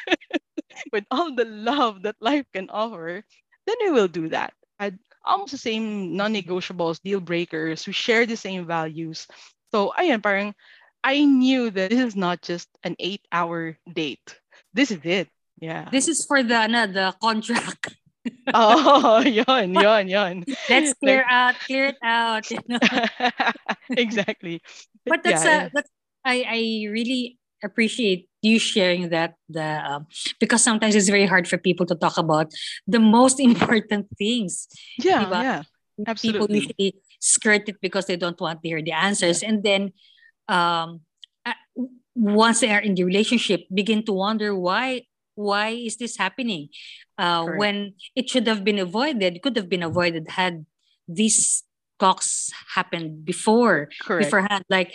with 0.93 1.05
all 1.11 1.35
the 1.35 1.45
love 1.45 2.03
that 2.03 2.15
life 2.21 2.45
can 2.53 2.69
offer, 2.69 3.23
then 3.65 3.75
we 3.81 3.91
will 3.91 4.07
do 4.07 4.29
that. 4.29 4.53
Had 4.79 4.99
almost 5.25 5.51
the 5.51 5.57
same 5.57 6.15
non-negotiables, 6.15 7.01
deal 7.01 7.19
breakers. 7.19 7.87
We 7.87 7.93
share 7.93 8.25
the 8.25 8.37
same 8.37 8.65
values. 8.65 9.27
So 9.71 9.93
ayan, 9.97 10.21
parang 10.21 10.53
I 11.03 11.23
knew 11.25 11.69
that 11.71 11.89
this 11.89 11.99
is 11.99 12.15
not 12.15 12.41
just 12.41 12.69
an 12.83 12.95
eight-hour 12.99 13.77
date. 13.91 14.39
This 14.73 14.91
is 14.91 14.99
it. 15.03 15.29
Yeah. 15.59 15.89
This 15.91 16.07
is 16.07 16.25
for 16.25 16.43
the 16.43 16.67
na, 16.67 16.87
the 16.87 17.13
contract. 17.21 17.95
oh, 18.53 19.19
yon, 19.19 19.73
yon, 19.73 20.07
yon. 20.07 20.43
Let's 20.69 20.93
clear 20.95 21.25
out, 21.27 21.55
clear 21.67 21.91
it 21.91 21.99
out. 22.03 22.49
You 22.49 22.59
know? 22.67 22.79
exactly. 23.89 24.61
But 25.05 25.23
that's 25.23 25.43
yeah, 25.43 25.67
a, 25.67 25.71
that's 25.73 25.89
I 26.23 26.43
I 26.47 26.59
really 26.91 27.37
appreciate 27.63 28.27
you 28.43 28.59
sharing 28.59 29.09
that 29.09 29.35
the 29.49 29.63
um, 29.63 30.07
because 30.39 30.63
sometimes 30.63 30.95
it's 30.95 31.09
very 31.09 31.25
hard 31.25 31.47
for 31.47 31.57
people 31.57 31.85
to 31.87 31.95
talk 31.95 32.17
about 32.17 32.51
the 32.85 32.99
most 32.99 33.39
important 33.49 34.07
things. 34.17 34.67
Yeah, 34.99 35.25
diba? 35.25 35.41
yeah. 35.41 35.61
Absolutely. 36.07 36.39
People 36.39 36.55
usually 36.55 36.95
skirt 37.19 37.69
it 37.69 37.77
because 37.79 38.05
they 38.07 38.17
don't 38.17 38.39
want 38.41 38.61
to 38.61 38.67
hear 38.67 38.81
the 38.81 38.91
answers, 38.91 39.41
yeah. 39.41 39.49
and 39.49 39.63
then 39.63 39.81
um, 40.49 41.01
uh, 41.45 41.53
once 42.15 42.59
they 42.61 42.71
are 42.73 42.81
in 42.81 42.95
the 42.95 43.03
relationship, 43.03 43.65
begin 43.73 44.03
to 44.05 44.13
wonder 44.13 44.55
why 44.55 45.05
why 45.35 45.69
is 45.69 45.97
this 45.97 46.17
happening 46.17 46.69
uh, 47.17 47.45
when 47.57 47.93
it 48.15 48.29
should 48.29 48.45
have 48.45 48.63
been 48.63 48.77
avoided 48.77 49.41
could 49.41 49.55
have 49.55 49.69
been 49.69 49.81
avoided 49.81 50.29
had 50.29 50.65
these 51.07 51.63
talks 51.99 52.51
happened 52.75 53.25
before 53.25 53.89
Correct. 54.01 54.25
beforehand 54.25 54.63
like 54.69 54.93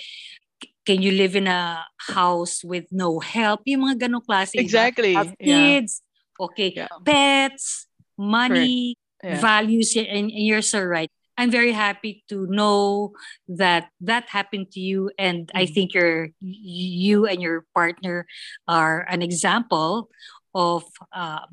can 0.88 1.04
you 1.04 1.12
live 1.12 1.36
in 1.36 1.44
a 1.44 1.84
house 2.16 2.64
with 2.64 2.88
no 2.88 3.20
help 3.20 3.60
yung 3.68 3.84
mga 3.84 4.08
ganong 4.08 4.24
klase 4.24 4.56
exactly 4.56 5.12
have 5.12 5.36
kids 5.36 6.00
yeah. 6.00 6.44
okay 6.48 6.70
yeah. 6.72 6.88
pets 7.04 7.84
money 8.16 8.96
yeah. 9.20 9.36
values 9.36 9.92
and, 9.92 10.32
and 10.32 10.32
you're 10.32 10.64
so 10.64 10.80
right 10.80 11.12
I'm 11.38 11.52
very 11.52 11.70
happy 11.70 12.24
to 12.34 12.50
know 12.50 13.14
that 13.46 13.94
that 14.02 14.26
happened 14.26 14.74
to 14.74 14.80
you, 14.82 15.14
and 15.16 15.46
mm-hmm. 15.46 15.56
I 15.56 15.66
think 15.70 15.94
you're 15.94 16.34
you 16.42 17.30
and 17.30 17.38
your 17.40 17.62
partner 17.78 18.26
are 18.66 19.06
an 19.06 19.22
example 19.22 20.10
of 20.50 20.82
uh, 21.14 21.46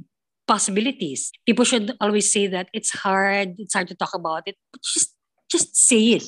possibilities. 0.48 1.32
People 1.46 1.66
should 1.66 1.94
always 2.02 2.34
say 2.34 2.48
that 2.48 2.68
it's 2.74 2.90
hard, 2.90 3.62
it's 3.62 3.76
hard 3.78 3.88
to 3.90 3.96
talk 3.96 4.16
about 4.16 4.50
it, 4.50 4.58
but 4.74 4.82
just 4.82 5.14
just 5.54 5.78
say 5.78 6.18
it. 6.18 6.26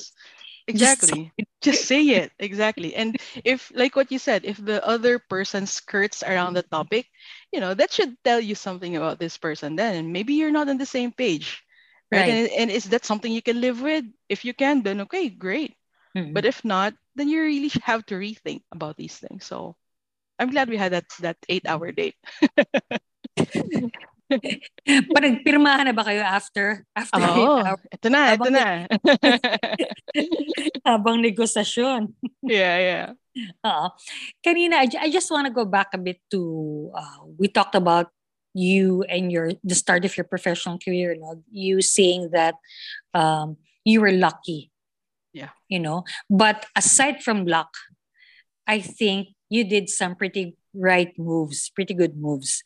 Exactly. 0.68 1.32
Just 1.60 1.86
say 1.86 2.02
it. 2.20 2.30
Exactly. 2.38 2.94
And 2.94 3.16
if, 3.44 3.72
like 3.74 3.96
what 3.96 4.12
you 4.12 4.18
said, 4.18 4.44
if 4.44 4.62
the 4.62 4.84
other 4.86 5.18
person 5.18 5.66
skirts 5.66 6.22
around 6.22 6.54
the 6.54 6.62
topic, 6.62 7.06
you 7.52 7.60
know, 7.60 7.74
that 7.74 7.90
should 7.90 8.14
tell 8.22 8.38
you 8.38 8.54
something 8.54 8.96
about 8.96 9.18
this 9.18 9.36
person 9.38 9.74
then. 9.74 9.96
And 9.96 10.12
maybe 10.12 10.34
you're 10.34 10.52
not 10.52 10.68
on 10.68 10.78
the 10.78 10.86
same 10.86 11.10
page. 11.10 11.64
Right. 12.12 12.20
right. 12.20 12.30
And, 12.30 12.48
and 12.52 12.70
is 12.70 12.84
that 12.90 13.04
something 13.04 13.32
you 13.32 13.42
can 13.42 13.60
live 13.60 13.80
with? 13.80 14.04
If 14.28 14.44
you 14.44 14.54
can, 14.54 14.82
then 14.82 15.00
okay, 15.02 15.28
great. 15.28 15.74
Mm-hmm. 16.16 16.32
But 16.32 16.44
if 16.44 16.64
not, 16.64 16.94
then 17.16 17.28
you 17.28 17.42
really 17.42 17.72
have 17.82 18.06
to 18.06 18.14
rethink 18.14 18.62
about 18.70 18.96
these 18.96 19.16
things. 19.16 19.44
So 19.44 19.76
I'm 20.38 20.50
glad 20.50 20.68
we 20.68 20.76
had 20.76 20.92
that 20.92 21.08
that 21.20 21.36
eight 21.48 21.66
hour 21.66 21.90
date. 21.92 22.16
Parang 25.14 25.40
pirmahan 25.40 25.88
na 25.88 25.94
ba 25.96 26.04
kayo 26.04 26.20
after? 26.20 26.84
After 26.92 27.20
oh, 27.20 27.64
ito 27.88 28.08
na, 28.12 28.36
ito 28.36 28.50
na. 28.52 28.84
habang 30.88 31.20
negosasyon. 31.20 32.12
yeah, 32.44 32.76
yeah. 32.78 33.06
Uh, 33.62 33.88
kanina, 34.44 34.82
I, 34.82 34.88
I 35.06 35.08
just 35.10 35.30
want 35.30 35.46
to 35.46 35.52
go 35.52 35.64
back 35.64 35.94
a 35.94 35.98
bit 35.98 36.20
to, 36.32 36.90
uh, 36.94 37.24
we 37.38 37.48
talked 37.48 37.74
about 37.74 38.10
you 38.54 39.04
and 39.06 39.30
your 39.30 39.52
the 39.62 39.74
start 39.74 40.04
of 40.04 40.16
your 40.16 40.24
professional 40.24 40.78
career, 40.78 41.14
you, 41.14 41.20
know, 41.20 41.42
you 41.50 41.80
saying 41.80 42.30
that 42.32 42.54
um, 43.14 43.56
you 43.84 44.00
were 44.00 44.12
lucky. 44.12 44.70
Yeah. 45.32 45.54
You 45.68 45.78
know, 45.78 46.04
but 46.28 46.66
aside 46.74 47.22
from 47.22 47.46
luck, 47.46 47.70
I 48.66 48.80
think 48.80 49.28
you 49.48 49.64
did 49.64 49.88
some 49.88 50.16
pretty 50.16 50.56
right 50.74 51.12
moves, 51.18 51.70
pretty 51.74 51.94
good 51.94 52.16
moves. 52.16 52.62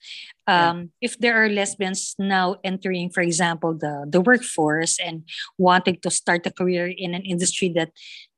Um, 0.46 0.90
yeah. 1.00 1.08
If 1.08 1.18
there 1.18 1.44
are 1.44 1.48
lesbians 1.48 2.14
now 2.18 2.56
entering, 2.64 3.10
for 3.10 3.22
example, 3.22 3.74
the, 3.74 4.06
the 4.08 4.20
workforce 4.20 4.98
and 4.98 5.24
wanting 5.58 5.98
to 6.02 6.10
start 6.10 6.46
a 6.46 6.50
career 6.50 6.86
in 6.86 7.14
an 7.14 7.22
industry 7.22 7.68
that 7.76 7.92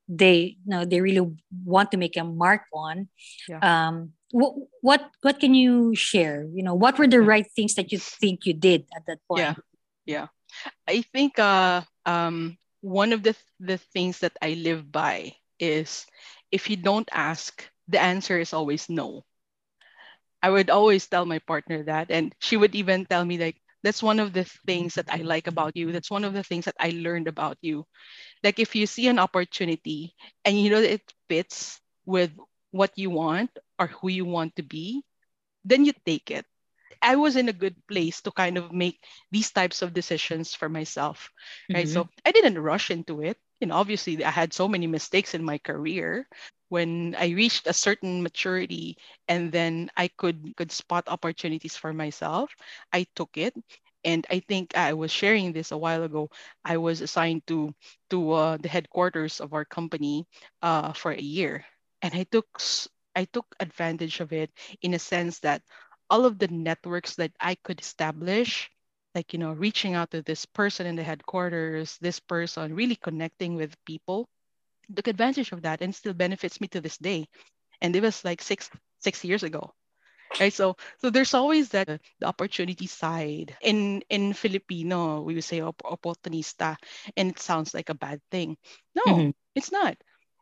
they 0.07 0.57
you 0.61 0.69
know 0.69 0.85
they 0.85 1.01
really 1.01 1.27
want 1.65 1.91
to 1.91 1.97
make 1.97 2.17
a 2.17 2.25
mark 2.25 2.62
on, 2.75 3.09
yeah. 3.49 3.59
um, 3.62 4.12
what, 4.31 4.55
what 4.81 5.11
what 5.23 5.41
can 5.41 5.55
you 5.55 5.95
share? 5.95 6.47
You 6.53 6.62
know, 6.62 6.75
what 6.75 6.99
were 6.99 7.07
the 7.07 7.23
right 7.23 7.47
things 7.57 7.75
that 7.77 7.93
you 7.93 7.99
think 7.99 8.45
you 8.45 8.53
did 8.53 8.85
at 8.95 9.07
that 9.07 9.19
point? 9.29 9.41
Yeah, 9.41 9.55
yeah. 10.05 10.27
I 10.87 11.03
think 11.12 11.39
uh, 11.39 11.83
um, 12.05 12.59
one 12.81 13.12
of 13.12 13.23
the 13.23 13.35
the 13.61 13.79
things 13.79 14.21
that 14.21 14.37
I 14.43 14.55
live 14.55 14.91
by 14.91 15.35
is 15.59 16.07
if 16.51 16.69
you 16.69 16.77
don't 16.77 17.09
ask, 17.12 17.65
the 17.89 18.01
answer 18.01 18.39
is 18.39 18.53
always 18.53 18.89
no. 18.89 19.25
I 20.45 20.53
would 20.53 20.68
always 20.68 21.09
tell 21.09 21.24
my 21.24 21.40
partner 21.40 21.84
that. 21.88 22.12
And 22.12 22.36
she 22.38 22.61
would 22.61 22.76
even 22.76 23.07
tell 23.09 23.24
me, 23.24 23.40
like, 23.40 23.57
that's 23.82 24.03
one 24.05 24.20
of 24.20 24.36
the 24.36 24.45
things 24.68 24.95
that 25.01 25.09
I 25.09 25.24
like 25.24 25.49
about 25.49 25.76
you. 25.76 25.92
That's 25.92 26.12
one 26.12 26.24
of 26.24 26.36
the 26.36 26.45
things 26.45 26.66
that 26.66 26.76
I 26.78 26.92
learned 26.92 27.28
about 27.28 27.57
you. 27.64 27.88
Like, 28.45 28.61
if 28.61 28.76
you 28.76 28.84
see 28.86 29.09
an 29.09 29.18
opportunity 29.18 30.14
and 30.45 30.61
you 30.61 30.68
know 30.68 30.82
that 30.82 31.01
it 31.01 31.14
fits 31.28 31.80
with 32.05 32.30
what 32.72 32.92
you 32.97 33.09
want 33.09 33.57
or 33.78 33.88
who 33.88 34.09
you 34.09 34.24
want 34.28 34.57
to 34.57 34.62
be, 34.62 35.03
then 35.64 35.84
you 35.84 35.92
take 36.05 36.30
it. 36.30 36.45
I 37.01 37.16
was 37.16 37.36
in 37.36 37.49
a 37.49 37.57
good 37.57 37.76
place 37.88 38.20
to 38.22 38.32
kind 38.32 38.59
of 38.59 38.72
make 38.72 39.01
these 39.32 39.51
types 39.51 39.80
of 39.82 39.95
decisions 39.95 40.55
for 40.55 40.68
myself, 40.68 41.30
right? 41.72 41.86
Mm-hmm. 41.86 41.92
So 41.92 42.09
I 42.24 42.32
didn't 42.32 42.61
rush 42.61 42.90
into 42.90 43.22
it. 43.22 43.36
You 43.61 43.68
know, 43.68 43.76
obviously 43.76 44.24
I 44.24 44.30
had 44.30 44.52
so 44.52 44.68
many 44.68 44.86
mistakes 44.86 45.34
in 45.34 45.44
my 45.44 45.59
career, 45.59 46.28
when 46.68 47.14
I 47.18 47.30
reached 47.30 47.66
a 47.66 47.72
certain 47.72 48.22
maturity 48.22 48.96
and 49.28 49.52
then 49.52 49.90
I 49.96 50.09
could 50.09 50.55
could 50.57 50.72
spot 50.72 51.09
opportunities 51.09 51.76
for 51.76 51.92
myself, 51.92 52.55
I 52.92 53.07
took 53.14 53.36
it. 53.38 53.55
And 54.05 54.26
I 54.30 54.40
think 54.40 54.76
I 54.76 54.92
was 54.94 55.11
sharing 55.11 55.52
this 55.52 55.72
a 55.72 55.78
while 55.78 56.02
ago. 56.05 56.28
I 56.64 56.76
was 56.78 57.00
assigned 57.00 57.46
to 57.48 57.74
to 58.11 58.18
uh, 58.32 58.57
the 58.59 58.68
headquarters 58.68 59.40
of 59.40 59.55
our 59.55 59.64
company 59.64 60.26
uh, 60.62 60.92
for 60.92 61.12
a 61.12 61.20
year, 61.20 61.64
and 62.02 62.12
I 62.14 62.24
took 62.24 62.46
I 63.16 63.24
took 63.24 63.46
advantage 63.61 64.20
of 64.20 64.32
it 64.32 64.50
in 64.82 64.94
a 64.94 64.98
sense 64.98 65.40
that 65.40 65.62
all 66.11 66.24
of 66.26 66.38
the 66.38 66.48
networks 66.48 67.16
that 67.16 67.32
I 67.40 67.55
could 67.57 67.80
establish 67.80 68.70
like 69.15 69.33
you 69.33 69.39
know 69.39 69.53
reaching 69.53 69.95
out 69.95 70.11
to 70.11 70.23
this 70.23 70.45
person 70.47 70.87
in 70.87 70.97
the 70.97 71.03
headquarters 71.05 71.99
this 72.01 72.21
person 72.21 72.75
really 72.75 72.97
connecting 72.97 73.55
with 73.57 73.75
people 73.85 74.29
took 74.95 75.09
advantage 75.09 75.53
of 75.53 75.62
that 75.62 75.81
and 75.83 75.95
still 75.95 76.15
benefits 76.15 76.61
me 76.61 76.69
to 76.69 76.81
this 76.81 76.99
day. 76.99 77.27
And 77.81 77.95
it 77.97 78.03
was 78.03 78.25
like 78.25 78.43
six 78.43 78.71
six 79.01 79.25
years 79.25 79.43
ago. 79.43 79.73
Right. 80.41 80.53
So 80.53 80.77
so 80.99 81.11
there's 81.11 81.35
always 81.35 81.71
that 81.71 81.89
uh, 81.89 81.99
the 82.21 82.27
opportunity 82.27 82.87
side. 82.87 83.57
In 83.61 84.03
in 84.11 84.33
Filipino, 84.35 85.23
we 85.23 85.35
would 85.35 85.45
say 85.45 85.61
op- 85.61 85.83
oportunista, 85.85 86.77
and 87.17 87.31
it 87.31 87.39
sounds 87.39 87.75
like 87.75 87.89
a 87.91 87.95
bad 87.95 88.21
thing. 88.31 88.57
No, 88.95 89.05
mm-hmm. 89.07 89.31
it's 89.55 89.71
not. 89.73 89.97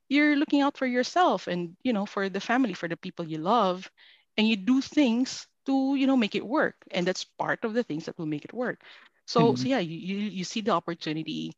you're 0.08 0.36
looking 0.36 0.60
out 0.60 0.76
for 0.76 0.86
yourself 0.86 1.48
and 1.48 1.76
you 1.82 1.92
know 1.92 2.06
for 2.06 2.28
the 2.28 2.40
family 2.40 2.74
for 2.74 2.88
the 2.88 2.96
people 2.96 3.24
you 3.26 3.38
love 3.38 3.90
and 4.36 4.46
you 4.48 4.56
do 4.56 4.80
things 4.80 5.46
to 5.66 5.94
you 5.96 6.06
know 6.06 6.16
make 6.16 6.34
it 6.34 6.46
work 6.46 6.76
and 6.90 7.06
that's 7.06 7.24
part 7.24 7.64
of 7.64 7.74
the 7.74 7.82
things 7.84 8.06
that 8.06 8.18
will 8.18 8.26
make 8.26 8.44
it 8.44 8.52
work. 8.54 8.80
So 9.26 9.54
mm-hmm. 9.54 9.56
so 9.56 9.68
yeah 9.68 9.78
you, 9.80 9.96
you 9.96 10.16
you 10.42 10.44
see 10.44 10.60
the 10.60 10.72
opportunity 10.72 11.54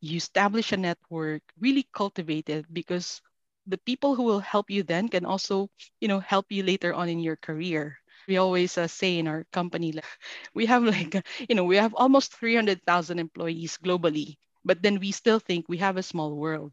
you 0.00 0.16
establish 0.16 0.72
a 0.72 0.76
network 0.76 1.42
really 1.60 1.86
cultivate 1.92 2.48
it 2.48 2.66
because 2.72 3.20
the 3.66 3.78
people 3.78 4.14
who 4.14 4.22
will 4.24 4.40
help 4.40 4.70
you 4.70 4.82
then 4.82 5.08
can 5.08 5.24
also 5.24 5.70
you 6.00 6.08
know 6.08 6.20
help 6.20 6.50
you 6.50 6.62
later 6.62 6.92
on 6.94 7.08
in 7.08 7.18
your 7.20 7.36
career. 7.36 7.98
We 8.28 8.36
always 8.38 8.76
uh, 8.78 8.86
say 8.88 9.18
in 9.18 9.26
our 9.28 9.44
company 9.52 9.92
like, 9.92 10.04
we 10.54 10.66
have 10.66 10.84
like 10.84 11.14
you 11.48 11.54
know 11.54 11.64
we 11.64 11.76
have 11.76 11.94
almost 11.94 12.34
300,000 12.34 13.18
employees 13.18 13.78
globally 13.82 14.36
but 14.64 14.82
then 14.82 14.98
we 15.00 15.12
still 15.12 15.38
think 15.40 15.68
we 15.68 15.78
have 15.78 15.96
a 15.96 16.02
small 16.06 16.34
world 16.36 16.72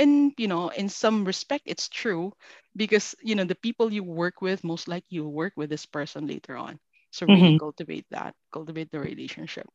and 0.00 0.32
you 0.38 0.48
know 0.48 0.68
in 0.70 0.88
some 0.88 1.24
respect 1.24 1.62
it's 1.66 1.88
true 1.88 2.32
because 2.74 3.14
you 3.22 3.34
know 3.34 3.44
the 3.44 3.60
people 3.60 3.92
you 3.92 4.02
work 4.02 4.40
with 4.40 4.64
most 4.64 4.88
likely 4.88 5.20
you'll 5.20 5.32
work 5.32 5.52
with 5.56 5.68
this 5.68 5.84
person 5.84 6.26
later 6.26 6.56
on 6.56 6.80
so 7.12 7.26
really 7.26 7.54
mm-hmm. 7.54 7.58
cultivate 7.58 8.06
that 8.10 8.34
cultivate 8.52 8.90
the 8.90 8.98
relationship 8.98 9.68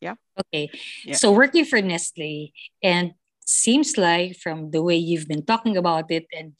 yeah 0.00 0.14
okay 0.38 0.68
yeah. 1.04 1.16
so 1.16 1.32
working 1.32 1.64
for 1.64 1.80
nestle 1.80 2.52
and 2.82 3.12
seems 3.44 3.96
like 3.96 4.36
from 4.36 4.70
the 4.70 4.82
way 4.82 4.96
you've 4.96 5.26
been 5.26 5.44
talking 5.44 5.76
about 5.76 6.10
it 6.10 6.26
and 6.32 6.52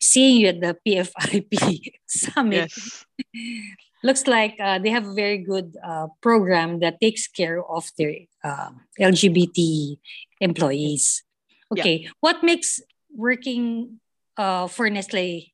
seeing 0.00 0.36
you 0.36 0.48
at 0.48 0.60
the 0.60 0.76
pfip 0.84 1.48
summit 2.06 2.70
yes. 2.74 3.04
looks 4.02 4.26
like 4.26 4.56
uh, 4.60 4.78
they 4.78 4.90
have 4.90 5.06
a 5.06 5.14
very 5.14 5.38
good 5.38 5.76
uh, 5.84 6.08
program 6.20 6.80
that 6.80 7.00
takes 7.00 7.28
care 7.28 7.62
of 7.62 7.88
their 7.96 8.12
uh, 8.44 8.70
lgbt 8.98 9.96
employees 10.40 11.22
Okay. 11.72 12.04
Yeah. 12.04 12.10
What 12.20 12.42
makes 12.42 12.80
working 13.14 14.00
uh, 14.36 14.66
for 14.66 14.90
Nestle 14.90 15.52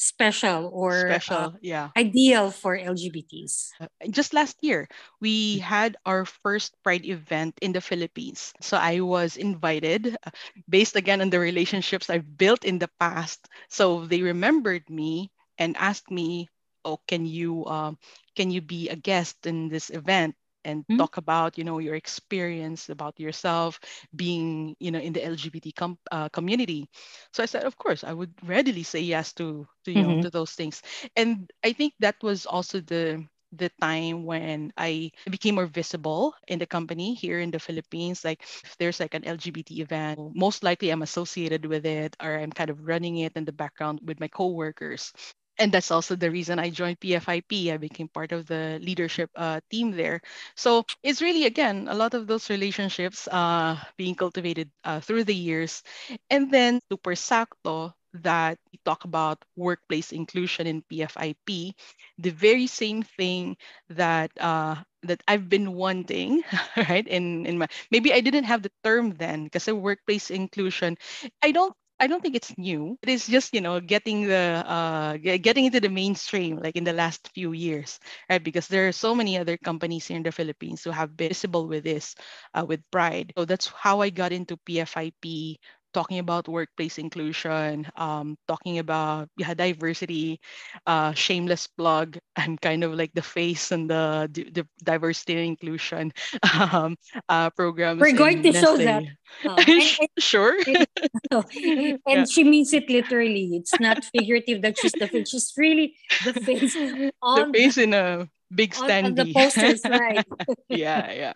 special 0.00 0.72
or 0.72 0.96
special, 0.96 1.36
uh, 1.36 1.60
yeah, 1.60 1.88
ideal 1.96 2.50
for 2.50 2.76
LGBTs? 2.76 3.68
Uh, 3.80 3.88
just 4.08 4.32
last 4.32 4.56
year, 4.62 4.88
we 5.20 5.58
mm. 5.58 5.60
had 5.60 5.96
our 6.04 6.24
first 6.24 6.76
Pride 6.82 7.04
event 7.04 7.56
in 7.60 7.72
the 7.72 7.80
Philippines. 7.80 8.52
So 8.60 8.76
I 8.76 9.00
was 9.00 9.36
invited, 9.36 10.16
uh, 10.24 10.32
based 10.68 10.96
again 10.96 11.20
on 11.20 11.28
the 11.28 11.40
relationships 11.40 12.08
I've 12.08 12.36
built 12.36 12.64
in 12.64 12.78
the 12.78 12.90
past. 12.98 13.44
So 13.68 14.06
they 14.06 14.22
remembered 14.22 14.88
me 14.88 15.30
and 15.60 15.76
asked 15.76 16.10
me, 16.10 16.48
"Oh, 16.84 17.00
can 17.04 17.28
you 17.28 17.68
um, 17.68 18.00
can 18.36 18.48
you 18.48 18.64
be 18.64 18.88
a 18.88 18.96
guest 18.96 19.44
in 19.44 19.68
this 19.68 19.92
event?" 19.92 20.36
And 20.64 20.82
mm-hmm. 20.82 20.98
talk 20.98 21.16
about 21.16 21.58
you 21.58 21.64
know 21.64 21.78
your 21.78 21.94
experience 21.94 22.88
about 22.88 23.18
yourself 23.18 23.80
being 24.14 24.76
you 24.78 24.90
know 24.90 24.98
in 24.98 25.12
the 25.12 25.20
lgbt 25.20 25.74
com- 25.74 25.98
uh, 26.10 26.28
community 26.30 26.88
so 27.32 27.42
i 27.42 27.46
said 27.46 27.64
of 27.64 27.76
course 27.76 28.04
i 28.04 28.12
would 28.12 28.32
readily 28.44 28.82
say 28.82 29.00
yes 29.00 29.32
to 29.32 29.66
to 29.84 29.92
you 29.92 30.02
mm-hmm. 30.02 30.16
know 30.16 30.22
to 30.22 30.30
those 30.30 30.52
things 30.52 30.82
and 31.16 31.50
i 31.64 31.72
think 31.72 31.92
that 32.00 32.16
was 32.22 32.46
also 32.46 32.80
the 32.80 33.24
the 33.52 33.70
time 33.80 34.24
when 34.24 34.72
I 34.76 35.10
became 35.28 35.56
more 35.56 35.66
visible 35.66 36.34
in 36.46 36.58
the 36.58 36.66
company 36.66 37.14
here 37.14 37.40
in 37.40 37.50
the 37.50 37.58
Philippines. 37.58 38.24
Like 38.24 38.42
if 38.42 38.76
there's 38.78 39.00
like 39.00 39.14
an 39.14 39.22
LGBT 39.22 39.80
event, 39.80 40.34
most 40.34 40.62
likely 40.62 40.90
I'm 40.90 41.02
associated 41.02 41.66
with 41.66 41.84
it 41.84 42.16
or 42.22 42.38
I'm 42.38 42.52
kind 42.52 42.70
of 42.70 42.86
running 42.86 43.18
it 43.18 43.32
in 43.34 43.44
the 43.44 43.52
background 43.52 44.00
with 44.04 44.20
my 44.20 44.28
coworkers 44.28 45.12
and 45.60 45.70
that's 45.72 45.90
also 45.92 46.16
the 46.16 46.30
reason 46.30 46.58
I 46.58 46.70
joined 46.70 47.00
PFIP. 47.00 47.70
I 47.70 47.76
became 47.76 48.08
part 48.08 48.32
of 48.32 48.46
the 48.46 48.80
leadership 48.82 49.30
uh, 49.36 49.60
team 49.70 49.92
there. 49.92 50.20
So 50.56 50.84
it's 51.02 51.22
really, 51.22 51.46
again, 51.46 51.86
a 51.88 51.94
lot 51.94 52.14
of 52.14 52.26
those 52.26 52.50
relationships 52.50 53.28
uh, 53.28 53.76
being 53.96 54.14
cultivated 54.16 54.70
uh, 54.84 55.00
through 55.00 55.24
the 55.24 55.34
years. 55.34 55.82
And 56.30 56.50
then 56.50 56.80
super 56.90 57.12
sakto 57.14 57.92
that 58.24 58.58
we 58.72 58.80
talk 58.84 59.04
about 59.04 59.44
workplace 59.56 60.10
inclusion 60.12 60.66
in 60.66 60.82
PFIP, 60.88 61.74
the 62.18 62.30
very 62.30 62.66
same 62.66 63.02
thing 63.04 63.56
that 63.90 64.32
uh, 64.40 64.76
that 65.04 65.22
I've 65.28 65.48
been 65.48 65.72
wanting, 65.74 66.42
right? 66.76 67.06
In 67.06 67.46
in 67.46 67.58
my 67.58 67.68
maybe 67.90 68.12
I 68.12 68.20
didn't 68.20 68.44
have 68.50 68.62
the 68.62 68.72
term 68.82 69.14
then 69.14 69.44
because 69.44 69.68
workplace 69.68 70.30
inclusion. 70.30 70.96
I 71.42 71.52
don't 71.52 71.74
I 72.00 72.06
don't 72.08 72.22
think 72.22 72.34
it's 72.34 72.56
new. 72.56 72.98
It 73.02 73.10
is 73.10 73.26
just 73.28 73.52
you 73.54 73.60
know 73.60 73.78
getting 73.80 74.26
the 74.26 74.64
uh, 74.66 75.16
getting 75.18 75.66
into 75.66 75.80
the 75.80 75.90
mainstream 75.92 76.56
like 76.56 76.74
in 76.76 76.84
the 76.84 76.94
last 76.96 77.28
few 77.34 77.52
years, 77.52 78.00
right? 78.28 78.42
Because 78.42 78.68
there 78.68 78.88
are 78.88 78.92
so 78.96 79.14
many 79.14 79.36
other 79.38 79.56
companies 79.58 80.06
here 80.08 80.16
in 80.16 80.22
the 80.24 80.32
Philippines 80.32 80.82
who 80.82 80.90
have 80.90 81.16
been 81.16 81.28
visible 81.28 81.68
with 81.68 81.84
this, 81.84 82.14
uh, 82.54 82.64
with 82.66 82.80
Pride. 82.90 83.32
So 83.36 83.44
that's 83.44 83.68
how 83.68 84.00
I 84.00 84.08
got 84.10 84.32
into 84.32 84.56
PFIP 84.56 85.58
talking 85.92 86.18
about 86.18 86.48
workplace 86.48 86.98
inclusion, 86.98 87.86
um, 87.96 88.36
talking 88.48 88.78
about 88.78 89.28
yeah, 89.36 89.54
diversity, 89.54 90.40
uh, 90.86 91.12
shameless 91.12 91.66
plug. 91.66 92.18
I'm 92.36 92.56
kind 92.58 92.84
of 92.84 92.94
like 92.94 93.12
the 93.14 93.22
face 93.22 93.72
and 93.72 93.90
the, 93.90 94.28
the 94.32 94.66
diversity 94.82 95.34
and 95.34 95.46
inclusion 95.56 96.12
um, 96.54 96.96
uh, 97.28 97.50
programs. 97.50 98.00
We're 98.00 98.16
going 98.16 98.42
to 98.42 98.52
Nestle. 98.52 98.78
show 98.78 98.84
that. 98.84 99.04
Oh, 99.44 99.54
and, 99.56 99.70
and, 99.70 100.08
sure. 100.18 100.58
and 100.66 101.98
yeah. 102.04 102.24
she 102.24 102.42
means 102.42 102.72
it 102.72 102.90
literally. 102.90 103.54
It's 103.54 103.78
not 103.78 104.02
figurative 104.04 104.60
that 104.62 104.76
she's 104.76 104.90
the 104.90 105.06
face. 105.06 105.30
She's 105.30 105.52
really 105.56 105.94
the 106.24 106.32
face. 106.34 106.74
On 107.22 107.52
the 107.52 107.58
face 107.58 107.78
in 107.78 107.94
a 107.94 108.28
big 108.52 108.74
standee. 108.74 109.04
On 109.04 109.14
the 109.14 109.32
posters, 109.32 109.82
right? 109.88 110.26
yeah, 110.68 111.12
yeah. 111.12 111.32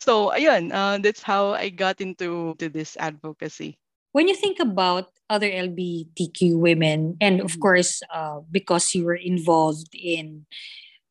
So 0.00 0.32
ayun, 0.32 0.72
uh, 0.72 0.96
that's 1.04 1.20
how 1.20 1.52
I 1.52 1.68
got 1.68 2.00
into 2.00 2.56
to 2.56 2.68
this 2.70 2.96
advocacy 2.96 3.76
when 4.14 4.28
you 4.28 4.36
think 4.36 4.60
about 4.60 5.10
other 5.28 5.50
LGBTQ 5.50 6.56
women, 6.56 7.16
and 7.20 7.40
of 7.40 7.50
mm-hmm. 7.50 7.60
course, 7.60 8.00
uh, 8.14 8.38
because 8.48 8.94
you 8.94 9.04
were 9.04 9.18
involved 9.18 9.90
in 9.92 10.46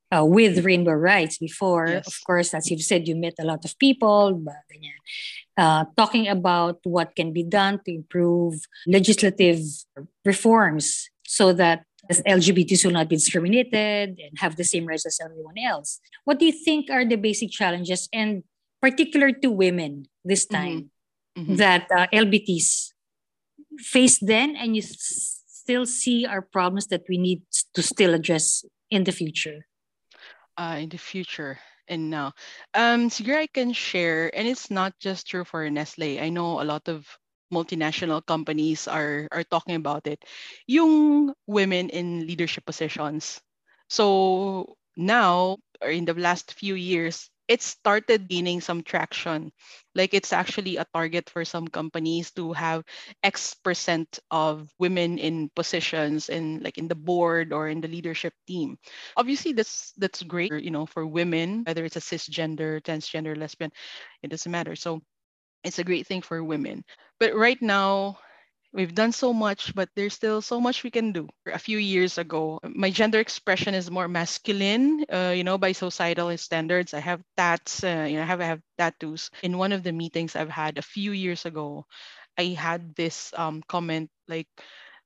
uh, 0.08 0.24
with 0.24 0.64
Rainbow 0.64 0.94
Rights 0.94 1.38
before, 1.38 1.88
yes. 1.88 2.08
of 2.08 2.16
course, 2.24 2.54
as 2.54 2.72
you've 2.72 2.82
said, 2.82 3.06
you 3.06 3.16
met 3.16 3.34
a 3.40 3.44
lot 3.44 3.66
of 3.66 3.78
people, 3.78 4.42
uh, 5.58 5.84
talking 5.98 6.30
about 6.30 6.80
what 6.84 7.14
can 7.18 7.34
be 7.34 7.44
done 7.44 7.82
to 7.84 7.94
improve 7.94 8.56
legislative 8.88 9.60
reforms 10.24 11.10
so 11.28 11.52
that 11.52 11.84
LGBTs 12.10 12.86
will 12.86 12.94
not 12.94 13.10
be 13.10 13.18
discriminated 13.18 14.18
and 14.18 14.32
have 14.38 14.56
the 14.56 14.64
same 14.64 14.86
rights 14.86 15.06
as 15.06 15.20
everyone 15.20 15.58
else. 15.58 16.00
What 16.24 16.40
do 16.40 16.46
you 16.46 16.54
think 16.54 16.90
are 16.90 17.04
the 17.04 17.18
basic 17.18 17.52
challenges, 17.52 18.08
and 18.14 18.44
particular 18.82 19.34
to 19.34 19.52
women 19.52 20.08
this 20.24 20.46
mm-hmm. 20.46 20.56
time, 20.56 20.92
mm-hmm. 21.38 21.56
that 21.56 21.88
uh, 21.92 22.08
LBTs 22.14 22.93
face 23.80 24.20
then 24.20 24.56
and 24.56 24.76
you 24.76 24.82
s- 24.82 25.44
still 25.48 25.86
see 25.86 26.26
our 26.26 26.42
problems 26.42 26.88
that 26.88 27.04
we 27.10 27.18
need 27.18 27.42
to 27.74 27.82
still 27.82 28.14
address 28.14 28.66
in 28.90 29.04
the 29.04 29.12
future? 29.12 29.66
Uh, 30.58 30.78
in 30.82 30.90
the 30.90 30.98
future 30.98 31.58
and 31.88 32.10
now. 32.10 32.34
Um, 32.76 33.10
here 33.10 33.38
I 33.38 33.48
can 33.48 33.74
share, 33.74 34.30
and 34.36 34.48
it's 34.48 34.70
not 34.70 34.94
just 35.00 35.28
true 35.28 35.44
for 35.44 35.68
Nestle. 35.70 36.20
I 36.22 36.30
know 36.30 36.62
a 36.62 36.66
lot 36.68 36.88
of 36.88 37.08
multinational 37.52 38.26
companies 38.26 38.88
are 38.88 39.28
are 39.32 39.44
talking 39.44 39.76
about 39.76 40.06
it. 40.08 40.22
young 40.68 41.34
women 41.48 41.90
in 41.90 42.26
leadership 42.28 42.66
positions. 42.66 43.42
So 43.90 44.78
now, 44.98 45.58
or 45.82 45.90
in 45.90 46.06
the 46.06 46.14
last 46.14 46.54
few 46.54 46.76
years, 46.76 47.30
it 47.48 47.62
started 47.62 48.28
gaining 48.30 48.62
some 48.62 48.84
traction. 48.84 49.52
Like 49.96 50.14
it's 50.14 50.34
actually 50.34 50.78
a 50.78 50.86
target 50.94 51.30
for 51.30 51.46
some 51.46 51.68
companies 51.68 52.32
to 52.32 52.54
have 52.54 52.84
X 53.24 53.54
percent 53.64 54.20
of 54.32 54.70
women 54.80 55.18
in 55.20 55.50
positions 55.56 56.30
in 56.30 56.62
like 56.64 56.78
in 56.78 56.88
the 56.88 56.96
board 56.96 57.54
or 57.54 57.68
in 57.68 57.82
the 57.82 57.88
leadership 57.88 58.34
team. 58.48 58.78
Obviously 59.18 59.54
that's 59.54 59.94
that's 59.98 60.24
great, 60.24 60.52
you 60.54 60.72
know, 60.72 60.86
for 60.86 61.06
women, 61.06 61.64
whether 61.66 61.86
it's 61.86 61.98
a 61.98 62.04
cisgender, 62.04 62.82
transgender, 62.82 63.38
lesbian, 63.38 63.72
it 64.24 64.30
doesn't 64.30 64.52
matter. 64.52 64.76
So 64.76 65.02
it's 65.64 65.80
a 65.80 65.84
great 65.84 66.08
thing 66.08 66.22
for 66.22 66.44
women. 66.44 66.84
But 67.20 67.36
right 67.36 67.62
now, 67.62 68.20
We've 68.74 68.94
done 68.94 69.12
so 69.14 69.34
much, 69.34 69.74
but 69.76 69.90
there's 69.96 70.14
still 70.14 70.42
so 70.42 70.60
much 70.60 70.84
we 70.84 70.92
can 70.92 71.12
do. 71.14 71.30
A 71.48 71.60
few 71.60 71.78
years 71.78 72.18
ago, 72.18 72.60
my 72.64 72.90
gender 72.90 73.20
expression 73.20 73.74
is 73.76 73.90
more 73.92 74.08
masculine, 74.08 75.06
uh, 75.12 75.34
you 75.36 75.44
know, 75.44 75.58
by 75.58 75.72
societal 75.74 76.36
standards. 76.38 76.94
I 76.94 77.00
have 77.00 77.24
tats, 77.38 77.84
uh, 77.84 78.08
you 78.10 78.16
know, 78.18 78.24
I 78.24 78.26
have, 78.26 78.42
I 78.42 78.46
have 78.46 78.62
tattoos. 78.78 79.30
In 79.44 79.58
one 79.58 79.72
of 79.74 79.84
the 79.84 79.92
meetings 79.94 80.36
I've 80.36 80.50
had 80.50 80.78
a 80.78 80.82
few 80.84 81.12
years 81.12 81.46
ago, 81.46 81.86
I 82.38 82.56
had 82.58 82.96
this 82.96 83.34
um, 83.38 83.62
comment 83.68 84.10
like, 84.28 84.48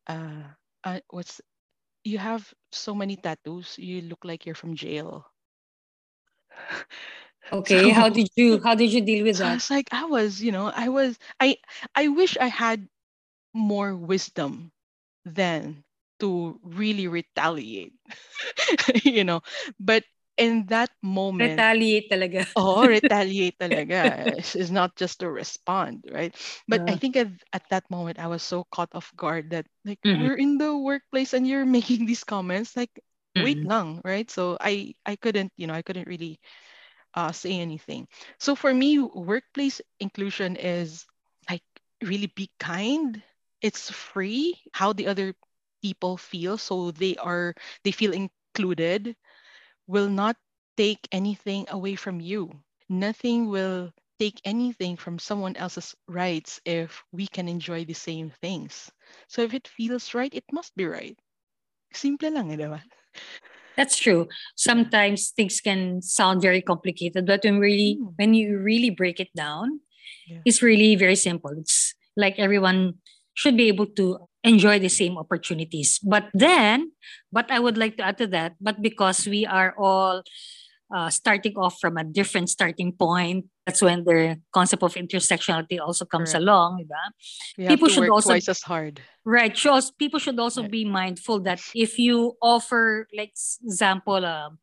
uh, 0.07 0.43
uh, 0.83 0.99
what's, 1.09 1.41
you 2.03 2.17
have 2.19 2.53
so 2.71 2.95
many 2.95 3.17
tattoos, 3.17 3.77
you 3.77 4.01
look 4.01 4.23
like 4.25 4.45
you're 4.45 4.55
from 4.55 4.75
jail. 4.75 5.25
Okay, 7.51 7.89
so, 7.89 7.91
how 7.91 8.09
did 8.09 8.29
you 8.35 8.59
how 8.63 8.75
did 8.75 8.91
you 8.93 9.01
deal 9.01 9.23
with 9.23 9.37
so 9.37 9.39
that? 9.39 9.47
I 9.47 9.53
was 9.55 9.69
like, 9.69 9.87
I 9.91 10.05
was, 10.05 10.41
you 10.41 10.51
know, 10.51 10.67
I 10.73 10.89
was, 10.89 11.17
I, 11.39 11.57
I 11.95 12.07
wish 12.09 12.37
I 12.37 12.47
had 12.47 12.87
more 13.57 13.95
wisdom 13.95 14.71
than 15.25 15.83
to 16.19 16.59
really 16.63 17.07
retaliate 17.07 17.93
you 19.03 19.23
know 19.23 19.41
but 19.79 20.03
in 20.37 20.65
that 20.67 20.89
moment, 21.03 21.65
Retaliate 21.65 22.09
talaga. 22.09 22.45
oh, 22.55 22.87
retaliate 22.87 23.57
talaga. 23.59 24.35
It's, 24.37 24.71
not 24.71 24.95
just 24.95 25.19
to 25.21 25.29
respond, 25.29 26.05
right? 26.11 26.35
But 26.67 26.83
I 26.87 26.95
think 26.95 27.15
at, 27.17 27.29
at 27.53 27.63
that 27.69 27.89
moment, 27.89 28.19
I 28.19 28.27
was 28.27 28.43
so 28.43 28.65
caught 28.71 28.89
off 28.93 29.11
guard 29.15 29.51
that 29.51 29.65
like 29.85 29.99
Mhm. 30.05 30.27
we're 30.27 30.35
in 30.35 30.57
the 30.57 30.77
workplace 30.77 31.33
and 31.33 31.47
you're 31.47 31.65
making 31.65 32.05
these 32.05 32.23
comments. 32.23 32.75
Like, 32.75 32.91
wait 33.35 33.59
Mhm. 33.59 33.65
lang, 33.65 34.01
right? 34.05 34.29
So 34.31 34.57
I 34.61 34.93
I 35.05 35.15
couldn't, 35.15 35.51
you 35.57 35.67
know, 35.67 35.73
I 35.75 35.81
couldn't 35.83 36.07
really 36.07 36.39
uh, 37.15 37.31
say 37.31 37.59
anything. 37.59 38.07
So 38.39 38.55
for 38.55 38.73
me, 38.73 38.99
workplace 38.99 39.81
inclusion 39.99 40.55
is 40.57 41.05
like 41.49 41.63
really 42.03 42.31
be 42.35 42.49
kind. 42.59 43.21
It's 43.61 43.91
free. 43.91 44.59
How 44.73 44.93
the 44.93 45.07
other 45.07 45.35
people 45.83 46.17
feel, 46.17 46.57
so 46.57 46.91
they 46.91 47.15
are 47.17 47.53
they 47.83 47.91
feel 47.91 48.13
included, 48.13 49.15
will 49.87 50.09
not 50.09 50.37
take 50.77 51.07
anything 51.11 51.65
away 51.69 51.95
from 51.95 52.19
you. 52.21 52.51
Nothing 52.89 53.49
will 53.49 53.93
take 54.19 54.41
anything 54.45 54.97
from 54.97 55.19
someone 55.19 55.55
else's 55.57 55.95
rights 56.07 56.61
if 56.65 57.03
we 57.11 57.27
can 57.27 57.47
enjoy 57.47 57.85
the 57.85 57.93
same 57.93 58.31
things. 58.41 58.91
So 59.27 59.41
if 59.43 59.53
it 59.53 59.67
feels 59.67 60.13
right, 60.13 60.33
it 60.33 60.45
must 60.51 60.75
be 60.75 60.85
right. 60.85 61.17
Simple 61.93 62.31
lang, 62.31 62.51
eh, 62.51 62.57
diba? 62.57 62.81
That's 63.77 63.97
true. 63.97 64.27
Sometimes 64.55 65.29
things 65.31 65.61
can 65.61 66.01
sound 66.01 66.41
very 66.41 66.61
complicated, 66.61 67.25
but 67.25 67.43
when 67.43 67.59
really 67.59 68.01
Mm. 68.01 68.13
when 68.17 68.33
you 68.33 68.57
really 68.57 68.89
break 68.89 69.19
it 69.19 69.29
down, 69.35 69.81
Yeah. 70.27 70.41
it's 70.45 70.61
really 70.61 70.95
very 70.95 71.15
simple. 71.15 71.51
It's 71.57 71.93
like 72.17 72.35
everyone 72.39 72.95
should 73.37 73.53
be 73.55 73.69
able 73.69 73.85
to 73.85 74.17
enjoy 74.43 74.79
the 74.81 74.89
same 74.89 75.13
opportunities. 75.17 75.99
But 76.01 76.25
then, 76.33 76.91
but 77.31 77.51
I 77.53 77.59
would 77.61 77.77
like 77.77 77.97
to 77.97 78.03
add 78.03 78.17
to 78.17 78.27
that, 78.33 78.57
but 78.59 78.81
because 78.81 79.27
we 79.29 79.45
are 79.45 79.75
all 79.77 80.23
uh, 80.89 81.09
starting 81.11 81.53
off 81.59 81.77
from 81.79 81.97
a 81.97 82.03
different 82.03 82.49
starting 82.49 82.93
point, 82.95 83.45
that's 83.67 83.81
when 83.83 84.05
the 84.05 84.39
concept 84.55 84.81
of 84.81 84.95
intersectionality 84.95 85.77
also 85.83 86.05
comes 86.05 86.31
Correct. 86.31 86.41
along. 86.47 86.81
diba? 86.81 87.03
We 87.59 87.67
People 87.67 87.89
should 87.89 88.09
also- 88.09 88.31
twice 88.31 88.47
as 88.49 88.63
hard. 88.63 89.01
Right. 89.27 89.51
Shows 89.51 89.91
people 89.91 90.17
should 90.23 90.39
also 90.39 90.61
Right. 90.63 90.71
be 90.71 90.85
mindful 90.85 91.41
that 91.43 91.59
if 91.75 91.99
you 91.99 92.39
offer, 92.41 93.05
like 93.13 93.35
example, 93.61 94.23
um, 94.25 94.57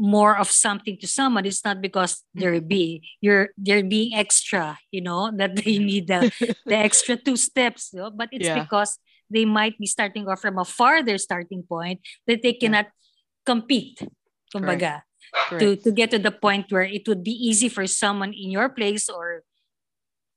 more 0.00 0.32
of 0.40 0.48
something 0.48 0.96
to 0.96 1.06
someone, 1.06 1.44
it's 1.44 1.60
not 1.60 1.84
because 1.84 2.24
they're 2.32 2.56
mm-hmm. 2.56 2.72
be 2.72 3.04
you're 3.20 3.52
they're 3.60 3.84
being 3.84 4.16
extra, 4.16 4.80
you 4.88 5.04
know, 5.04 5.28
that 5.36 5.60
they 5.60 5.76
need 5.76 6.08
the 6.08 6.32
the 6.64 6.76
extra 6.76 7.20
two 7.20 7.36
steps, 7.36 7.92
you 7.92 8.00
know, 8.00 8.10
but 8.10 8.32
it's 8.32 8.48
Yeah. 8.48 8.64
because 8.64 8.96
they 9.28 9.44
might 9.44 9.76
be 9.76 9.84
starting 9.86 10.24
off 10.26 10.40
from 10.40 10.56
a 10.58 10.64
farther 10.64 11.20
starting 11.20 11.62
point 11.68 12.00
that 12.26 12.40
they 12.40 12.56
Yeah. 12.56 12.60
cannot 12.64 12.88
compete. 13.44 14.00
Kumbaga, 14.48 15.04
to, 15.30 15.76
Correct. 15.76 15.84
to 15.84 15.90
get 15.92 16.10
to 16.10 16.18
the 16.18 16.32
point 16.32 16.72
where 16.72 16.82
it 16.82 17.06
would 17.06 17.22
be 17.22 17.36
easy 17.36 17.68
for 17.68 17.86
someone 17.86 18.32
in 18.32 18.50
your 18.50 18.72
place 18.72 19.06
or 19.06 19.44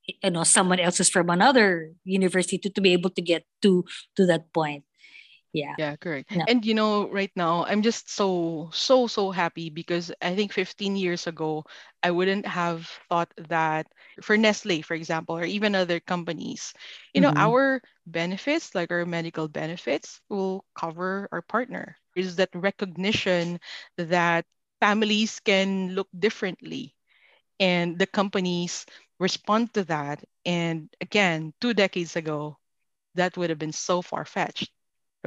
you 0.05 0.29
know 0.29 0.43
someone 0.43 0.79
else's 0.83 1.09
from 1.09 1.31
another 1.31 1.95
university 2.03 2.59
to, 2.59 2.69
to 2.69 2.81
be 2.81 2.91
able 2.91 3.09
to 3.09 3.23
get 3.23 3.47
to 3.63 3.87
to 4.19 4.27
that 4.27 4.51
point 4.51 4.83
yeah 5.53 5.77
Yeah, 5.77 5.95
correct. 5.97 6.29
No. 6.33 6.47
And 6.47 6.65
you 6.65 6.73
know, 6.75 7.09
right 7.09 7.31
now 7.35 7.65
I'm 7.65 7.81
just 7.81 8.09
so 8.09 8.69
so 8.73 9.07
so 9.07 9.31
happy 9.31 9.69
because 9.69 10.11
I 10.21 10.35
think 10.35 10.53
15 10.53 10.95
years 10.95 11.27
ago 11.27 11.65
I 12.03 12.11
wouldn't 12.11 12.45
have 12.45 12.85
thought 13.09 13.33
that 13.49 13.87
for 14.21 14.37
Nestle, 14.37 14.81
for 14.83 14.93
example, 14.93 15.37
or 15.37 15.45
even 15.45 15.75
other 15.75 15.99
companies, 15.99 16.73
you 17.13 17.21
know, 17.21 17.31
Mhm. 17.31 17.35
our 17.35 17.81
benefits, 18.05 18.75
like 18.75 18.91
our 18.91 19.05
medical 19.05 19.47
benefits, 19.47 20.21
will 20.29 20.65
cover 20.75 21.27
our 21.31 21.41
partner. 21.41 21.97
Is 22.15 22.35
that 22.37 22.49
recognition 22.53 23.59
that 23.97 24.45
families 24.81 25.39
can 25.39 25.93
look 25.95 26.09
differently 26.17 26.95
and 27.59 27.97
the 27.99 28.07
companies 28.07 28.85
respond 29.19 29.73
to 29.75 29.83
that. 29.85 30.23
And 30.45 30.89
again, 31.01 31.53
two 31.61 31.73
decades 31.73 32.15
ago, 32.15 32.57
that 33.15 33.37
would 33.37 33.49
have 33.49 33.59
been 33.59 33.73
so 33.73 34.01
far 34.01 34.25
fetched. 34.25 34.71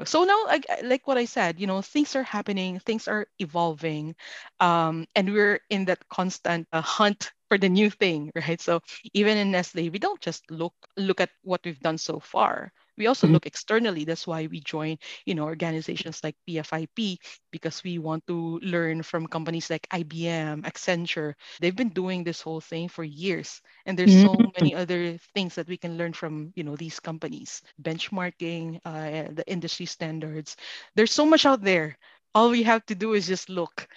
So 0.04 0.24
now, 0.24 0.44
like, 0.46 0.66
like 0.84 1.06
what 1.06 1.16
I 1.16 1.24
said, 1.24 1.58
you 1.58 1.66
know, 1.66 1.80
things 1.80 2.14
are 2.16 2.22
happening, 2.22 2.78
things 2.80 3.08
are 3.08 3.26
evolving, 3.38 4.14
um, 4.60 5.06
and 5.14 5.32
we're 5.32 5.60
in 5.70 5.86
that 5.86 6.06
constant 6.08 6.68
uh, 6.72 6.82
hunt 6.82 7.32
for 7.48 7.56
the 7.58 7.68
new 7.68 7.88
thing, 7.90 8.30
right? 8.36 8.60
So 8.60 8.80
even 9.14 9.38
in 9.38 9.50
Nestle, 9.52 9.88
we 9.90 9.98
don't 9.98 10.20
just 10.20 10.50
look 10.50 10.74
look 10.96 11.20
at 11.20 11.30
what 11.42 11.62
we've 11.64 11.80
done 11.80 11.96
so 11.98 12.20
far. 12.20 12.72
We 12.96 13.06
also 13.06 13.26
Mhm. 13.26 13.32
look 13.32 13.46
externally. 13.46 14.04
That's 14.04 14.26
why 14.26 14.46
we 14.46 14.60
join, 14.60 14.98
you 15.26 15.34
know, 15.34 15.44
organizations 15.44 16.22
like 16.24 16.36
PFIP 16.46 17.18
because 17.50 17.82
we 17.84 17.98
want 17.98 18.26
to 18.26 18.58
learn 18.62 19.02
from 19.02 19.26
companies 19.26 19.70
like 19.70 19.86
IBM, 19.90 20.62
Accenture. 20.62 21.34
They've 21.60 21.76
been 21.76 21.90
doing 21.92 22.24
this 22.24 22.40
whole 22.40 22.60
thing 22.60 22.88
for 22.88 23.04
years, 23.04 23.60
and 23.86 23.98
there's 23.98 24.14
so 24.14 24.28
Mm. 24.38 24.52
many 24.54 24.74
other 24.74 25.18
things 25.34 25.54
that 25.56 25.68
we 25.68 25.76
can 25.76 25.96
learn 25.98 26.12
from, 26.12 26.52
you 26.56 26.64
know, 26.64 26.76
these 26.76 27.00
companies. 27.00 27.62
Benchmarking, 27.82 28.80
uh, 28.84 29.32
the 29.32 29.44
industry 29.46 29.86
standards. 29.86 30.56
There's 30.94 31.12
so 31.12 31.26
much 31.26 31.46
out 31.46 31.62
there. 31.62 31.98
All 32.34 32.50
we 32.50 32.62
have 32.64 32.84
to 32.86 32.94
do 32.94 33.14
is 33.14 33.26
just 33.26 33.48
look. 33.48 33.88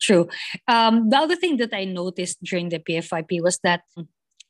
true 0.00 0.28
um 0.68 1.08
the 1.10 1.16
other 1.18 1.36
thing 1.36 1.56
that 1.56 1.72
i 1.74 1.84
noticed 1.84 2.42
during 2.42 2.68
the 2.68 2.78
pfip 2.78 3.42
was 3.42 3.58
that 3.62 3.82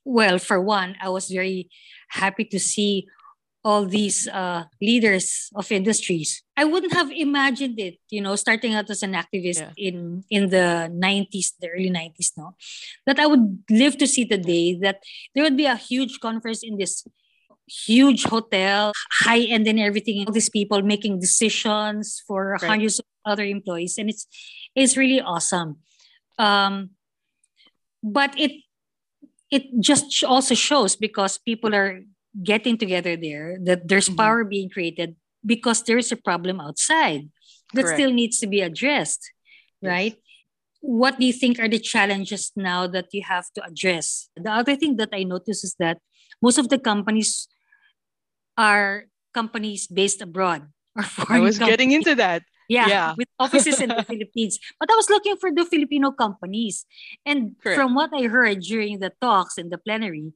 well 0.05 0.39
for 0.39 0.61
one 0.61 0.97
i 1.03 1.09
was 1.09 1.29
very 1.29 1.69
happy 2.09 2.45
to 2.45 2.59
see 2.59 3.07
all 3.63 3.85
these 3.85 4.27
uh, 4.33 4.65
leaders 4.81 5.51
of 5.55 5.71
industries 5.71 6.43
i 6.57 6.65
wouldn't 6.65 6.95
have 6.95 7.11
imagined 7.13 7.79
it 7.79 7.97
you 8.09 8.21
know 8.21 8.35
starting 8.37 8.73
out 8.75 8.89
as 8.89 9.03
an 9.03 9.13
activist 9.13 9.61
Yeah. 9.61 9.73
in 9.77 10.25
in 10.31 10.49
the 10.49 10.89
90s 10.89 11.53
the 11.61 11.69
early 11.69 11.91
90s 11.93 12.33
no 12.41 12.57
that 13.07 13.19
i 13.21 13.27
would 13.27 13.61
live 13.69 13.99
to 14.01 14.07
see 14.07 14.25
the 14.25 14.39
day 14.41 14.79
that 14.81 15.03
there 15.35 15.45
would 15.45 15.57
be 15.57 15.67
a 15.67 15.77
huge 15.77 16.21
conference 16.21 16.63
in 16.65 16.79
this 16.81 17.05
huge 17.69 18.25
hotel 18.25 18.93
high 19.23 19.45
end 19.47 19.69
and 19.69 19.79
everything 19.79 20.25
all 20.27 20.33
these 20.33 20.51
people 20.51 20.83
making 20.83 21.21
decisions 21.21 22.23
for 22.27 22.57
Right. 22.59 22.71
hundreds 22.81 22.99
of 22.99 23.07
other 23.25 23.45
employees 23.45 23.95
and 24.01 24.09
it's 24.11 24.25
it's 24.75 24.97
really 24.97 25.21
awesome 25.21 25.79
um 26.39 26.91
but 28.03 28.33
it 28.41 28.53
it 29.51 29.65
just 29.81 30.25
also 30.25 30.55
shows 30.55 30.97
because 30.97 31.39
people 31.39 31.75
are 31.75 32.01
getting 32.39 32.79
together 32.79 33.17
there 33.17 33.59
that 33.65 33.89
there's 33.89 34.09
Mhm. 34.09 34.17
power 34.17 34.45
being 34.45 34.71
created 34.71 35.17
because 35.45 35.83
there's 35.83 36.13
a 36.13 36.17
problem 36.21 36.61
outside 36.61 37.27
that 37.75 37.85
Correct. 37.85 37.97
still 37.99 38.13
needs 38.13 38.39
to 38.39 38.47
be 38.47 38.61
addressed 38.61 39.33
Yes. 39.83 39.91
right 39.91 40.15
what 40.81 41.19
do 41.19 41.27
you 41.27 41.33
think 41.35 41.59
are 41.59 41.69
the 41.69 41.81
challenges 41.81 42.53
now 42.57 42.87
that 42.87 43.13
you 43.13 43.23
have 43.27 43.51
to 43.57 43.61
address 43.65 44.29
the 44.37 44.53
other 44.53 44.77
thing 44.77 44.97
that 44.97 45.11
i 45.13 45.25
notice 45.25 45.65
is 45.65 45.75
that 45.83 45.99
most 46.41 46.57
of 46.57 46.69
the 46.71 46.79
companies 46.79 47.49
are 48.57 49.07
companies 49.35 49.87
based 49.87 50.21
abroad 50.23 50.69
or 50.97 51.03
foreign 51.03 51.41
I 51.41 51.45
was 51.45 51.59
getting 51.59 51.93
into 51.93 52.15
that. 52.17 52.43
Yeah, 52.69 52.87
Yeah. 52.87 53.15
with 53.19 53.29
offices 53.39 53.81
in 53.81 53.89
the 53.91 54.05
Philippines. 54.11 54.59
But 54.79 54.91
I 54.91 54.95
was 54.95 55.11
looking 55.11 55.37
for 55.39 55.51
the 55.51 55.65
Filipino 55.67 56.13
companies. 56.15 56.87
And 57.27 57.59
Correct. 57.59 57.75
from 57.79 57.95
what 57.95 58.11
I 58.15 58.27
heard 58.31 58.63
during 58.63 58.99
the 59.03 59.11
talks 59.21 59.59
in 59.59 59.71
the 59.71 59.79
plenary, 59.79 60.31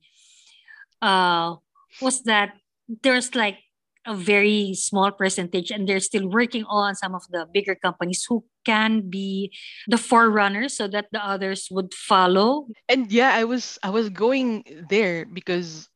uh, 1.03 1.57
was 2.01 2.23
that 2.25 2.55
there's 3.03 3.35
like 3.35 3.59
a 4.07 4.15
very 4.15 4.75
small 4.75 5.11
percentage 5.11 5.71
and 5.71 5.89
they're 5.89 6.01
still 6.01 6.29
working 6.29 6.65
on 6.69 6.95
some 6.95 7.15
of 7.15 7.23
the 7.31 7.47
bigger 7.53 7.75
companies 7.75 8.25
who 8.29 8.45
can 8.65 9.09
be 9.09 9.53
the 9.89 9.97
forerunners 9.97 10.77
so 10.77 10.87
that 10.89 11.07
the 11.13 11.25
others 11.25 11.69
would 11.71 11.93
follow. 11.95 12.69
and 12.89 13.11
yeah 13.11 13.33
i 13.33 13.45
was 13.45 13.79
i 13.83 13.91
was 13.91 14.09
going 14.11 14.65
there 14.89 15.25
because 15.25 15.89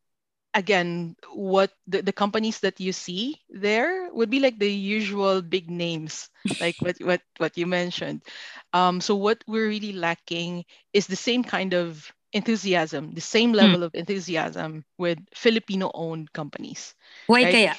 again 0.54 1.14
what 1.34 1.70
the, 1.86 2.00
the 2.00 2.12
companies 2.12 2.60
that 2.60 2.80
you 2.80 2.92
see 2.92 3.36
there 3.50 4.08
would 4.12 4.30
be 4.30 4.40
like 4.40 4.58
the 4.58 4.72
usual 4.72 5.42
big 5.42 5.68
names 5.68 6.30
like 6.60 6.76
what 6.80 6.96
what 7.04 7.20
what 7.36 7.56
you 7.56 7.66
mentioned 7.66 8.22
um 8.72 9.00
so 9.00 9.14
what 9.14 9.44
we're 9.46 9.68
really 9.68 9.92
lacking 9.92 10.64
is 10.92 11.06
the 11.06 11.16
same 11.16 11.44
kind 11.44 11.74
of 11.74 12.10
enthusiasm 12.32 13.12
the 13.14 13.20
same 13.20 13.52
level 13.52 13.82
of 13.82 13.94
enthusiasm 13.94 14.84
with 14.98 15.18
filipino 15.34 15.90
owned 15.94 16.32
companies 16.32 16.94
Why 17.26 17.44
Right. 17.44 17.52
kaya? 17.52 17.76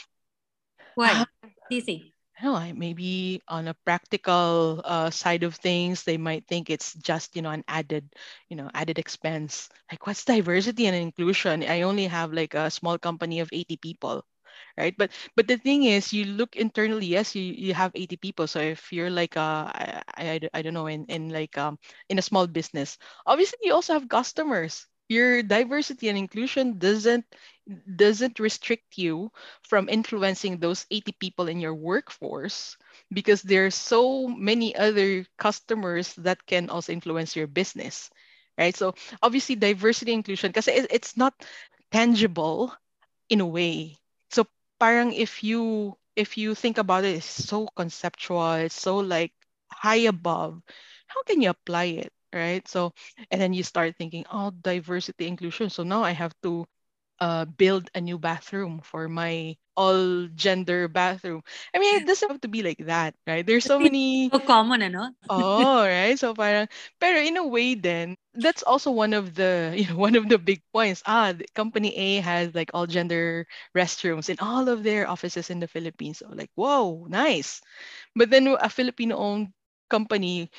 Why? 0.95 1.13
Ah. 1.13 1.25
do 1.69 1.75
you 1.75 1.81
think? 1.81 2.13
I 2.37 2.43
don't 2.43 2.53
know, 2.53 2.57
I- 2.59 2.71
maybe 2.73 3.41
on 3.47 3.67
a 3.67 3.73
practical 3.85 4.81
uh, 4.85 5.09
side 5.11 5.43
of 5.43 5.55
things, 5.55 6.03
they 6.03 6.17
might 6.17 6.47
think 6.47 6.69
it's 6.69 6.93
just, 6.95 7.35
you 7.35 7.41
know, 7.41 7.49
an 7.51 7.63
added, 7.67 8.13
you 8.49 8.55
know, 8.55 8.69
added 8.73 8.97
expense. 8.99 9.69
Like 9.91 10.05
what's 10.07 10.23
diversity 10.25 10.87
and 10.87 10.95
inclusion? 10.95 11.63
I 11.63 11.81
only 11.83 12.07
have 12.07 12.33
like 12.33 12.53
a 12.55 12.71
small 12.71 12.97
company 12.97 13.39
of 13.41 13.49
80 13.51 13.77
people, 13.77 14.25
right? 14.79 14.95
But 14.97 15.11
but 15.35 15.47
the 15.47 15.57
thing 15.59 15.83
is, 15.83 16.13
you 16.13 16.25
look 16.25 16.55
internally, 16.55 17.07
yes, 17.07 17.35
you, 17.35 17.43
you 17.43 17.73
have 17.75 17.91
80 17.95 18.17
people. 18.17 18.47
So 18.47 18.59
if 18.59 18.91
you're 18.93 19.11
like 19.11 19.37
uh, 19.37 19.69
I, 20.15 20.41
I, 20.53 20.61
don't 20.63 20.73
know, 20.73 20.87
in, 20.87 21.05
in 21.07 21.29
like 21.29 21.57
um 21.59 21.79
in 22.09 22.19
a 22.19 22.23
small 22.25 22.47
business, 22.47 22.97
obviously 23.27 23.59
you 23.63 23.73
also 23.73 23.93
have 23.93 24.09
customers. 24.09 24.87
your 25.09 25.41
diversity 25.43 26.09
and 26.09 26.17
inclusion 26.21 26.77
doesn't 26.79 27.25
doesn't 27.95 28.39
restrict 28.39 28.97
you 28.97 29.31
from 29.63 29.89
influencing 29.89 30.57
those 30.59 30.85
80 30.91 31.11
people 31.13 31.47
in 31.47 31.59
your 31.59 31.73
workforce 31.75 32.77
because 33.13 33.41
there's 33.41 33.75
so 33.75 34.27
many 34.27 34.75
other 34.75 35.25
customers 35.37 36.13
that 36.15 36.45
can 36.45 36.69
also 36.69 36.93
influence 36.93 37.35
your 37.35 37.47
business 37.47 38.09
right 38.57 38.75
so 38.75 38.93
obviously 39.21 39.55
diversity 39.55 40.13
inclusion 40.13 40.49
because 40.49 40.67
it's 40.67 41.17
not 41.17 41.33
tangible 41.91 42.73
in 43.29 43.41
a 43.41 43.47
way 43.47 43.97
parang 44.79 45.13
if 45.13 45.43
you 45.43 45.95
if 46.15 46.37
you 46.37 46.55
think 46.55 46.77
about 46.77 47.03
it 47.05 47.15
it's 47.17 47.25
so 47.27 47.67
conceptual 47.75 48.53
it's 48.53 48.75
so 48.79 48.97
like 48.97 49.33
high 49.71 50.07
above 50.09 50.61
how 51.07 51.21
can 51.23 51.41
you 51.41 51.49
apply 51.49 51.85
it 52.03 52.11
right? 52.33 52.67
So 52.67 52.93
and 53.31 53.41
then 53.41 53.53
you 53.53 53.63
start 53.63 53.95
thinking 53.97 54.25
oh 54.31 54.51
diversity 54.51 55.27
inclusion. 55.27 55.69
So 55.69 55.83
now 55.83 56.03
i 56.03 56.11
have 56.11 56.33
to 56.43 56.65
uh, 57.21 57.45
build 57.45 57.89
a 57.95 58.01
new 58.01 58.17
bathroom 58.17 58.81
for 58.83 59.07
my 59.09 59.55
all 59.75 60.27
gender 60.35 60.87
bathroom. 60.87 61.41
I 61.73 61.79
mean, 61.79 62.01
it 62.01 62.05
doesn't 62.05 62.29
have 62.29 62.41
to 62.41 62.49
be 62.49 62.63
like 62.63 62.79
that, 62.85 63.15
right? 63.27 63.45
There's 63.45 63.65
so 63.65 63.79
many 63.79 64.31
so 64.31 64.39
common, 64.39 64.81
ano? 64.83 65.13
oh, 65.29 65.83
right. 65.85 66.17
So 66.17 66.33
parang, 66.33 66.67
pero 66.99 67.19
in 67.21 67.37
a 67.37 67.45
way 67.47 67.75
then, 67.75 68.15
that's 68.35 68.63
also 68.63 68.91
one 68.91 69.13
of 69.13 69.35
the, 69.35 69.73
you 69.77 69.87
know, 69.89 69.97
one 69.97 70.15
of 70.15 70.27
the 70.29 70.37
big 70.37 70.61
points. 70.73 71.03
Ah, 71.05 71.33
company 71.55 71.95
A 71.95 72.09
has 72.21 72.53
like 72.55 72.71
all 72.73 72.87
gender 72.87 73.47
restrooms 73.75 74.29
in 74.29 74.37
all 74.39 74.67
of 74.69 74.83
their 74.83 75.09
offices 75.09 75.49
in 75.49 75.59
the 75.59 75.67
Philippines. 75.67 76.19
So 76.19 76.29
like, 76.29 76.51
whoa, 76.55 77.05
nice. 77.09 77.61
But 78.15 78.29
then 78.29 78.47
a 78.59 78.69
Filipino 78.69 79.17
owned 79.17 79.49
company 79.89 80.49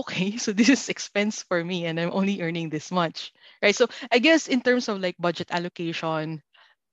okay, 0.00 0.36
so 0.42 0.52
this 0.52 0.68
is 0.68 0.88
expense 0.88 1.42
for 1.42 1.62
me 1.64 1.86
and 1.86 1.98
I'm 2.00 2.12
only 2.12 2.40
earning 2.42 2.70
this 2.70 2.90
much, 2.90 3.32
right? 3.62 3.74
So 3.74 3.88
I 4.10 4.18
guess 4.18 4.48
in 4.48 4.60
terms 4.62 4.88
of 4.88 5.00
like 5.00 5.16
budget 5.18 5.50
allocation, 5.50 6.42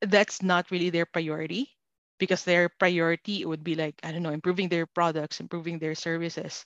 that's 0.02 0.42
not 0.44 0.72
really 0.72 0.90
their 0.92 1.06
priority 1.08 1.72
because 2.20 2.44
their 2.46 2.70
priority 2.70 3.46
would 3.46 3.64
be 3.64 3.76
like, 3.76 3.96
I 4.04 4.12
don't 4.12 4.24
know, 4.24 4.32
improving 4.36 4.70
their 4.70 4.86
products, 4.88 5.40
improving 5.42 5.80
their 5.80 5.96
services. 5.96 6.66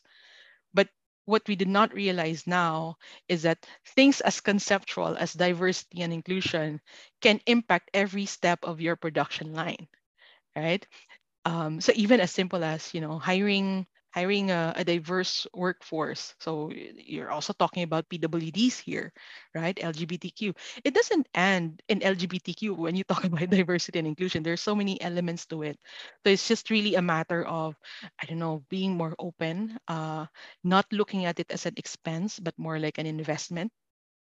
But 0.73 0.89
what 1.25 1.47
we 1.47 1.55
did 1.55 1.69
not 1.69 1.93
realize 1.93 2.47
now 2.47 2.97
is 3.29 3.43
that 3.43 3.65
things 3.95 4.21
as 4.21 4.41
conceptual 4.41 5.15
as 5.17 5.33
diversity 5.33 6.01
and 6.03 6.13
inclusion 6.13 6.81
can 7.21 7.39
impact 7.47 7.91
every 7.93 8.25
step 8.25 8.59
of 8.65 8.81
your 8.81 8.95
production 8.97 9.53
line, 9.53 9.87
right? 10.55 10.85
Um, 11.45 11.81
so 11.81 11.93
even 11.95 12.19
as 12.21 12.31
simple 12.31 12.63
as 12.63 12.93
you 12.93 13.01
know 13.01 13.19
hiring 13.19 13.87
hiring 14.13 14.51
a, 14.51 14.73
a, 14.75 14.83
diverse 14.83 15.47
workforce. 15.53 16.35
So 16.39 16.71
you're 16.71 17.31
also 17.31 17.53
talking 17.53 17.83
about 17.83 18.09
PWDs 18.09 18.79
here, 18.79 19.11
right? 19.55 19.75
LGBTQ. 19.75 20.55
It 20.83 20.93
doesn't 20.93 21.27
end 21.33 21.81
in 21.87 21.99
LGBTQ 21.99 22.75
when 22.77 22.95
you 22.95 23.03
talk 23.07 23.23
about 23.23 23.49
diversity 23.49 23.99
and 23.99 24.07
inclusion. 24.07 24.43
There's 24.43 24.61
so 24.61 24.75
many 24.75 25.01
elements 25.01 25.45
to 25.47 25.63
it. 25.63 25.79
So 26.23 26.31
it's 26.31 26.47
just 26.47 26.69
really 26.69 26.95
a 26.95 27.01
matter 27.01 27.43
of, 27.45 27.75
I 28.21 28.25
don't 28.25 28.39
know, 28.39 28.63
being 28.69 28.97
more 28.97 29.15
open, 29.17 29.77
uh, 29.87 30.25
not 30.63 30.85
looking 30.91 31.25
at 31.25 31.39
it 31.39 31.51
as 31.51 31.65
an 31.65 31.73
expense, 31.77 32.39
but 32.39 32.57
more 32.57 32.79
like 32.79 32.97
an 32.97 33.05
investment. 33.05 33.71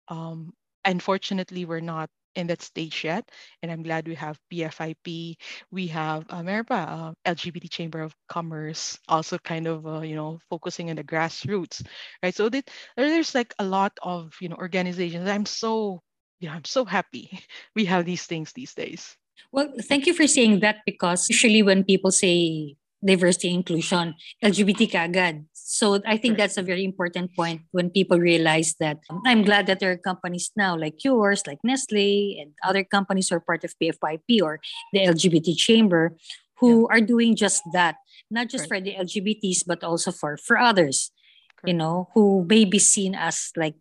Um, 0.07 0.53
unfortunately, 0.85 1.65
we're 1.65 1.83
not 1.83 2.09
in 2.35 2.47
that 2.47 2.61
stage 2.61 3.03
yet. 3.03 3.29
And 3.61 3.71
I'm 3.71 3.83
glad 3.83 4.07
we 4.07 4.15
have 4.15 4.39
PFIP, 4.51 5.35
we 5.71 5.87
have 5.87 6.25
uh, 6.29 6.43
uh, 6.69 7.13
LGBT 7.25 7.69
Chamber 7.69 8.01
of 8.01 8.15
Commerce, 8.27 8.97
also 9.07 9.37
kind 9.37 9.67
of, 9.67 9.85
uh, 9.85 10.01
you 10.01 10.15
know, 10.15 10.39
focusing 10.49 10.89
on 10.89 10.95
the 10.95 11.03
grassroots, 11.03 11.85
right? 12.21 12.35
So 12.35 12.49
that, 12.49 12.69
there's 12.97 13.35
like 13.35 13.53
a 13.59 13.65
lot 13.65 13.93
of, 14.01 14.33
you 14.41 14.49
know, 14.49 14.57
organizations. 14.57 15.27
I'm 15.29 15.45
so, 15.45 16.01
yeah, 16.39 16.53
I'm 16.53 16.65
so 16.65 16.85
happy 16.85 17.39
we 17.75 17.85
have 17.85 18.05
these 18.05 18.25
things 18.25 18.53
these 18.53 18.73
days. 18.73 19.15
Well, 19.51 19.73
thank 19.81 20.07
you 20.07 20.13
for 20.13 20.27
saying 20.27 20.61
that 20.61 20.77
because 20.85 21.29
usually 21.29 21.63
when 21.63 21.83
people 21.83 22.11
say 22.11 22.75
diversity 23.03 23.53
inclusion, 23.53 24.15
LGBT 24.43 24.91
kagad. 24.91 25.45
So 25.53 26.01
I 26.05 26.17
think 26.17 26.37
that's 26.37 26.57
a 26.57 26.61
very 26.61 26.83
important 26.83 27.35
point 27.35 27.61
when 27.71 27.89
people 27.89 28.19
realize 28.19 28.75
that 28.79 28.99
um, 29.09 29.21
I'm 29.25 29.43
glad 29.43 29.67
that 29.67 29.79
there 29.79 29.91
are 29.91 29.97
companies 29.97 30.51
now 30.55 30.77
like 30.77 31.03
yours, 31.03 31.43
like 31.47 31.59
Nestle 31.63 32.39
and 32.39 32.51
other 32.63 32.83
companies 32.83 33.29
who 33.29 33.35
are 33.35 33.39
part 33.39 33.63
of 33.63 33.73
PFIP 33.81 34.41
or 34.41 34.59
the 34.93 34.99
LGBT 34.99 35.55
chamber 35.57 36.15
who 36.57 36.87
yeah. 36.87 36.97
are 36.97 37.01
doing 37.01 37.35
just 37.35 37.61
that, 37.73 37.95
not 38.31 38.49
just 38.49 38.67
for 38.67 38.79
the 38.79 38.95
LGBTs, 38.95 39.63
but 39.65 39.83
also 39.83 40.11
for, 40.11 40.37
for 40.37 40.57
others, 40.57 41.11
Correct. 41.57 41.67
you 41.67 41.73
know, 41.73 42.09
who 42.13 42.45
may 42.47 42.65
be 42.65 42.79
seen 42.79 43.15
as 43.15 43.51
like 43.57 43.75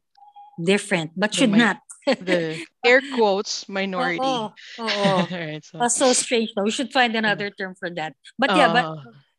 different, 0.62 1.12
but 1.16 1.35
should 1.35 1.51
not 1.51 1.79
the 2.07 2.59
air 2.85 3.01
quotes 3.15 3.69
minority. 3.69 4.21
Oh, 4.23 4.53
oh, 4.79 4.89
oh. 4.89 5.29
right, 5.31 5.65
so. 5.65 5.79
That's 5.79 5.97
so 5.97 6.13
strange. 6.13 6.51
Though. 6.55 6.65
We 6.65 6.71
should 6.71 6.93
find 6.93 7.15
another 7.15 7.51
term 7.51 7.75
for 7.75 7.91
that. 7.91 8.15
But 8.39 8.57
yeah, 8.57 8.69
uh, 8.69 8.73
but 8.73 8.87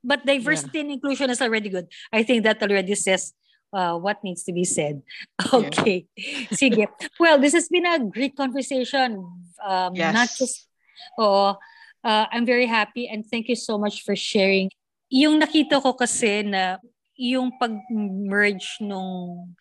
but 0.03 0.25
diversity 0.25 0.79
yeah. 0.79 0.81
and 0.81 0.91
inclusion 0.91 1.29
is 1.29 1.41
already 1.41 1.69
good. 1.69 1.87
I 2.11 2.23
think 2.23 2.43
that 2.43 2.61
already 2.61 2.95
says 2.95 3.33
uh, 3.73 3.97
what 3.97 4.23
needs 4.23 4.43
to 4.43 4.53
be 4.53 4.63
said. 4.63 5.01
Okay. 5.53 6.05
Yeah. 6.15 6.47
Sige. 6.53 6.87
Well, 7.19 7.39
this 7.39 7.53
has 7.53 7.67
been 7.67 7.85
a 7.85 7.99
great 7.99 8.37
conversation. 8.37 9.19
Um, 9.63 9.95
yes. 9.95 10.13
Not 10.13 10.29
just, 10.37 10.67
oh, 11.17 11.57
uh, 12.03 12.25
I'm 12.31 12.45
very 12.45 12.67
happy 12.67 13.07
and 13.07 13.25
thank 13.25 13.49
you 13.49 13.55
so 13.55 13.77
much 13.77 14.03
for 14.03 14.15
sharing. 14.15 14.69
Yung 15.09 15.39
nakita 15.41 15.81
ko 15.81 15.93
kasi 15.93 16.43
na 16.43 16.77
yung 17.15 17.51
pag-merge 17.59 18.77
nung 18.81 19.53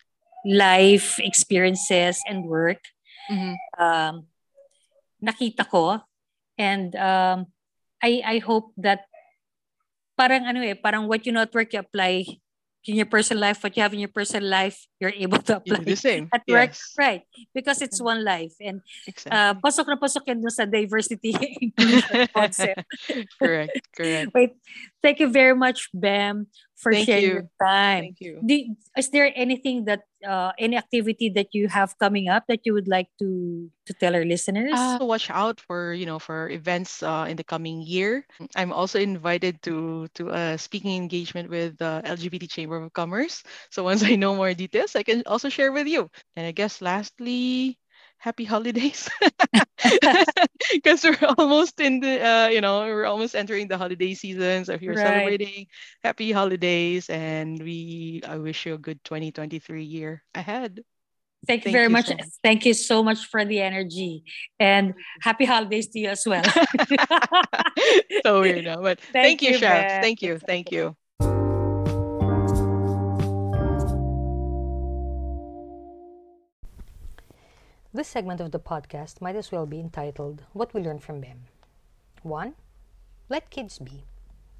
life 0.45 1.19
experiences 1.19 2.19
and 2.27 2.45
work, 2.45 2.81
mm-hmm. 3.29 3.55
um, 3.79 4.25
nakita 5.23 5.67
ko. 5.69 5.99
And 6.57 6.95
um, 6.95 7.47
I, 8.03 8.21
I 8.25 8.37
hope 8.39 8.71
that 8.77 9.07
parang 10.17 10.45
ano 10.45 10.61
eh, 10.61 10.75
parang 10.75 11.07
what 11.07 11.25
you 11.25 11.31
not 11.31 11.53
work, 11.53 11.73
you 11.73 11.79
apply 11.79 12.25
in 12.85 12.95
your 12.99 13.07
personal 13.07 13.41
life, 13.41 13.63
what 13.63 13.75
you 13.75 13.83
have 13.83 13.93
in 13.93 13.99
your 13.99 14.11
personal 14.11 14.49
life, 14.49 14.87
you're 14.99 15.15
able 15.15 15.39
to 15.39 15.57
apply 15.57 15.79
the 15.79 15.95
same. 15.95 16.27
at 16.33 16.43
yes. 16.47 16.51
work. 16.51 16.73
Right. 16.99 17.23
Because 17.55 17.81
it's 17.81 18.01
one 18.01 18.23
life. 18.23 18.53
And 18.59 18.81
exactly. 19.07 19.31
uh, 19.31 19.53
pasok 19.55 19.87
na 19.87 19.95
pasok 19.95 20.27
yan 20.27 20.43
sa 20.51 20.65
diversity 20.65 21.31
concept. 22.35 22.83
correct. 23.39 23.79
Correct. 23.95 24.35
Wait, 24.35 24.51
thank 25.03 25.19
you 25.19 25.27
very 25.27 25.53
much, 25.53 25.91
Bem, 25.93 26.47
for 26.79 26.91
thank 26.91 27.05
sharing 27.05 27.23
you. 27.23 27.33
your 27.43 27.49
time. 27.61 28.15
Thank 28.15 28.21
you. 28.21 28.39
Do, 28.39 28.55
is 28.97 29.09
there 29.11 29.31
anything 29.35 29.85
that, 29.85 30.07
uh, 30.25 30.53
any 30.57 30.77
activity 30.77 31.29
that 31.35 31.51
you 31.51 31.67
have 31.67 31.99
coming 31.99 32.29
up 32.29 32.47
that 32.47 32.63
you 32.63 32.73
would 32.73 32.87
like 32.87 33.11
to 33.19 33.69
to 33.85 33.93
tell 33.93 34.15
our 34.15 34.23
listeners? 34.23 34.71
Uh, 34.71 35.03
watch 35.03 35.29
out 35.29 35.59
for 35.59 35.91
you 35.91 36.07
know 36.07 36.17
for 36.17 36.47
events 36.49 37.03
uh, 37.03 37.27
in 37.27 37.35
the 37.35 37.43
coming 37.43 37.83
year. 37.83 38.25
I'm 38.55 38.71
also 38.71 38.97
invited 39.03 39.61
to 39.67 40.07
to 40.15 40.31
a 40.31 40.57
speaking 40.57 40.95
engagement 40.95 41.51
with 41.51 41.75
the 41.77 41.99
LGBT 42.07 42.47
Chamber 42.47 42.79
of 42.79 42.95
Commerce. 42.95 43.43
So 43.69 43.83
once 43.83 44.01
I 44.01 44.15
know 44.15 44.33
more 44.33 44.55
details, 44.55 44.95
I 44.95 45.03
can 45.03 45.27
also 45.27 45.51
share 45.51 45.75
with 45.75 45.91
you. 45.91 46.07
And 46.39 46.47
I 46.47 46.55
guess 46.55 46.79
lastly, 46.79 47.77
happy 48.23 48.45
holidays 48.45 49.09
because 50.71 51.03
we're 51.03 51.19
almost 51.37 51.81
in 51.81 51.99
the 51.99 52.23
uh, 52.23 52.47
you 52.47 52.61
know 52.61 52.79
we're 52.87 53.03
almost 53.03 53.35
entering 53.35 53.67
the 53.67 53.77
holiday 53.77 54.13
season 54.13 54.63
so 54.63 54.71
if 54.71 54.81
you're 54.81 54.95
right. 54.95 55.03
celebrating 55.03 55.67
happy 56.03 56.31
holidays 56.31 57.09
and 57.09 57.61
we 57.61 58.21
i 58.25 58.37
wish 58.37 58.65
you 58.65 58.75
a 58.75 58.77
good 58.77 59.03
2023 59.03 59.83
year 59.83 60.23
ahead 60.33 60.79
Thank 61.45 61.65
you 61.65 61.71
Thank 61.71 61.75
very 61.75 61.87
you 61.87 61.91
much. 61.91 62.07
So. 62.07 62.15
Thank 62.41 62.65
you 62.65 62.73
so 62.73 63.03
much 63.03 63.25
for 63.27 63.43
the 63.43 63.59
energy 63.59 64.23
and 64.61 64.93
happy 65.19 65.43
holidays 65.43 65.89
to 65.89 65.99
you 65.99 66.07
as 66.07 66.23
well. 66.25 66.41
so 68.23 68.39
weird, 68.39 68.63
no? 68.63 68.79
but 68.81 69.01
thank, 69.11 69.41
thank 69.41 69.41
you, 69.41 69.57
Chef. 69.57 69.99
Thank 69.99 70.21
you. 70.21 70.39
Thank 70.39 70.71
you. 70.71 70.95
This 77.95 78.07
segment 78.07 78.41
of 78.41 78.49
the 78.49 78.59
podcast 78.59 79.21
might 79.21 79.35
as 79.35 79.51
well 79.51 79.67
be 79.67 79.79
entitled 79.79 80.45
What 80.53 80.73
We 80.73 80.81
Learned 80.81 81.03
from 81.03 81.21
Bem. 81.21 81.45
1. 82.23 82.55
Let 83.29 83.51
kids 83.51 83.77
be. 83.77 84.05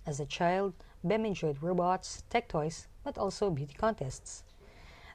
As 0.05 0.19
a 0.19 0.27
child, 0.27 0.75
Bem 1.03 1.25
enjoyed 1.25 1.63
robots, 1.63 2.21
tech 2.29 2.47
toys, 2.47 2.85
but 3.03 3.17
also 3.17 3.49
beauty 3.49 3.73
contests. 3.73 4.43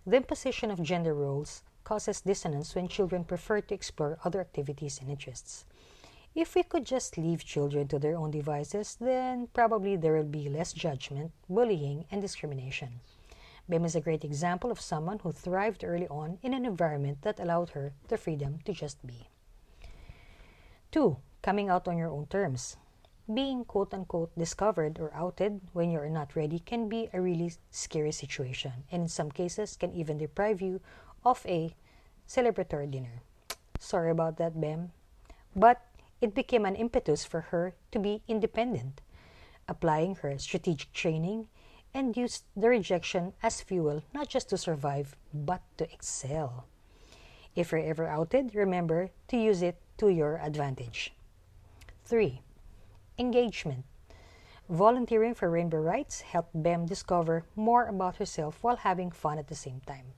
The 0.04 0.16
imposition 0.16 0.72
of 0.72 0.82
gender 0.82 1.14
roles 1.14 1.62
causes 1.84 2.20
dissonance 2.20 2.74
when 2.74 2.88
children 2.88 3.22
prefer 3.22 3.60
to 3.60 3.74
explore 3.74 4.18
other 4.24 4.40
activities 4.40 4.98
and 5.00 5.08
interests. 5.08 5.64
If 6.34 6.56
we 6.56 6.64
could 6.64 6.86
just 6.86 7.18
leave 7.18 7.44
children 7.44 7.86
to 7.86 8.00
their 8.00 8.16
own 8.16 8.32
devices, 8.32 8.96
then 9.00 9.46
probably 9.54 9.94
there 9.94 10.14
will 10.14 10.24
be 10.24 10.48
less 10.48 10.72
judgment, 10.72 11.30
bullying, 11.48 12.04
and 12.10 12.20
discrimination. 12.20 12.98
Bem 13.68 13.84
is 13.84 13.94
a 13.94 14.00
great 14.00 14.24
example 14.24 14.70
of 14.70 14.80
someone 14.80 15.18
who 15.18 15.30
thrived 15.30 15.84
early 15.84 16.08
on 16.08 16.38
in 16.42 16.54
an 16.54 16.64
environment 16.64 17.20
that 17.20 17.38
allowed 17.38 17.70
her 17.70 17.92
the 18.08 18.16
freedom 18.16 18.60
to 18.64 18.72
just 18.72 19.06
be. 19.06 19.28
2. 20.92 21.18
Coming 21.42 21.68
out 21.68 21.86
on 21.86 21.98
your 21.98 22.08
own 22.08 22.26
terms. 22.26 22.78
Being 23.32 23.66
quote 23.66 23.92
unquote 23.92 24.32
discovered 24.38 24.98
or 24.98 25.12
outed 25.12 25.60
when 25.74 25.90
you 25.90 25.98
are 25.98 26.08
not 26.08 26.34
ready 26.34 26.60
can 26.60 26.88
be 26.88 27.10
a 27.12 27.20
really 27.20 27.52
scary 27.70 28.12
situation, 28.12 28.72
and 28.90 29.02
in 29.02 29.08
some 29.08 29.30
cases 29.30 29.76
can 29.76 29.92
even 29.92 30.16
deprive 30.16 30.62
you 30.62 30.80
of 31.26 31.44
a 31.44 31.76
celebratory 32.26 32.90
dinner. 32.90 33.20
Sorry 33.78 34.10
about 34.10 34.38
that, 34.38 34.58
Bem. 34.58 34.92
But 35.54 35.84
it 36.22 36.34
became 36.34 36.64
an 36.64 36.74
impetus 36.74 37.26
for 37.26 37.52
her 37.52 37.74
to 37.92 37.98
be 37.98 38.22
independent, 38.28 39.02
applying 39.68 40.16
her 40.16 40.38
strategic 40.38 40.92
training 40.94 41.48
and 41.94 42.16
used 42.16 42.44
the 42.56 42.68
rejection 42.68 43.32
as 43.42 43.60
fuel 43.60 44.02
not 44.12 44.28
just 44.28 44.48
to 44.50 44.58
survive 44.58 45.16
but 45.32 45.62
to 45.76 45.90
excel. 45.92 46.66
If 47.56 47.72
you're 47.72 47.80
ever 47.80 48.06
outed, 48.06 48.54
remember 48.54 49.10
to 49.28 49.36
use 49.36 49.62
it 49.62 49.76
to 49.98 50.08
your 50.08 50.36
advantage. 50.36 51.12
3. 52.04 52.40
Engagement. 53.18 53.84
Volunteering 54.68 55.34
for 55.34 55.50
Rainbow 55.50 55.78
Rights 55.78 56.20
helped 56.20 56.62
Bem 56.62 56.86
discover 56.86 57.44
more 57.56 57.86
about 57.86 58.16
herself 58.16 58.58
while 58.62 58.76
having 58.76 59.10
fun 59.10 59.38
at 59.38 59.48
the 59.48 59.54
same 59.54 59.80
time. 59.86 60.12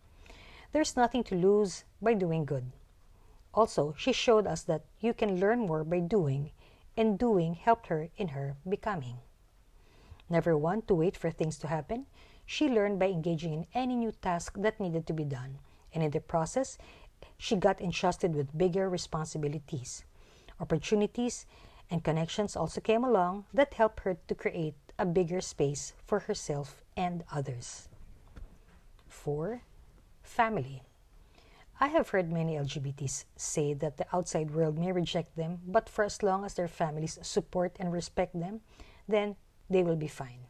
There's 0.72 0.96
nothing 0.96 1.24
to 1.24 1.34
lose 1.34 1.84
by 2.02 2.14
doing 2.14 2.44
good. 2.44 2.72
Also, 3.54 3.94
she 3.96 4.12
showed 4.12 4.46
us 4.46 4.62
that 4.62 4.84
you 5.00 5.14
can 5.14 5.40
learn 5.40 5.60
more 5.60 5.82
by 5.82 6.00
doing, 6.00 6.50
and 6.96 7.18
doing 7.18 7.54
helped 7.54 7.86
her 7.86 8.08
in 8.16 8.28
her 8.28 8.56
becoming. 8.68 9.18
Never 10.30 10.56
one 10.56 10.82
to 10.82 10.94
wait 10.94 11.16
for 11.16 11.30
things 11.30 11.58
to 11.58 11.66
happen, 11.66 12.06
she 12.46 12.68
learned 12.68 12.98
by 12.98 13.06
engaging 13.06 13.52
in 13.52 13.66
any 13.74 13.96
new 13.96 14.12
task 14.12 14.54
that 14.58 14.80
needed 14.80 15.06
to 15.08 15.12
be 15.12 15.24
done, 15.24 15.58
and 15.92 16.02
in 16.02 16.12
the 16.12 16.20
process, 16.20 16.78
she 17.36 17.56
got 17.56 17.80
entrusted 17.80 18.34
with 18.34 18.56
bigger 18.56 18.88
responsibilities. 18.88 20.04
Opportunities 20.60 21.46
and 21.90 22.04
connections 22.04 22.54
also 22.54 22.80
came 22.80 23.02
along 23.02 23.44
that 23.52 23.74
helped 23.74 24.00
her 24.00 24.16
to 24.28 24.34
create 24.34 24.74
a 24.98 25.04
bigger 25.04 25.40
space 25.40 25.94
for 26.06 26.20
herself 26.20 26.82
and 26.96 27.24
others. 27.32 27.88
4. 29.08 29.62
Family. 30.22 30.82
I 31.80 31.88
have 31.88 32.10
heard 32.10 32.30
many 32.30 32.56
LGBTs 32.56 33.24
say 33.36 33.72
that 33.74 33.96
the 33.96 34.06
outside 34.14 34.50
world 34.50 34.78
may 34.78 34.92
reject 34.92 35.34
them, 35.34 35.60
but 35.66 35.88
for 35.88 36.04
as 36.04 36.22
long 36.22 36.44
as 36.44 36.54
their 36.54 36.68
families 36.68 37.18
support 37.22 37.76
and 37.80 37.90
respect 37.90 38.38
them, 38.38 38.60
then 39.08 39.36
they 39.70 39.82
will 39.82 39.96
be 39.96 40.08
fine. 40.08 40.44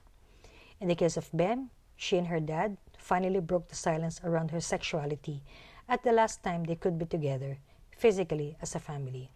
In 0.81 0.89
the 0.89 0.97
case 0.97 1.17
of 1.17 1.31
Bem, 1.33 1.71
she 1.95 2.17
and 2.17 2.27
her 2.29 2.41
dad 2.41 2.79
finally 2.97 3.41
broke 3.41 3.69
the 3.69 3.77
silence 3.77 4.21
around 4.25 4.51
her 4.51 4.61
sexuality 4.61 5.43
at 5.89 6.03
the 6.03 6.13
last 6.13 6.43
time 6.43 6.65
they 6.65 6.77
could 6.77 6.99
be 6.99 7.05
together, 7.05 7.59
physically 7.97 8.57
as 8.63 8.75
a 8.75 8.81
family. 8.81 9.31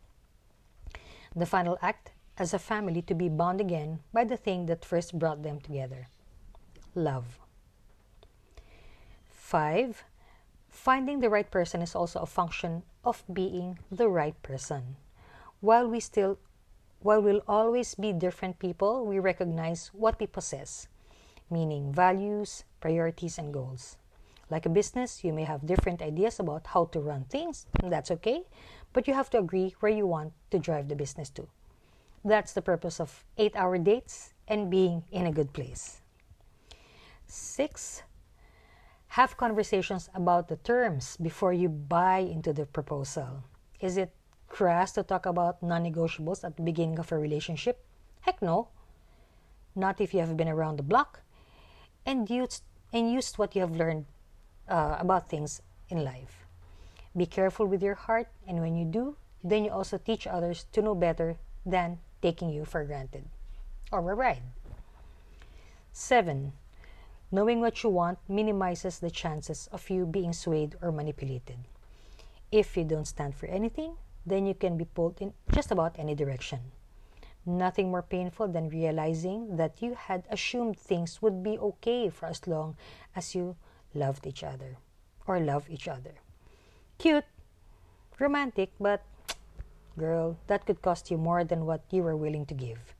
The 1.36 1.46
final 1.46 1.76
act 1.82 2.12
as 2.38 2.54
a 2.54 2.58
family 2.58 3.02
to 3.02 3.14
be 3.14 3.28
bound 3.28 3.60
again 3.60 4.00
by 4.12 4.24
the 4.24 4.36
thing 4.36 4.66
that 4.66 4.84
first 4.84 5.18
brought 5.18 5.42
them 5.42 5.60
together 5.60 6.08
love. 6.94 7.38
5. 9.30 10.04
Finding 10.70 11.20
the 11.20 11.30
right 11.30 11.50
person 11.50 11.82
is 11.82 11.94
also 11.94 12.20
a 12.20 12.26
function 12.26 12.82
of 13.04 13.22
being 13.32 13.78
the 13.90 14.08
right 14.08 14.40
person. 14.42 14.96
While 15.60 15.88
we 15.88 16.00
still 16.00 16.38
while 17.04 17.20
we'll 17.20 17.44
always 17.46 17.94
be 17.94 18.14
different 18.14 18.58
people, 18.58 19.04
we 19.04 19.18
recognize 19.18 19.90
what 19.92 20.18
we 20.18 20.26
possess, 20.26 20.88
meaning 21.50 21.92
values, 21.92 22.64
priorities, 22.80 23.36
and 23.36 23.52
goals. 23.52 23.98
Like 24.48 24.64
a 24.64 24.70
business, 24.70 25.22
you 25.22 25.34
may 25.34 25.44
have 25.44 25.66
different 25.66 26.00
ideas 26.00 26.40
about 26.40 26.66
how 26.68 26.86
to 26.96 27.00
run 27.00 27.24
things, 27.24 27.66
and 27.82 27.92
that's 27.92 28.10
okay, 28.10 28.44
but 28.94 29.06
you 29.06 29.12
have 29.12 29.28
to 29.30 29.38
agree 29.38 29.74
where 29.80 29.92
you 29.92 30.06
want 30.06 30.32
to 30.50 30.58
drive 30.58 30.88
the 30.88 30.96
business 30.96 31.28
to. 31.36 31.46
That's 32.24 32.54
the 32.54 32.62
purpose 32.62 32.98
of 33.00 33.22
eight 33.36 33.54
hour 33.54 33.76
dates 33.76 34.32
and 34.48 34.70
being 34.70 35.04
in 35.12 35.26
a 35.26 35.32
good 35.32 35.52
place. 35.52 36.00
Six, 37.26 38.02
have 39.08 39.36
conversations 39.36 40.08
about 40.14 40.48
the 40.48 40.56
terms 40.56 41.18
before 41.18 41.52
you 41.52 41.68
buy 41.68 42.20
into 42.20 42.54
the 42.54 42.64
proposal. 42.64 43.44
Is 43.78 43.98
it 43.98 44.14
crass 44.54 44.92
to 44.92 45.02
talk 45.02 45.26
about 45.26 45.60
non 45.62 45.82
negotiables 45.82 46.44
at 46.44 46.54
the 46.56 46.62
beginning 46.62 47.00
of 47.00 47.10
a 47.10 47.18
relationship? 47.18 47.82
Heck 48.20 48.40
no. 48.40 48.68
Not 49.74 50.00
if 50.00 50.14
you 50.14 50.20
have 50.20 50.36
been 50.36 50.48
around 50.48 50.76
the 50.76 50.86
block 50.86 51.22
and 52.06 52.30
used, 52.30 52.62
and 52.92 53.10
used 53.10 53.36
what 53.36 53.56
you 53.56 53.62
have 53.62 53.74
learned 53.74 54.06
uh, 54.68 54.96
about 55.00 55.28
things 55.28 55.60
in 55.90 56.04
life. 56.04 56.46
Be 57.16 57.26
careful 57.26 57.66
with 57.66 57.82
your 57.82 57.94
heart, 57.94 58.28
and 58.46 58.60
when 58.60 58.76
you 58.76 58.84
do, 58.84 59.16
then 59.42 59.64
you 59.64 59.70
also 59.70 59.98
teach 59.98 60.26
others 60.26 60.66
to 60.70 60.82
know 60.82 60.94
better 60.94 61.36
than 61.66 61.98
taking 62.22 62.48
you 62.50 62.64
for 62.64 62.84
granted 62.84 63.24
or 63.90 63.98
a 64.10 64.14
ride. 64.14 64.42
7. 65.92 66.52
Knowing 67.30 67.60
what 67.60 67.82
you 67.82 67.90
want 67.90 68.18
minimizes 68.28 69.00
the 69.00 69.10
chances 69.10 69.68
of 69.72 69.90
you 69.90 70.06
being 70.06 70.32
swayed 70.32 70.76
or 70.80 70.92
manipulated. 70.92 71.58
If 72.52 72.76
you 72.76 72.84
don't 72.84 73.06
stand 73.06 73.34
for 73.34 73.46
anything, 73.46 73.96
then 74.26 74.46
you 74.46 74.54
can 74.54 74.76
be 74.76 74.84
pulled 74.84 75.20
in 75.20 75.32
just 75.52 75.70
about 75.70 75.98
any 75.98 76.14
direction. 76.14 76.60
Nothing 77.46 77.90
more 77.90 78.02
painful 78.02 78.48
than 78.48 78.68
realizing 78.70 79.56
that 79.56 79.82
you 79.82 79.94
had 79.94 80.24
assumed 80.30 80.78
things 80.78 81.20
would 81.20 81.42
be 81.42 81.58
okay 81.58 82.08
for 82.08 82.26
as 82.26 82.46
long 82.46 82.76
as 83.14 83.34
you 83.34 83.56
loved 83.94 84.26
each 84.26 84.42
other 84.42 84.76
or 85.26 85.40
love 85.40 85.68
each 85.68 85.88
other. 85.88 86.14
Cute, 86.98 87.24
romantic, 88.18 88.70
but 88.80 89.02
girl, 89.98 90.36
that 90.46 90.64
could 90.64 90.80
cost 90.80 91.10
you 91.10 91.18
more 91.18 91.44
than 91.44 91.66
what 91.66 91.82
you 91.90 92.02
were 92.02 92.16
willing 92.16 92.46
to 92.46 92.54
give 92.54 92.94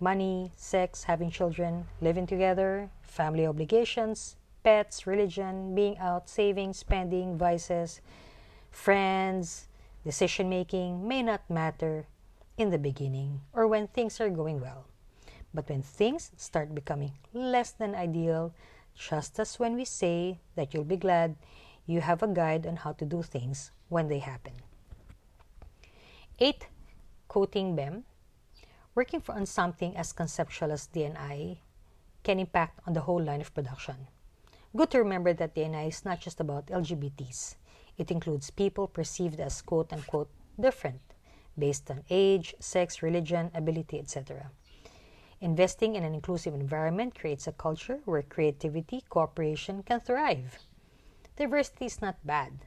money, 0.00 0.52
sex, 0.56 1.04
having 1.04 1.30
children, 1.30 1.86
living 2.00 2.26
together, 2.26 2.90
family 3.02 3.46
obligations, 3.46 4.36
pets, 4.62 5.06
religion, 5.06 5.74
being 5.74 5.96
out, 5.98 6.28
saving, 6.28 6.72
spending, 6.72 7.38
vices, 7.38 8.00
friends, 8.70 9.68
decision 10.06 10.48
making 10.48 11.02
may 11.02 11.20
not 11.20 11.42
matter 11.50 12.06
in 12.56 12.70
the 12.70 12.78
beginning 12.78 13.42
or 13.52 13.66
when 13.66 13.90
things 13.90 14.20
are 14.22 14.30
going 14.30 14.62
well. 14.62 14.86
But 15.52 15.68
when 15.68 15.82
things 15.82 16.30
start 16.36 16.78
becoming 16.78 17.18
less 17.34 17.72
than 17.72 17.98
ideal, 17.98 18.54
just 18.94 19.40
as 19.42 19.58
when 19.58 19.74
we 19.74 19.84
say 19.84 20.38
that 20.54 20.72
you'll 20.72 20.86
be 20.86 20.96
glad 20.96 21.34
you 21.86 22.00
have 22.00 22.22
a 22.22 22.30
guide 22.30 22.66
on 22.66 22.76
how 22.76 22.92
to 22.92 23.04
do 23.04 23.22
things 23.22 23.72
when 23.88 24.06
they 24.06 24.20
happen. 24.20 24.54
8. 26.38 26.68
Quoting 27.26 27.74
BEM 27.74 28.04
Working 28.94 29.20
for, 29.20 29.34
on 29.34 29.44
something 29.44 29.96
as 29.96 30.12
conceptual 30.12 30.70
as 30.70 30.86
DNI 30.86 31.58
can 32.22 32.38
impact 32.38 32.78
on 32.86 32.94
the 32.94 33.02
whole 33.02 33.22
line 33.22 33.40
of 33.40 33.52
production. 33.52 34.06
Good 34.74 34.90
to 34.90 34.98
remember 34.98 35.32
that 35.34 35.54
DNI 35.54 35.88
is 35.88 36.04
not 36.04 36.20
just 36.20 36.38
about 36.38 36.66
LGBTs. 36.66 37.56
It 37.98 38.10
includes 38.10 38.50
people 38.50 38.86
perceived 38.88 39.40
as 39.40 39.62
quote 39.62 39.92
unquote 39.92 40.30
different 40.58 41.00
based 41.58 41.90
on 41.90 42.04
age, 42.10 42.54
sex, 42.60 43.02
religion, 43.02 43.50
ability, 43.54 43.98
etc. 43.98 44.50
Investing 45.40 45.96
in 45.96 46.04
an 46.04 46.14
inclusive 46.14 46.54
environment 46.54 47.18
creates 47.18 47.46
a 47.46 47.52
culture 47.52 48.00
where 48.04 48.22
creativity, 48.22 49.04
cooperation 49.08 49.82
can 49.82 50.00
thrive. 50.00 50.58
Diversity 51.36 51.86
is 51.86 52.00
not 52.00 52.26
bad. 52.26 52.66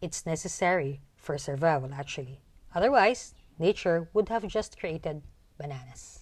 It's 0.00 0.24
necessary 0.24 1.00
for 1.16 1.36
survival, 1.36 1.92
actually. 1.92 2.40
Otherwise, 2.74 3.34
nature 3.58 4.08
would 4.12 4.28
have 4.28 4.46
just 4.46 4.78
created 4.78 5.22
bananas. 5.58 6.20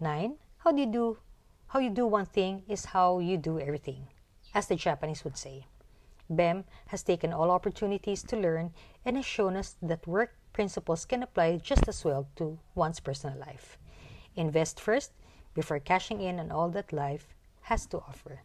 9. 0.00 0.36
How 0.58 0.72
do 0.72 0.80
you 0.80 0.86
do 0.86 1.18
how 1.68 1.78
you 1.78 1.88
do 1.88 2.06
one 2.06 2.26
thing 2.26 2.64
is 2.68 2.84
how 2.84 3.18
you 3.18 3.38
do 3.38 3.58
everything, 3.58 4.08
as 4.52 4.66
the 4.66 4.76
Japanese 4.76 5.24
would 5.24 5.38
say. 5.38 5.66
BEM 6.36 6.64
has 6.88 7.02
taken 7.02 7.32
all 7.32 7.50
opportunities 7.50 8.22
to 8.24 8.36
learn 8.36 8.72
and 9.04 9.16
has 9.16 9.26
shown 9.26 9.56
us 9.56 9.76
that 9.82 10.06
work 10.06 10.34
principles 10.52 11.04
can 11.04 11.22
apply 11.22 11.56
just 11.56 11.88
as 11.88 12.04
well 12.04 12.26
to 12.36 12.58
one's 12.74 13.00
personal 13.00 13.38
life. 13.38 13.78
Invest 14.36 14.80
first 14.80 15.12
before 15.54 15.78
cashing 15.78 16.20
in 16.20 16.38
on 16.38 16.50
all 16.50 16.68
that 16.70 16.92
life 16.92 17.34
has 17.62 17.86
to 17.86 17.98
offer. 17.98 18.42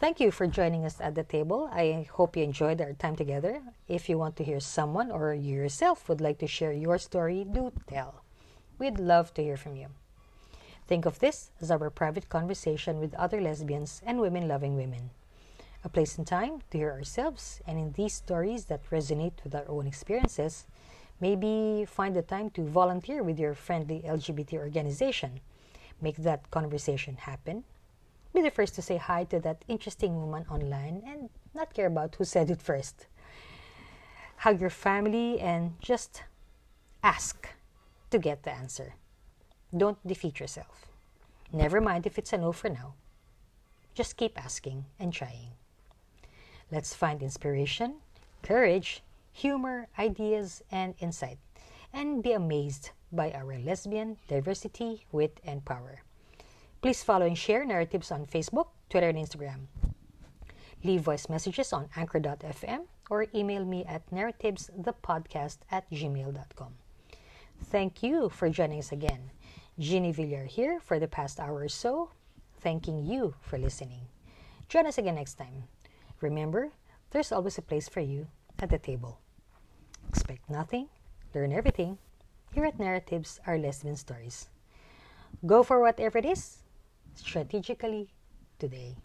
Thank 0.00 0.20
you 0.20 0.30
for 0.30 0.46
joining 0.46 0.84
us 0.84 1.00
at 1.00 1.16
the 1.16 1.24
table. 1.24 1.68
I 1.72 2.06
hope 2.12 2.36
you 2.36 2.44
enjoyed 2.44 2.80
our 2.80 2.92
time 2.92 3.16
together. 3.16 3.62
If 3.88 4.08
you 4.08 4.16
want 4.16 4.36
to 4.36 4.44
hear 4.44 4.60
someone 4.60 5.10
or 5.10 5.34
you 5.34 5.56
yourself 5.56 6.08
would 6.08 6.20
like 6.20 6.38
to 6.38 6.46
share 6.46 6.72
your 6.72 6.98
story, 6.98 7.44
do 7.44 7.72
tell. 7.88 8.22
We'd 8.78 9.00
love 9.00 9.34
to 9.34 9.42
hear 9.42 9.56
from 9.56 9.74
you. 9.74 9.88
Think 10.86 11.04
of 11.04 11.18
this 11.18 11.50
as 11.60 11.70
our 11.70 11.90
private 11.90 12.28
conversation 12.28 13.00
with 13.00 13.12
other 13.14 13.40
lesbians 13.40 14.00
and 14.06 14.20
women 14.20 14.46
loving 14.46 14.76
women. 14.76 15.10
A 15.84 15.88
place 15.88 16.18
and 16.18 16.26
time 16.26 16.62
to 16.70 16.78
hear 16.78 16.90
ourselves 16.90 17.60
and 17.66 17.78
in 17.78 17.92
these 17.92 18.14
stories 18.14 18.66
that 18.66 18.90
resonate 18.90 19.44
with 19.44 19.54
our 19.54 19.68
own 19.68 19.86
experiences, 19.86 20.66
maybe 21.20 21.84
find 21.86 22.14
the 22.14 22.22
time 22.22 22.50
to 22.50 22.64
volunteer 22.64 23.22
with 23.22 23.38
your 23.38 23.54
friendly 23.54 24.02
LGBT 24.06 24.54
organization. 24.54 25.40
Make 26.00 26.16
that 26.16 26.50
conversation 26.50 27.16
happen 27.16 27.64
be 28.38 28.42
the 28.42 28.50
first 28.50 28.74
to 28.74 28.82
say 28.82 28.96
hi 28.96 29.24
to 29.24 29.40
that 29.40 29.64
interesting 29.66 30.14
woman 30.20 30.44
online 30.48 31.02
and 31.04 31.28
not 31.54 31.74
care 31.74 31.86
about 31.86 32.14
who 32.14 32.24
said 32.24 32.50
it 32.50 32.62
first. 32.62 33.06
Hug 34.38 34.60
your 34.60 34.70
family 34.70 35.40
and 35.40 35.74
just 35.80 36.22
ask 37.02 37.48
to 38.10 38.18
get 38.18 38.44
the 38.44 38.52
answer. 38.52 38.94
Don't 39.76 39.98
defeat 40.06 40.38
yourself. 40.38 40.86
Never 41.52 41.80
mind 41.80 42.06
if 42.06 42.18
it's 42.18 42.32
a 42.32 42.38
no 42.38 42.52
for 42.52 42.68
now. 42.68 42.94
Just 43.94 44.16
keep 44.16 44.38
asking 44.38 44.84
and 45.00 45.12
trying. 45.12 45.57
Let's 46.70 46.94
find 46.94 47.22
inspiration 47.22 47.96
courage, 48.42 49.02
humor, 49.32 49.88
ideas, 49.98 50.62
and 50.70 50.94
insight, 51.00 51.38
and 51.92 52.22
be 52.22 52.32
amazed 52.32 52.90
by 53.10 53.32
our 53.32 53.58
lesbian 53.58 54.16
diversity, 54.28 55.06
wit, 55.12 55.40
and 55.44 55.64
power. 55.64 56.02
Please 56.80 57.02
follow 57.02 57.26
and 57.26 57.36
share 57.36 57.64
NarraTibs 57.66 58.12
on 58.12 58.26
Facebook, 58.26 58.68
Twitter, 58.90 59.08
and 59.08 59.18
Instagram. 59.18 59.66
Leave 60.84 61.00
voice 61.00 61.28
messages 61.28 61.72
on 61.72 61.88
anchor.fm 61.96 62.86
or 63.10 63.26
email 63.34 63.64
me 63.64 63.84
at 63.84 64.08
narratibsthepodcast 64.10 65.58
at 65.70 65.90
gmail.com. 65.90 66.74
Thank 67.64 68.02
you 68.02 68.28
for 68.28 68.48
joining 68.48 68.78
us 68.78 68.92
again. 68.92 69.30
Ginny 69.78 70.12
Villar 70.12 70.44
here 70.44 70.80
for 70.80 70.98
the 70.98 71.08
past 71.08 71.40
hour 71.40 71.62
or 71.62 71.68
so, 71.68 72.10
thanking 72.60 73.04
you 73.04 73.34
for 73.40 73.58
listening. 73.58 74.06
Join 74.68 74.86
us 74.86 74.98
again 74.98 75.16
next 75.16 75.34
time. 75.34 75.64
Remember, 76.20 76.70
there's 77.10 77.32
always 77.32 77.58
a 77.58 77.62
place 77.62 77.88
for 77.88 78.00
you 78.00 78.26
at 78.58 78.70
the 78.70 78.78
table. 78.78 79.20
Expect 80.08 80.50
nothing, 80.50 80.88
learn 81.34 81.52
everything. 81.52 81.98
Here 82.52 82.64
at 82.64 82.78
NarraTibs 82.78 83.38
are 83.46 83.58
lesbian 83.58 83.96
stories. 83.96 84.48
Go 85.46 85.62
for 85.62 85.80
whatever 85.80 86.18
it 86.18 86.24
is, 86.24 86.64
strategically 87.14 88.08
today. 88.58 88.96